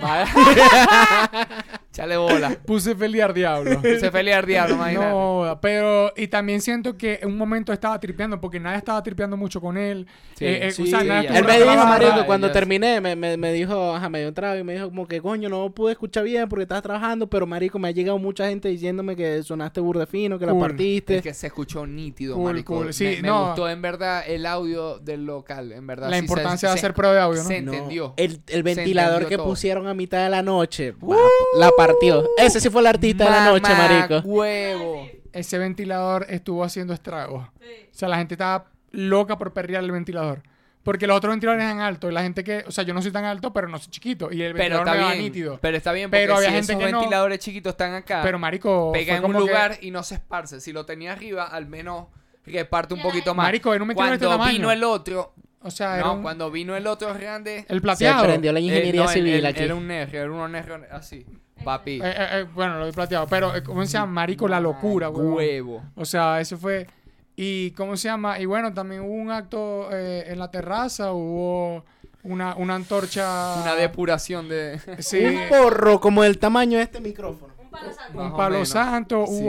Chale 1.93 2.17
bola. 2.19 2.51
Puse 2.67 2.95
feliz 2.95 3.23
al 3.23 3.33
diablo. 3.33 3.81
Se 3.81 4.11
pelea 4.11 4.39
al 4.41 4.45
diablo, 4.47 4.75
imagínate. 4.75 5.09
No, 5.11 5.59
pero 5.63 6.13
y 6.15 6.29
también 6.29 6.61
siento 6.61 6.99
que 6.99 7.21
en 7.23 7.29
un 7.29 7.39
momento 7.39 7.73
estaba 7.73 7.99
tripeando 7.99 8.39
porque 8.39 8.61
nadie 8.61 8.77
estaba 8.77 9.03
tripeando 9.03 9.39
mucho 9.39 9.63
con 9.63 9.79
él. 9.79 10.07
Sí, 10.35 10.45
Eh, 10.45 10.67
eh, 10.67 10.71
sí, 10.73 10.83
o 10.83 10.87
sea, 10.87 11.01
sí, 11.01 11.07
nadie 11.09 11.29
ya. 11.31 11.35
estuvo 11.37 11.51
Él 11.53 11.59
me 11.65 11.73
dijo, 11.73 11.85
marico, 11.87 12.27
cuando 12.27 12.49
ya- 12.49 12.53
terminé, 12.53 13.01
me, 13.01 13.17
me, 13.17 13.39
me 13.39 13.51
dijo, 13.55 13.95
ajá, 13.95 14.11
me 14.11 14.19
dio 14.19 14.29
un 14.29 14.35
trago 14.35 14.59
y 14.59 14.63
me 14.65 14.75
dijo 14.75 14.89
como 14.91 15.09
que, 15.09 15.23
coño, 15.23 15.49
no 15.49 15.71
pude 15.71 15.93
escuchar 15.93 16.25
bien 16.25 16.51
porque 16.51 16.65
estás 16.65 16.83
trabajando, 16.83 17.29
pero 17.31 17.47
marico, 17.47 17.79
me 17.79 17.89
ha 17.89 17.93
llegado 17.93 18.19
mucha 18.19 18.47
gente 18.47 18.69
diciéndome 18.69 19.17
que 19.17 19.43
sonaste 19.43 19.81
burde 19.81 20.05
fino, 20.07 20.39
que 20.39 20.45
la 20.45 20.53
Cool. 20.53 20.61
partiste. 20.61 21.17
Es 21.17 21.23
que 21.23 21.33
se 21.33 21.47
escuchó 21.47 21.87
nítido, 21.87 22.35
Cool, 22.35 22.45
marico. 22.45 22.75
cool. 22.75 22.93
Sí, 22.93 23.05
me, 23.05 23.23
me 23.23 23.29
no. 23.29 23.47
gustó 23.47 23.71
en 23.71 23.81
verdad 23.81 24.23
el 24.27 24.45
audio 24.45 24.66
del 24.67 25.25
local, 25.27 25.73
en 25.73 25.87
verdad. 25.87 26.09
La 26.11 26.17
sí 26.17 26.21
se- 26.21 26.25
importancia 26.25 26.69
de 26.69 26.73
se- 26.75 26.79
hacer 26.79 26.95
prueba 26.95 27.15
de 27.15 27.21
audio, 27.21 27.43
¿no? 27.43 27.49
se 27.49 27.63
No, 27.63 27.73
entendió. 27.73 28.15
el, 28.17 28.41
el 28.49 28.63
ventilador 28.63 29.13
entendió 29.23 29.29
que 29.29 29.37
todo. 29.37 29.47
pusieron 29.47 29.87
a 29.87 29.95
mitad 29.95 30.23
de 30.25 30.31
la 30.31 30.43
noche, 30.43 30.93
guapo, 30.93 31.23
la 31.59 31.71
partió. 31.77 32.25
Ese 32.39 32.61
sí 32.61 32.69
fue 32.71 32.81
el 32.83 32.87
artista 32.89 33.25
de 33.25 33.31
la 33.31 33.45
noche, 33.47 33.73
marico. 33.75 34.21
huevo. 34.29 35.09
Ese 35.33 35.59
ventilador 35.59 36.27
estuvo 36.29 36.65
haciendo 36.65 36.95
estragos. 36.95 37.47
O 37.49 37.51
sea, 37.93 38.09
la 38.09 38.17
gente 38.19 38.35
estaba 38.35 38.71
loca 38.93 39.37
por 39.39 39.53
perrear 39.53 39.85
el 39.85 39.93
ventilador. 39.93 40.43
Porque 40.83 41.09
los 41.09 41.17
otros 41.17 41.33
ventiladores 41.33 41.65
eran 41.65 41.81
altos. 41.81 42.11
Y 42.11 42.15
la 42.15 42.23
gente 42.23 42.45
que... 42.45 42.63
O 42.67 42.71
sea, 42.71 42.85
yo 42.85 42.95
no 42.95 43.03
soy 43.03 43.11
tan 43.11 43.25
alto, 43.25 43.53
pero 43.53 43.67
no 43.69 43.77
soy 43.77 43.91
chiquito. 43.91 44.29
Y 44.33 44.41
el 44.43 44.53
Pero 44.55 44.77
ventilador 44.77 44.87
está 45.03 45.11
bien. 45.13 45.25
nítido. 45.25 45.59
Pero 45.61 45.77
está 45.77 45.91
bien 45.93 46.09
porque 46.11 46.21
Pero 46.23 46.37
había 46.37 46.49
si 46.51 46.55
gente 46.55 46.73
esos 46.75 46.85
que 46.85 46.93
no- 46.93 46.99
ventiladores 47.01 47.39
chiquitos 47.41 47.71
están 47.73 47.95
acá, 47.95 48.21
Pero, 48.23 48.39
marico... 48.39 48.93
pega 48.93 49.17
fue 49.19 49.19
en 49.19 49.25
un 49.25 49.33
que- 49.33 49.39
lugar 49.49 49.79
y 49.81 49.91
no 49.91 50.05
se 50.05 50.15
esparce. 50.15 50.61
Si 50.61 50.73
lo 50.73 50.87
tenía 50.87 51.11
arriba, 51.13 51.45
al 51.45 51.67
menos 51.67 52.07
reparte 52.47 52.95
un 52.95 53.03
poquito 53.03 53.35
más. 53.35 53.47
Marico, 53.47 53.75
era 53.75 53.83
un 53.85 53.91
este 53.91 53.97
Cuando 54.03 54.29
tamaño. 54.29 54.53
vino 54.53 54.71
el 54.71 54.85
otro, 54.85 55.35
O 55.63 55.71
sea, 55.71 55.97
era 55.97 56.07
no, 56.07 56.15
un- 56.15 56.23
cuando 56.23 56.51
vino 56.51 56.77
el 56.77 56.87
otro 56.87 57.13
grande, 57.15 57.65
el 57.69 57.77
Se 57.79 57.81
plateado. 57.83 58.25
prendió 58.25 58.53
la 58.53 58.59
eh, 58.61 58.63
ingeniería 58.63 59.03
no, 59.03 59.09
civil 59.09 59.35
el- 59.35 59.47
aquí. 59.47 59.63
Era 59.65 59.75
un 59.75 59.87
negro, 59.87 60.19
era 60.19 60.31
uno 60.33 60.49
negro 60.49 60.81
así. 60.93 61.27
Papi. 61.65 62.01
Eh, 62.03 62.03
eh, 62.05 62.47
bueno, 62.55 62.79
lo 62.79 62.87
he 62.87 62.93
plateado. 62.93 63.27
Pero, 63.27 63.53
¿cómo 63.65 63.85
se 63.87 63.93
llama? 63.93 64.13
Marico, 64.13 64.47
la 64.47 64.61
locura, 64.61 65.09
weón. 65.09 65.33
Huevo. 65.35 65.83
O 65.97 66.05
sea, 66.05 66.41
eso 66.41 66.57
fue. 66.59 66.87
Y, 67.35 67.71
¿cómo 67.73 67.97
se 67.97 68.09
llama? 68.09 68.39
Y 68.39 68.45
bueno, 68.47 68.73
también 68.73 69.01
hubo 69.03 69.13
un 69.15 69.31
acto 69.31 69.89
eh, 69.93 70.25
en 70.29 70.39
la 70.39 70.51
terraza, 70.51 71.13
hubo 71.13 71.85
una, 72.23 72.55
una 72.57 72.75
antorcha. 72.77 73.55
Una 73.63 73.75
depuración 73.75 74.49
de. 74.49 74.79
Sí, 75.01 75.19
Un 75.25 75.49
porro 75.49 75.99
como 76.01 76.23
el 76.25 76.39
tamaño 76.39 76.79
de 76.79 76.85
este 76.85 77.01
micrófono. 77.01 77.55
Más 77.71 77.83
un 78.15 78.37
palo 78.37 78.53
menos. 78.55 78.69
santo, 78.71 79.25
Sí. 79.27 79.43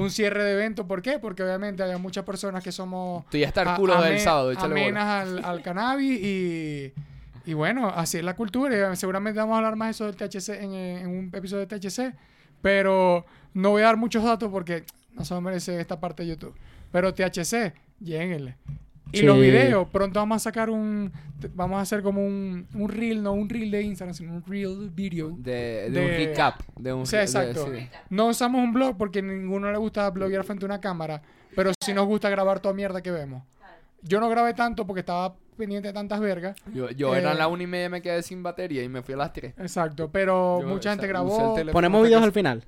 Un 0.00 0.10
cierre 0.10 0.42
de 0.44 0.52
evento. 0.52 0.86
¿Por 0.86 1.02
qué? 1.02 1.18
Porque 1.18 1.42
obviamente 1.42 1.82
había 1.82 1.98
muchas 1.98 2.24
personas 2.24 2.62
que 2.64 2.72
somos. 2.72 3.24
Estoy 3.24 3.44
hasta 3.44 3.62
el 3.62 3.68
a- 3.68 3.76
culo 3.76 4.00
del 4.02 4.18
sábado, 4.20 4.52
amenas 4.58 5.04
al, 5.26 5.44
al 5.44 5.62
cannabis 5.62 6.20
y. 6.20 6.92
Y 7.46 7.54
bueno, 7.54 7.88
así 7.88 8.18
es 8.18 8.24
la 8.24 8.36
cultura. 8.36 8.92
Y 8.92 8.96
seguramente 8.96 9.40
vamos 9.40 9.54
a 9.54 9.58
hablar 9.58 9.74
más 9.74 9.88
de 9.88 9.90
eso 9.92 10.06
del 10.06 10.14
THC 10.16 10.62
en, 10.62 10.72
eh, 10.74 11.00
en 11.00 11.08
un 11.08 11.30
episodio 11.32 11.66
de 11.66 11.78
THC. 11.78 12.14
Pero 12.60 13.24
no 13.54 13.70
voy 13.70 13.82
a 13.82 13.86
dar 13.86 13.96
muchos 13.96 14.22
datos 14.22 14.50
porque 14.50 14.84
no 15.14 15.24
se 15.24 15.40
merece 15.40 15.80
esta 15.80 15.98
parte 15.98 16.22
de 16.22 16.28
YouTube. 16.30 16.54
Pero 16.92 17.14
THC, 17.14 17.72
lléguenle. 18.00 18.56
Y 19.12 19.18
Sí. 19.18 19.24
los 19.26 19.36
videos, 19.38 19.88
pronto 19.88 20.20
vamos 20.20 20.36
a 20.36 20.38
sacar 20.38 20.70
un. 20.70 21.12
Vamos 21.54 21.78
a 21.78 21.80
hacer 21.82 22.02
como 22.02 22.24
un, 22.24 22.66
un 22.74 22.88
reel, 22.88 23.22
no 23.22 23.32
un 23.32 23.48
reel 23.48 23.70
de 23.70 23.82
Instagram, 23.82 24.14
sino 24.14 24.32
un 24.34 24.44
reel 24.44 24.90
video. 24.94 25.30
De, 25.36 25.52
de, 25.52 25.90
De- 25.90 26.00
un 26.04 26.10
recap. 26.10 26.60
De 26.76 26.92
un 26.92 27.06
Sí, 27.06 27.16
de- 27.16 27.22
exacto. 27.22 27.68
sí. 27.74 27.88
No 28.10 28.28
usamos 28.28 28.62
un 28.62 28.72
blog 28.72 28.96
porque 28.96 29.18
a 29.20 29.22
ninguno 29.22 29.70
le 29.72 29.78
gusta 29.78 30.08
bloguear 30.10 30.44
frente 30.44 30.64
a 30.64 30.66
una 30.66 30.80
cámara, 30.80 31.22
pero 31.56 31.72
sí 31.82 31.92
nos 31.92 32.06
gusta 32.06 32.28
grabar 32.30 32.60
toda 32.60 32.74
mierda 32.74 33.02
que 33.02 33.10
vemos. 33.10 33.42
Yo 34.02 34.20
no 34.20 34.28
grabé 34.28 34.54
tanto 34.54 34.86
porque 34.86 35.00
estaba 35.00 35.34
pendiente 35.58 35.88
de 35.88 35.94
tantas 35.94 36.20
vergas. 36.20 36.56
Yo, 36.72 36.88
yo 36.90 37.14
Eh, 37.14 37.18
era 37.18 37.34
la 37.34 37.48
una 37.48 37.62
y 37.62 37.66
media 37.66 37.90
me 37.90 38.00
quedé 38.00 38.22
sin 38.22 38.42
batería 38.42 38.82
y 38.82 38.88
me 38.88 39.02
fui 39.02 39.12
a 39.14 39.18
las 39.18 39.32
tres. 39.32 39.52
Exacto, 39.58 40.10
pero 40.10 40.60
Yo, 40.62 40.66
mucha 40.68 40.90
gente 40.90 41.06
grabó. 41.06 41.54
Ponemos 41.72 42.02
videos 42.04 42.22
al 42.22 42.32
final. 42.32 42.64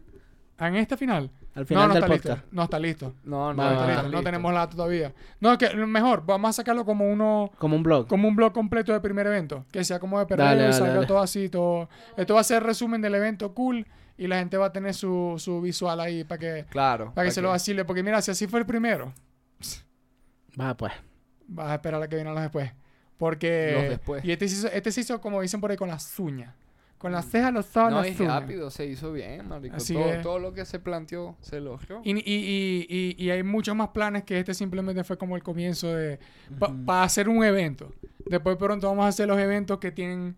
¿En 0.69 0.77
este 0.77 0.97
final? 0.97 1.31
Al 1.55 1.67
final 1.67 1.83
no, 1.83 1.89
no 1.89 1.95
del 1.95 2.03
está 2.05 2.15
podcast. 2.15 2.37
listo. 2.43 2.49
No 2.57 2.63
está 2.65 2.79
listo. 2.79 3.15
No, 3.25 3.53
no, 3.53 3.63
No, 3.63 3.73
está 3.73 3.87
listo. 3.87 4.09
no 4.11 4.23
tenemos 4.23 4.53
la 4.55 4.61
data 4.61 4.77
todavía. 4.77 5.13
No, 5.41 5.59
que 5.59 5.75
mejor, 5.75 6.25
vamos 6.25 6.51
a 6.51 6.53
sacarlo 6.53 6.85
como 6.85 7.05
uno 7.11 7.51
Como 7.59 7.77
un 7.77 7.83
blog. 7.83 8.07
como 8.07 8.29
un 8.29 8.37
blog 8.37 8.53
completo 8.53 8.93
de 8.93 9.01
primer 9.01 9.27
evento, 9.27 9.67
que 9.73 9.85
sea 9.85 9.99
como 9.99 10.19
de 10.19 10.25
Dale, 10.37 10.63
dale, 10.63 10.73
salga 10.73 10.95
dale. 10.95 11.07
todo 11.07 11.19
así, 11.21 11.49
todo. 11.49 11.89
Esto 12.17 12.35
va 12.35 12.41
a 12.41 12.45
ser 12.45 12.63
resumen 12.63 13.01
del 13.03 13.15
evento 13.15 13.53
cool 13.55 13.87
y 14.17 14.27
la 14.29 14.39
gente 14.39 14.57
va 14.57 14.67
a 14.67 14.73
tener 14.73 14.95
su, 14.95 15.35
su 15.39 15.61
visual 15.61 15.99
ahí 16.01 16.25
para 16.25 16.39
que 16.39 16.67
Claro. 16.71 17.13
para 17.15 17.27
que 17.27 17.33
se 17.33 17.43
lo 17.43 17.49
vacile, 17.51 17.85
porque 17.85 18.03
mira, 18.03 18.21
si 18.23 18.31
así 18.31 18.47
fue 18.47 18.61
el 18.61 18.67
primero, 18.67 19.13
Va, 20.61 20.77
pues. 20.77 20.93
vas 21.49 21.69
a 21.71 21.75
esperar 21.75 22.03
a 22.03 22.09
que 22.09 22.17
vienen 22.17 22.35
los 22.35 22.43
después. 22.43 22.71
Porque. 23.17 23.73
Los 23.75 23.89
después. 23.91 24.25
Y 24.25 24.33
este 24.33 24.49
se, 24.49 24.55
hizo, 24.57 24.69
este 24.69 24.91
se 24.93 25.01
hizo, 25.01 25.21
como 25.21 25.41
dicen 25.41 25.61
por 25.61 25.71
ahí, 25.71 25.77
con 25.77 25.89
las 25.89 26.19
uñas. 26.19 26.55
Con 27.03 27.13
las 27.13 27.27
cejas, 27.27 27.53
los 27.53 27.77
ojos, 27.77 27.91
No, 27.91 28.01
las 28.03 28.19
uñas. 28.21 28.41
rápido, 28.41 28.71
se 28.71 28.87
hizo 28.87 29.13
bien, 29.13 29.49
marico. 29.49 29.75
Así 29.77 29.93
todo, 29.93 30.07
es. 30.13 30.23
todo 30.23 30.39
lo 30.39 30.53
que 30.55 30.65
se 30.65 30.79
planteó 30.79 31.37
se 31.41 31.61
logró. 31.61 32.01
Y, 32.05 32.13
y, 32.13 32.23
y, 32.25 32.87
y, 33.19 33.23
y 33.25 33.31
hay 33.31 33.43
muchos 33.43 33.75
más 33.75 33.89
planes 33.89 34.23
que 34.23 34.39
este 34.39 34.55
simplemente 34.55 35.03
fue 35.03 35.19
como 35.19 35.35
el 35.37 35.43
comienzo 35.43 35.89
de. 35.89 36.21
Para 36.87 37.03
hacer 37.03 37.29
un 37.29 37.43
evento. 37.45 37.93
Después 38.25 38.57
pronto 38.57 38.87
vamos 38.87 39.05
a 39.05 39.09
hacer 39.09 39.27
los 39.27 39.39
eventos 39.39 39.79
que 39.81 39.91
tienen 39.91 40.37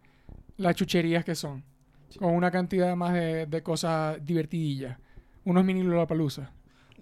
las 0.57 0.75
chucherías 0.75 1.25
que 1.25 1.35
son. 1.35 1.63
Con 2.19 2.33
una 2.35 2.51
cantidad 2.51 2.97
más 2.97 3.13
de, 3.13 3.45
de 3.47 3.63
cosas 3.63 4.17
divertidillas. 4.25 4.97
Unos 5.45 5.65
mini 5.65 5.83
Lollapalooza. 5.83 6.51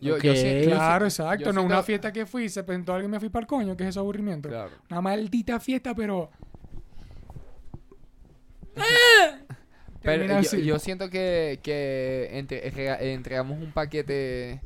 Yo, 0.00 0.16
Ok. 0.16 0.22
yo 0.24 0.34
sí- 0.34 0.62
yo 0.64 0.70
Claro, 0.70 1.04
exacto. 1.04 1.44
yo 1.44 1.52
no, 1.52 1.62
una 1.62 1.84
fiesta 1.84 2.12
que 2.12 2.26
fui, 2.26 2.48
se 2.48 2.64
presentó 2.64 2.92
alguien 2.94 3.10
y 3.10 3.12
me 3.12 3.20
fui 3.20 3.28
para 3.28 3.42
el 3.42 3.46
coño, 3.46 3.76
que 3.76 3.84
es 3.84 3.90
ese 3.90 4.00
aburrimiento. 4.00 4.48
Claro. 4.48 4.70
Una 4.90 5.00
maldita 5.00 5.60
fiesta, 5.60 5.94
pero. 5.94 6.28
Pero 10.02 10.40
yo, 10.42 10.58
yo 10.58 10.78
siento 10.78 11.10
que, 11.10 11.58
que 11.62 12.28
entre- 12.32 12.70
rega- 12.70 13.00
entregamos 13.00 13.58
un 13.60 13.72
paquete 13.72 14.60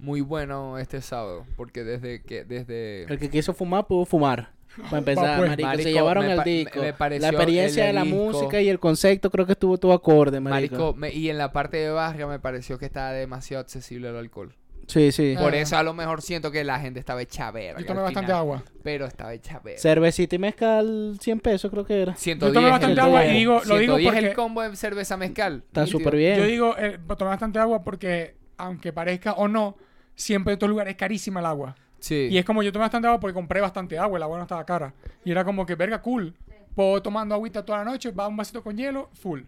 muy 0.00 0.20
bueno 0.20 0.78
este 0.78 1.00
sábado. 1.02 1.44
Porque 1.56 1.84
desde 1.84 2.22
que. 2.22 2.44
Desde. 2.44 3.04
El 3.04 3.18
que 3.18 3.28
quiso 3.30 3.52
fumar 3.52 3.86
pudo 3.86 4.04
fumar. 4.04 4.52
Para 4.84 4.98
empezar, 4.98 5.38
pues. 5.38 5.50
marico, 5.50 5.68
se 5.70 5.76
Marico, 5.76 5.90
llevaron 5.90 6.26
me 6.26 6.32
el 6.34 6.44
disco. 6.44 6.80
me 6.80 6.92
pareció 6.92 7.22
la 7.22 7.28
experiencia 7.36 7.84
de 7.86 7.92
la 7.92 8.02
disco. 8.04 8.16
música 8.18 8.60
y 8.60 8.68
el 8.68 8.78
concepto 8.78 9.30
creo 9.30 9.46
que 9.46 9.52
estuvo 9.52 9.76
todo 9.78 9.92
acorde, 9.92 10.40
marico. 10.40 10.74
Marico, 10.76 10.94
me- 10.94 11.10
y 11.12 11.30
en 11.30 11.38
la 11.38 11.52
parte 11.52 11.78
de 11.78 11.90
barrio 11.90 12.28
me 12.28 12.38
pareció 12.38 12.78
que 12.78 12.86
estaba 12.86 13.12
demasiado 13.12 13.60
accesible 13.60 14.08
el 14.08 14.16
alcohol. 14.16 14.54
Sí, 14.88 15.12
sí. 15.12 15.34
Ah. 15.36 15.40
Por 15.42 15.54
eso 15.54 15.76
a 15.76 15.82
lo 15.82 15.92
mejor 15.94 16.22
siento 16.22 16.50
que 16.50 16.64
la 16.64 16.80
gente 16.80 16.98
estaba 16.98 17.20
hecha 17.22 17.50
verga. 17.50 17.78
Yo 17.80 17.86
tomé 17.86 17.98
al 18.00 18.04
bastante 18.06 18.26
final, 18.28 18.40
agua. 18.40 18.62
Pero 18.82 19.04
estaba 19.06 19.32
hecha 19.34 19.60
verga. 19.60 19.78
Cervecita 19.80 20.34
y 20.34 20.38
mezcal, 20.38 21.16
100 21.20 21.40
pesos 21.40 21.70
creo 21.70 21.84
que 21.84 22.02
era. 22.02 22.14
110 22.16 22.54
tomé 22.54 22.70
bastante 22.70 22.92
el 22.94 22.98
agua 23.00 23.24
y 23.26 23.34
digo- 23.34 23.60
lo 23.66 23.76
digo 23.78 23.96
110 23.96 24.14
el 24.16 24.24
porque- 24.24 24.34
combo 24.34 24.62
de 24.62 24.74
cerveza 24.76 25.16
mezcal. 25.16 25.62
Está 25.66 25.86
súper 25.86 26.16
bien. 26.16 26.38
Yo 26.38 26.44
digo, 26.46 26.74
eh, 26.78 26.98
tomé 27.16 27.28
bastante 27.28 27.58
agua 27.58 27.84
porque, 27.84 28.36
aunque 28.56 28.92
parezca 28.92 29.34
o 29.34 29.46
no, 29.46 29.76
siempre 30.14 30.52
en 30.52 30.56
estos 30.56 30.68
lugares 30.70 30.92
es 30.92 30.96
carísima 30.98 31.40
el 31.40 31.46
agua. 31.46 31.76
Sí. 32.00 32.28
Y 32.30 32.38
es 32.38 32.44
como 32.44 32.62
yo 32.62 32.72
tomé 32.72 32.84
bastante 32.84 33.08
agua 33.08 33.20
porque 33.20 33.34
compré 33.34 33.60
bastante 33.60 33.98
agua, 33.98 34.16
el 34.16 34.22
agua 34.22 34.38
no 34.38 34.44
estaba 34.44 34.64
cara. 34.64 34.94
Y 35.24 35.30
era 35.30 35.44
como 35.44 35.66
que, 35.66 35.74
verga, 35.74 36.00
cool. 36.00 36.34
Puedo 36.74 37.02
tomando 37.02 37.34
agüita 37.34 37.62
toda 37.64 37.80
la 37.80 37.84
noche, 37.84 38.10
va 38.12 38.26
un 38.26 38.36
vasito 38.36 38.62
con 38.62 38.76
hielo, 38.76 39.10
full. 39.12 39.42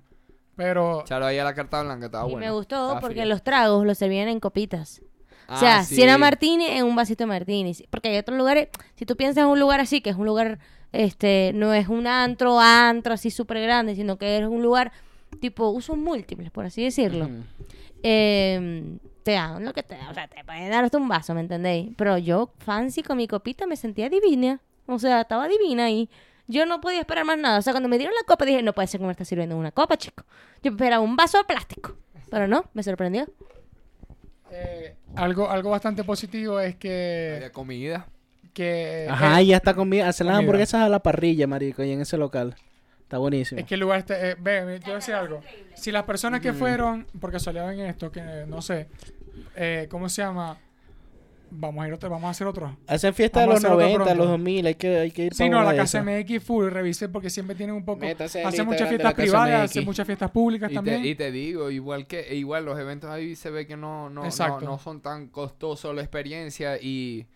Pero, 0.57 1.03
Charo 1.07 1.25
ahí 1.27 1.39
a 1.39 1.45
la 1.45 1.55
carta 1.55 1.83
blanca, 1.83 2.07
estaba 2.07 2.27
y 2.29 2.33
bueno. 2.33 2.47
me 2.47 2.53
gustó 2.53 2.75
Estaba 2.75 3.01
porque 3.01 3.15
fría. 3.15 3.25
los 3.27 3.43
tragos 3.43 3.87
los 3.87 3.97
servían 3.97 4.29
en 4.29 4.41
copitas. 4.41 5.01
Ah, 5.51 5.55
o 5.55 5.59
sea, 5.59 5.85
sí. 5.85 5.97
si 5.97 6.03
era 6.03 6.17
martini, 6.17 6.67
en 6.67 6.85
un 6.85 6.95
vasito 6.95 7.25
de 7.25 7.27
martini. 7.27 7.75
Porque 7.91 8.09
hay 8.09 8.19
otros 8.19 8.39
lugares, 8.39 8.69
si 8.95 9.05
tú 9.05 9.17
piensas 9.17 9.43
en 9.43 9.49
un 9.49 9.59
lugar 9.59 9.81
así, 9.81 10.01
que 10.01 10.11
es 10.11 10.17
un 10.17 10.27
lugar, 10.27 10.61
este, 10.93 11.51
no 11.55 11.75
es 11.75 11.89
un 11.89 12.07
antro, 12.07 12.61
antro 12.61 13.15
así 13.15 13.31
súper 13.31 13.61
grande, 13.61 13.97
sino 13.97 14.17
que 14.17 14.39
es 14.39 14.47
un 14.47 14.63
lugar 14.63 14.93
tipo 15.41 15.69
usos 15.71 15.97
múltiples, 15.97 16.53
por 16.53 16.67
así 16.67 16.85
decirlo. 16.85 17.29
Eh, 18.03 18.99
te 19.25 19.33
dan 19.33 19.65
lo 19.65 19.73
que 19.73 19.83
te 19.83 19.97
dan, 19.97 20.09
o 20.09 20.15
sea, 20.15 20.29
te 20.29 20.45
pueden 20.45 20.71
dar 20.71 20.85
hasta 20.85 20.99
un 20.99 21.09
vaso, 21.09 21.35
¿me 21.35 21.41
entendéis? 21.41 21.91
Pero 21.97 22.17
yo, 22.17 22.53
fancy 22.59 23.03
con 23.03 23.17
mi 23.17 23.27
copita, 23.27 23.67
me 23.67 23.77
sentía 23.77 24.09
divina. 24.09 24.61
O 24.87 24.99
sea, 24.99 25.23
estaba 25.23 25.49
divina 25.49 25.85
ahí. 25.85 26.09
Yo 26.47 26.67
no 26.67 26.81
podía 26.81 27.01
esperar 27.01 27.25
más 27.25 27.39
nada. 27.39 27.59
O 27.59 27.63
sea, 27.63 27.73
cuando 27.73 27.89
me 27.89 27.99
dieron 27.99 28.15
la 28.15 28.27
copa 28.27 28.45
dije, 28.45 28.63
no 28.63 28.73
puede 28.73 28.89
ser 28.89 29.01
que 29.01 29.07
me 29.07 29.13
está 29.13 29.25
sirviendo 29.25 29.57
una 29.57 29.71
copa, 29.71 29.97
chico. 29.97 30.25
Yo 30.63 30.73
esperaba 30.73 31.03
un 31.03 31.17
vaso 31.17 31.39
de 31.39 31.45
plástico. 31.45 31.97
Pero 32.31 32.49
no, 32.49 32.65
me 32.75 32.83
sorprendió. 32.83 33.27
Eh, 34.51 34.95
algo, 35.17 35.51
algo 35.51 35.71
bastante 35.71 36.05
positivo 36.05 36.61
es 36.61 36.77
que... 36.77 37.35
Había 37.37 37.53
comida. 37.53 38.07
que 38.53 39.07
Ajá, 39.09 39.41
eh, 39.41 39.45
y 39.45 39.47
ya 39.49 39.57
está 39.57 39.75
comida. 39.75 40.09
Hacen 40.09 40.27
las 40.27 40.39
hamburguesas 40.39 40.83
a 40.83 40.89
la 40.89 41.01
parrilla, 41.01 41.47
marico, 41.47 41.83
y 41.83 41.93
en 41.93 42.01
ese 42.01 42.17
local. 42.17 42.57
Está 43.11 43.19
buenísimo. 43.19 43.61
Es 43.61 43.67
que 43.67 43.75
el 43.75 43.81
lugar 43.81 43.99
este, 43.99 44.31
eh, 44.31 44.37
ve, 44.39 44.79
yo 44.79 44.85
voy 44.85 44.93
a 44.93 44.95
decir 44.95 45.15
algo. 45.15 45.41
Si 45.75 45.91
las 45.91 46.05
personas 46.05 46.41
que 46.41 46.53
fueron, 46.53 47.09
porque 47.21 47.41
salían 47.41 47.73
en 47.73 47.87
esto, 47.87 48.13
que 48.13 48.21
eh, 48.21 48.45
no 48.47 48.63
sé, 48.63 48.87
eh, 49.57 49.89
¿cómo 49.91 50.09
se 50.09 50.23
llama? 50.23 50.57
Vamos 51.53 51.85
a 51.85 51.89
ir 51.89 51.95
otra, 51.95 52.09
vamos 52.09 52.29
a 52.29 52.31
hacer 52.31 52.47
otro. 52.47 52.77
Hacen 52.87 53.13
fiesta 53.15 53.41
de 53.41 53.47
Vamos 53.47 53.63
los 53.63 53.71
a 53.71 53.75
hacer 53.75 53.77
otro 53.77 53.87
90, 53.87 54.05
pronto. 54.05 54.15
los 54.23 54.29
2000, 54.33 54.67
hay 54.67 54.75
que, 54.77 54.99
hay 54.99 55.11
que 55.11 55.25
ir 55.27 55.35
Sí, 55.35 55.45
pa' 55.45 55.49
no, 55.51 55.63
la 55.63 55.73
de 55.73 55.77
casa. 55.79 56.03
MX 56.03 56.43
full, 56.45 56.69
revisé 56.69 57.09
porque 57.09 57.31
siempre 57.31 57.57
tienen 57.57 57.75
un 57.77 57.85
poco. 57.85 58.01
Métase 58.01 58.45
Hacen 58.45 58.67
muchas 58.67 58.83
de 58.83 58.87
fiestas 58.89 59.15
privadas, 59.15 59.71
hacen 59.71 59.85
muchas 59.85 60.07
fiestas 60.07 60.31
públicas 60.31 60.69
Y 60.71 60.73
te, 60.73 60.77
también. 60.77 61.05
y 61.05 61.15
te 61.15 61.31
digo, 61.33 61.71
igual 61.71 62.07
que 62.07 62.21
e 62.21 62.37
igual 62.37 62.65
los 62.65 62.79
eventos 62.79 63.11
ahí 63.11 63.35
se 63.37 63.51
ve 63.51 63.67
que 63.67 63.77
no, 63.77 64.09
no, 64.11 64.23
no 64.25 64.79
son 64.79 65.01
tan 65.01 65.29
costosos 65.29 65.95
la 65.95 66.03
experiencia 66.03 66.77
y, 66.81 67.27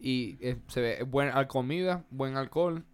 y 0.00 0.36
eh, 0.40 0.56
se 0.68 0.80
ve 0.80 1.02
buena 1.04 1.46
comida, 1.48 2.04
buen 2.10 2.36
alcohol. 2.36 2.84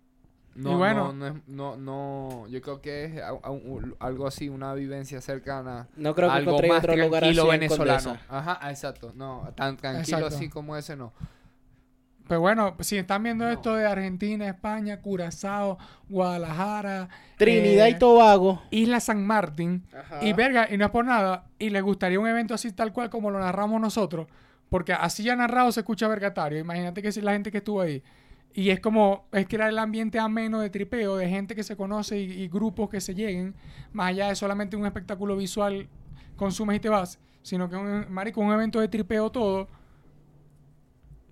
No, 0.57 0.73
Y 0.73 0.75
bueno. 0.77 1.13
no, 1.13 1.13
no, 1.13 1.27
es- 1.27 1.35
no, 1.49 1.77
no, 1.77 2.47
yo 2.49 2.61
creo 2.63 2.81
que 2.81 3.05
es 3.05 3.23
a- 3.23 3.29
a 3.29 3.51
un- 3.51 3.95
algo 4.01 4.27
así, 4.27 4.49
una 4.49 4.73
vivencia 4.75 5.21
cercana. 5.21 5.87
No 5.97 6.15
creo 6.15 6.29
que 6.31 6.35
algo 6.35 6.51
encontré 6.53 6.69
más 6.71 6.79
otro 6.79 6.97
lugar 6.97 7.25
así 7.25 7.39
en 7.39 7.47
venezolano. 7.49 8.03
Condesa. 8.03 8.27
Ajá, 8.29 8.71
exacto. 8.71 9.13
No, 9.15 9.49
tan 9.55 9.77
tranquilo 9.77 10.19
Exacto. 10.19 10.37
así 10.37 10.49
como 10.49 10.77
ese 10.77 10.97
no. 10.97 11.13
Pero 12.29 12.41
bueno, 12.41 12.75
si 12.81 12.97
están 12.99 13.23
viendo 13.23 13.45
No. 13.45 13.51
esto 13.53 13.77
de 13.77 13.87
Argentina, 13.87 14.49
España, 14.49 15.01
Curazao, 15.01 15.79
Guadalajara, 16.09 17.09
Trinidad 17.37 17.87
eh, 17.87 17.91
y 17.91 17.99
Tobago. 17.99 18.63
Isla 18.71 18.99
San 18.99 19.25
Martín, 19.25 19.85
y 20.23 20.33
verga, 20.33 20.67
y 20.69 20.77
no 20.77 20.87
es 20.87 20.91
por 20.91 21.05
nada, 21.05 21.45
y 21.59 21.71
les 21.71 21.83
gustaría 21.83 22.19
un 22.19 22.27
evento 22.27 22.53
así 22.55 22.73
tal 22.73 22.93
cual 22.93 23.11
como 23.11 23.31
lo 23.31 23.39
narramos 23.39 23.81
nosotros, 23.81 24.27
porque 24.69 24.93
así 24.93 25.23
ya 25.23 25.37
narrado 25.37 25.71
se 25.71 25.81
escucha 25.81 26.09
vergatario. 26.09 26.59
Imagínate 26.59 27.01
que 27.01 27.13
si 27.13 27.21
la 27.21 27.33
gente 27.33 27.53
que 27.53 27.59
estuvo 27.59 27.81
ahí. 27.81 28.03
Y 28.57 28.71
es 28.71 28.81
como, 28.81 29.27
es 29.33 29.47
crear 29.47 29.69
el 29.69 29.79
ambiente 29.79 30.19
ameno 30.19 30.61
de 30.61 30.71
tripeo, 30.71 31.17
de 31.19 31.29
gente 31.29 31.55
que 31.55 31.63
se 31.63 31.77
conoce 31.77 32.19
y, 32.19 32.33
y 32.45 32.49
grupos 32.49 32.89
que 32.89 33.03
se 33.03 33.15
lleguen, 33.15 33.55
más 33.93 34.09
allá 34.09 34.29
de 34.29 34.35
solamente 34.35 34.77
un 34.77 34.87
espectáculo 34.87 35.37
visual, 35.37 35.87
consumes 36.37 36.79
y 36.79 36.81
te 36.81 36.89
vas, 36.89 37.19
sino 37.43 37.69
que 37.69 37.77
un, 37.77 38.11
marico, 38.11 38.41
un 38.41 38.51
evento 38.51 38.81
de 38.81 38.89
tripeo 38.89 39.31
todo, 39.31 39.69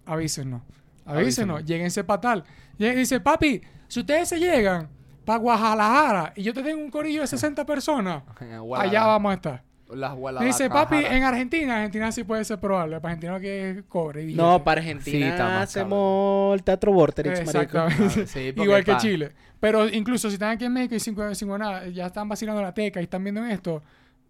avísenos, 0.05 0.61
avísenos, 1.07 1.17
Avísenos. 1.17 1.65
lléguense 1.65 2.05
para 2.05 2.21
tal. 2.21 2.45
Y 2.77 2.91
dice, 2.91 3.21
papi, 3.21 3.63
si 3.89 4.01
ustedes 4.01 4.29
se 4.29 4.39
llegan 4.39 4.91
para 5.25 5.39
Guadalajara 5.39 6.35
y 6.37 6.43
yo 6.43 6.53
te 6.53 6.63
tengo 6.63 6.83
un 6.83 6.91
corillo 6.91 7.23
de 7.23 7.27
60 7.27 7.65
personas, 7.65 8.23
allá 8.77 9.07
vamos 9.07 9.31
a 9.31 9.35
estar. 9.35 9.65
Las 9.95 10.17
Me 10.41 10.47
dice, 10.47 10.69
papi, 10.69 10.97
en 10.97 11.23
Argentina, 11.25 11.77
Argentina 11.77 12.11
sí 12.13 12.25
puede 12.25 12.45
ser 12.45 12.59
probable. 12.61 13.01
Para 13.01 13.15
Argentina 13.15 13.39
que 13.41 13.71
es 13.71 13.83
cobre. 13.89 14.25
y 14.31 14.35
No, 14.35 14.63
para 14.65 14.83
Sí, 14.83 14.91
Argentina 14.91 15.29
está 15.29 15.45
más 15.45 15.63
hacemos 15.65 16.55
el 16.55 16.63
Teatro 16.63 16.93
Vorterix. 16.93 17.41
Exactamente. 17.41 18.27
Sí, 18.27 18.53
Igual 18.57 18.85
que 18.85 18.93
pa- 18.93 18.99
Chile. 18.99 19.33
Pero 19.61 19.89
incluso 19.89 20.29
si 20.29 20.35
están 20.35 20.51
aquí 20.51 20.65
en 20.67 20.73
México 20.73 20.95
y 20.95 21.01
sin, 21.01 21.17
sin 21.35 21.49
nada, 21.59 21.87
ya 21.89 22.07
están 22.07 22.29
vacilando 22.29 22.61
la 22.61 22.75
teca 22.75 23.01
y 23.01 23.05
están 23.05 23.23
viendo 23.25 23.45
esto, 23.45 23.83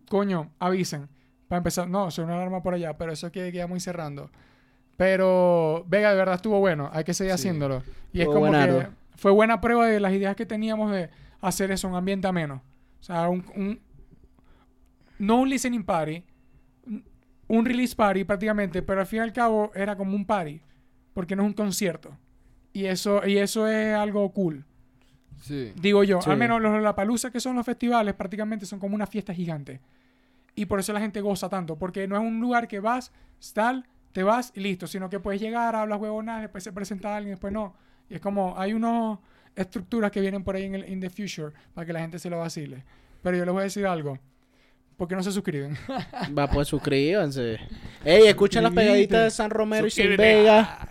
coño, 0.09 0.50
avisen. 0.61 1.09
Para 1.48 1.59
empezar, 1.59 1.88
no, 1.88 2.11
soy 2.11 2.24
una 2.24 2.35
alarma 2.37 2.62
por 2.62 2.74
allá, 2.74 2.96
pero 2.96 3.12
eso 3.12 3.31
que 3.33 3.50
queda 3.53 3.66
muy 3.66 3.81
cerrando. 3.81 4.31
Pero 4.96 5.85
Vega 5.88 6.11
de 6.11 6.16
verdad 6.16 6.37
estuvo 6.37 6.61
bueno, 6.61 6.88
hay 6.92 7.05
que 7.05 7.14
seguir 7.14 7.33
Sí. 7.33 7.35
haciéndolo. 7.48 7.83
Y 8.12 8.20
es 8.20 8.27
Fue 8.27 8.35
como 8.35 8.46
que 8.46 8.50
buenardo. 8.59 8.85
fue 9.16 9.33
buena 9.33 9.61
prueba 9.61 9.87
de 9.88 9.98
las 10.00 10.12
ideas 10.12 10.37
que 10.37 10.46
teníamos 10.46 10.92
de 10.92 11.11
hacer 11.40 11.70
eso, 11.72 11.88
un 11.88 11.96
ambiente 11.96 12.27
ameno. 12.29 12.62
O 13.00 13.03
sea, 13.03 13.29
un, 13.29 13.44
un- 13.57 13.81
no 15.26 15.40
un 15.40 15.48
listening 15.50 15.84
party, 15.84 16.22
un- 17.48 17.64
release 17.66 17.94
party 17.94 18.24
prácticamente, 18.24 18.82
pero 18.82 19.00
al 19.00 19.06
fin 19.06 19.18
y 19.18 19.22
al 19.22 19.32
cabo 19.32 19.70
era 19.74 19.96
como 19.96 20.14
un 20.16 20.24
party, 20.24 20.60
porque 21.12 21.37
no 21.37 21.42
es 21.42 21.48
un 21.48 21.52
concierto. 21.54 22.16
Y 22.72 22.87
eso, 22.87 23.25
y 23.27 23.38
eso 23.38 23.68
es 23.68 23.94
algo 23.94 24.31
cool. 24.33 24.64
Sí. 25.42 25.72
Digo 25.77 26.04
yo, 26.04 26.20
Sí. 26.22 26.31
al 26.31 26.37
menos 26.37 26.60
los 26.60 26.83
La 26.83 26.94
Palusa 26.96 27.31
que 27.31 27.40
son 27.40 27.56
los 27.56 27.66
festivales 27.66 28.14
prácticamente 28.14 28.66
son 28.66 28.79
como 28.79 28.94
una 28.94 29.06
fiesta 29.06 29.35
gigante. 29.35 29.81
Y 30.54 30.66
por 30.66 30.81
eso 30.81 30.92
la 30.92 31.00
gente 31.00 31.20
goza 31.20 31.48
tanto, 31.48 31.77
porque 31.77 32.06
no 32.08 32.16
es 32.16 32.22
un 32.22 32.40
lugar 32.40 32.66
que 32.68 32.81
vas, 32.81 33.12
tal, 33.52 33.87
te 34.12 34.22
vas 34.22 34.52
y 34.54 34.60
listo, 34.60 34.87
sino 34.87 35.10
que 35.10 35.20
puedes 35.20 35.40
llegar, 35.40 35.75
hablas 35.75 36.00
huevonadas, 36.00 36.42
después 36.42 36.62
se 36.64 36.72
presenta 36.72 37.14
alguien, 37.16 37.33
después 37.35 37.52
no. 37.52 37.75
Y 38.08 38.14
es 38.14 38.20
como, 38.20 38.54
hay 38.58 38.72
unas 38.72 39.18
estructuras 39.56 40.10
que 40.10 40.20
vienen 40.20 40.44
por 40.44 40.54
ahí 40.56 40.64
en 40.64 40.77
el 40.77 40.88
in 40.88 41.00
the 41.00 41.10
future 41.10 41.52
para 41.75 41.85
que 41.85 41.92
la 41.92 42.00
gente 42.00 42.18
se 42.18 42.31
lo 42.31 42.38
vacile. 42.38 42.85
Pero 43.22 43.37
yo 43.37 43.44
les 43.44 43.52
voy 43.52 43.60
a 43.60 43.64
decir 43.64 43.87
algo. 43.87 44.18
¿Por 44.97 45.09
qué 45.09 45.17
no 45.17 45.23
se 45.23 45.33
suscriben? 45.33 45.77
Va, 46.38 46.49
pues 46.49 46.69
suscríbanse. 46.69 47.59
Ey, 48.05 48.27
escuchen 48.29 48.63
las 48.63 48.73
pegaditas 48.73 49.25
de 49.25 49.31
San 49.31 49.51
Romero 49.51 49.87
y 49.87 49.90
Sin. 49.90 50.17
Vega. 50.17 50.88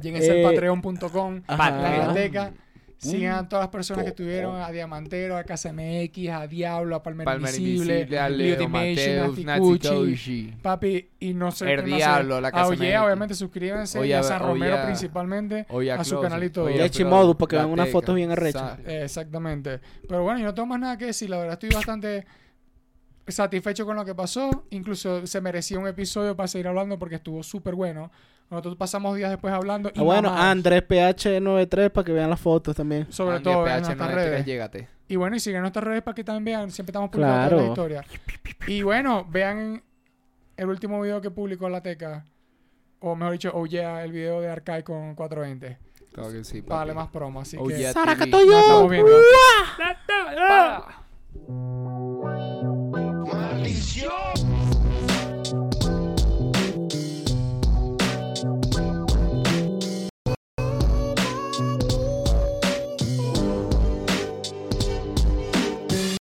Lléguense 0.00 0.40
Eh, 0.40 0.44
al 0.44 0.52
patreon.com, 0.52 1.42
ajá. 1.46 1.70
la 1.70 1.90
biblioteca. 1.90 2.52
Sigan 2.96 3.34
a 3.34 3.48
todas 3.48 3.64
las 3.64 3.70
personas 3.70 4.04
que 4.04 4.12
Punto 4.12 4.22
estuvieron, 4.22 4.60
a 4.62 4.70
Diamantero, 4.70 5.36
a 5.36 5.44
Casa 5.44 5.70
MX, 5.74 6.28
a 6.30 6.46
Diablo, 6.46 6.96
a 6.96 7.02
Palmer, 7.02 7.26
Palmer 7.26 7.54
Invisible, 7.54 7.94
Invisible, 7.96 8.18
a 8.18 8.28
Leo 8.30 8.56
Dimension, 8.56 9.18
a 9.50 9.58
Mateus, 9.58 10.20
papi, 10.62 11.10
y 11.20 11.34
no 11.34 11.50
sé 11.50 11.70
El 11.70 11.84
Diablo, 11.84 12.36
sé. 12.36 12.40
la 12.40 12.48
A 12.48 12.52
Casa 12.52 12.66
Oye, 12.68 12.92
MX. 12.94 13.04
obviamente 13.04 13.34
suscríbanse, 13.34 13.98
Oye, 13.98 14.08
y 14.08 14.12
a 14.14 14.20
a- 14.20 14.22
San 14.22 14.40
oye, 14.40 14.48
Romero 14.52 14.78
a- 14.78 14.84
principalmente, 14.86 15.66
Oye, 15.68 15.92
a 15.92 16.02
su 16.02 16.18
canal 16.18 16.42
y 16.44 16.48
todo. 16.50 16.64
oye, 16.66 16.78
Y 16.78 16.80
a 16.80 16.88
Chimodu, 16.88 17.36
para 17.36 17.48
que 17.50 17.56
la 17.56 17.62
vean 17.66 17.72
unas 17.74 17.90
fotos 17.90 18.14
bien 18.14 18.30
arrechas. 18.30 18.78
Eh, 18.86 19.02
Exactamente. 19.04 19.80
Pero 20.08 20.22
bueno, 20.22 20.38
yo 20.38 20.46
no 20.46 20.54
tengo 20.54 20.66
más 20.66 20.80
nada 20.80 20.96
que 20.96 21.06
decir. 21.06 21.28
La 21.28 21.36
verdad, 21.36 21.54
estoy 21.54 21.70
bastante 21.70 22.24
satisfecho 23.28 23.86
con 23.86 23.96
lo 23.96 24.04
que 24.04 24.14
pasó. 24.14 24.64
Incluso 24.70 25.26
se 25.26 25.40
merecía 25.40 25.78
un 25.78 25.86
episodio 25.86 26.36
para 26.36 26.46
seguir 26.48 26.68
hablando 26.68 26.98
porque 26.98 27.16
estuvo 27.16 27.42
súper 27.42 27.74
bueno. 27.74 28.10
Nosotros 28.50 28.76
pasamos 28.76 29.16
días 29.16 29.30
después 29.30 29.52
hablando. 29.54 29.90
Y 29.94 30.00
Ah, 30.00 30.02
bueno. 30.02 30.30
Andrés 30.34 30.82
PH93 30.86 31.90
para 31.90 32.04
que 32.04 32.12
vean 32.12 32.28
las 32.30 32.40
fotos 32.40 32.76
también. 32.76 33.10
Sobre 33.10 33.36
Andrés 33.36 33.54
todo 33.54 33.66
en 33.66 33.72
PH 33.72 33.80
nuestras 33.86 33.98
93, 34.10 34.30
redes. 34.30 34.46
llégate. 34.46 34.88
Y 35.08 35.16
bueno, 35.16 35.36
y 35.36 35.40
sigan 35.40 35.62
nuestras 35.62 35.84
redes 35.84 36.02
para 36.02 36.14
que 36.14 36.24
también 36.24 36.44
vean. 36.44 36.70
Siempre 36.70 36.90
estamos 36.92 37.10
publicando 37.10 37.48
Claro. 37.48 37.56
la 37.62 37.68
historia. 37.68 38.04
Y 38.66 38.82
bueno, 38.82 39.26
vean 39.30 39.82
el 40.56 40.68
último 40.68 41.00
video 41.00 41.20
que 41.20 41.30
publicó 41.30 41.68
la 41.68 41.82
Teca. 41.82 42.24
O 43.00 43.14
mejor 43.16 43.32
dicho, 43.32 43.50
oh 43.54 43.66
yeah, 43.66 44.02
el 44.04 44.12
video 44.12 44.40
de 44.40 44.48
Arcai 44.48 44.82
con 44.82 45.14
420. 45.14 45.78
Claro 46.12 46.30
que 46.32 46.44
sí, 46.44 46.62
Para 46.62 46.78
darle 46.80 46.94
más 46.94 47.08
promo. 47.08 47.40
Así 47.40 47.56
Oh 47.58 47.66
que 47.66 47.76
yeah, 47.78 47.92
Sara 47.92 48.14
TV. 48.14 48.30
nos 48.30 48.40
estamos 48.60 48.90
viendo. 48.90 49.10
Para. 50.48 51.04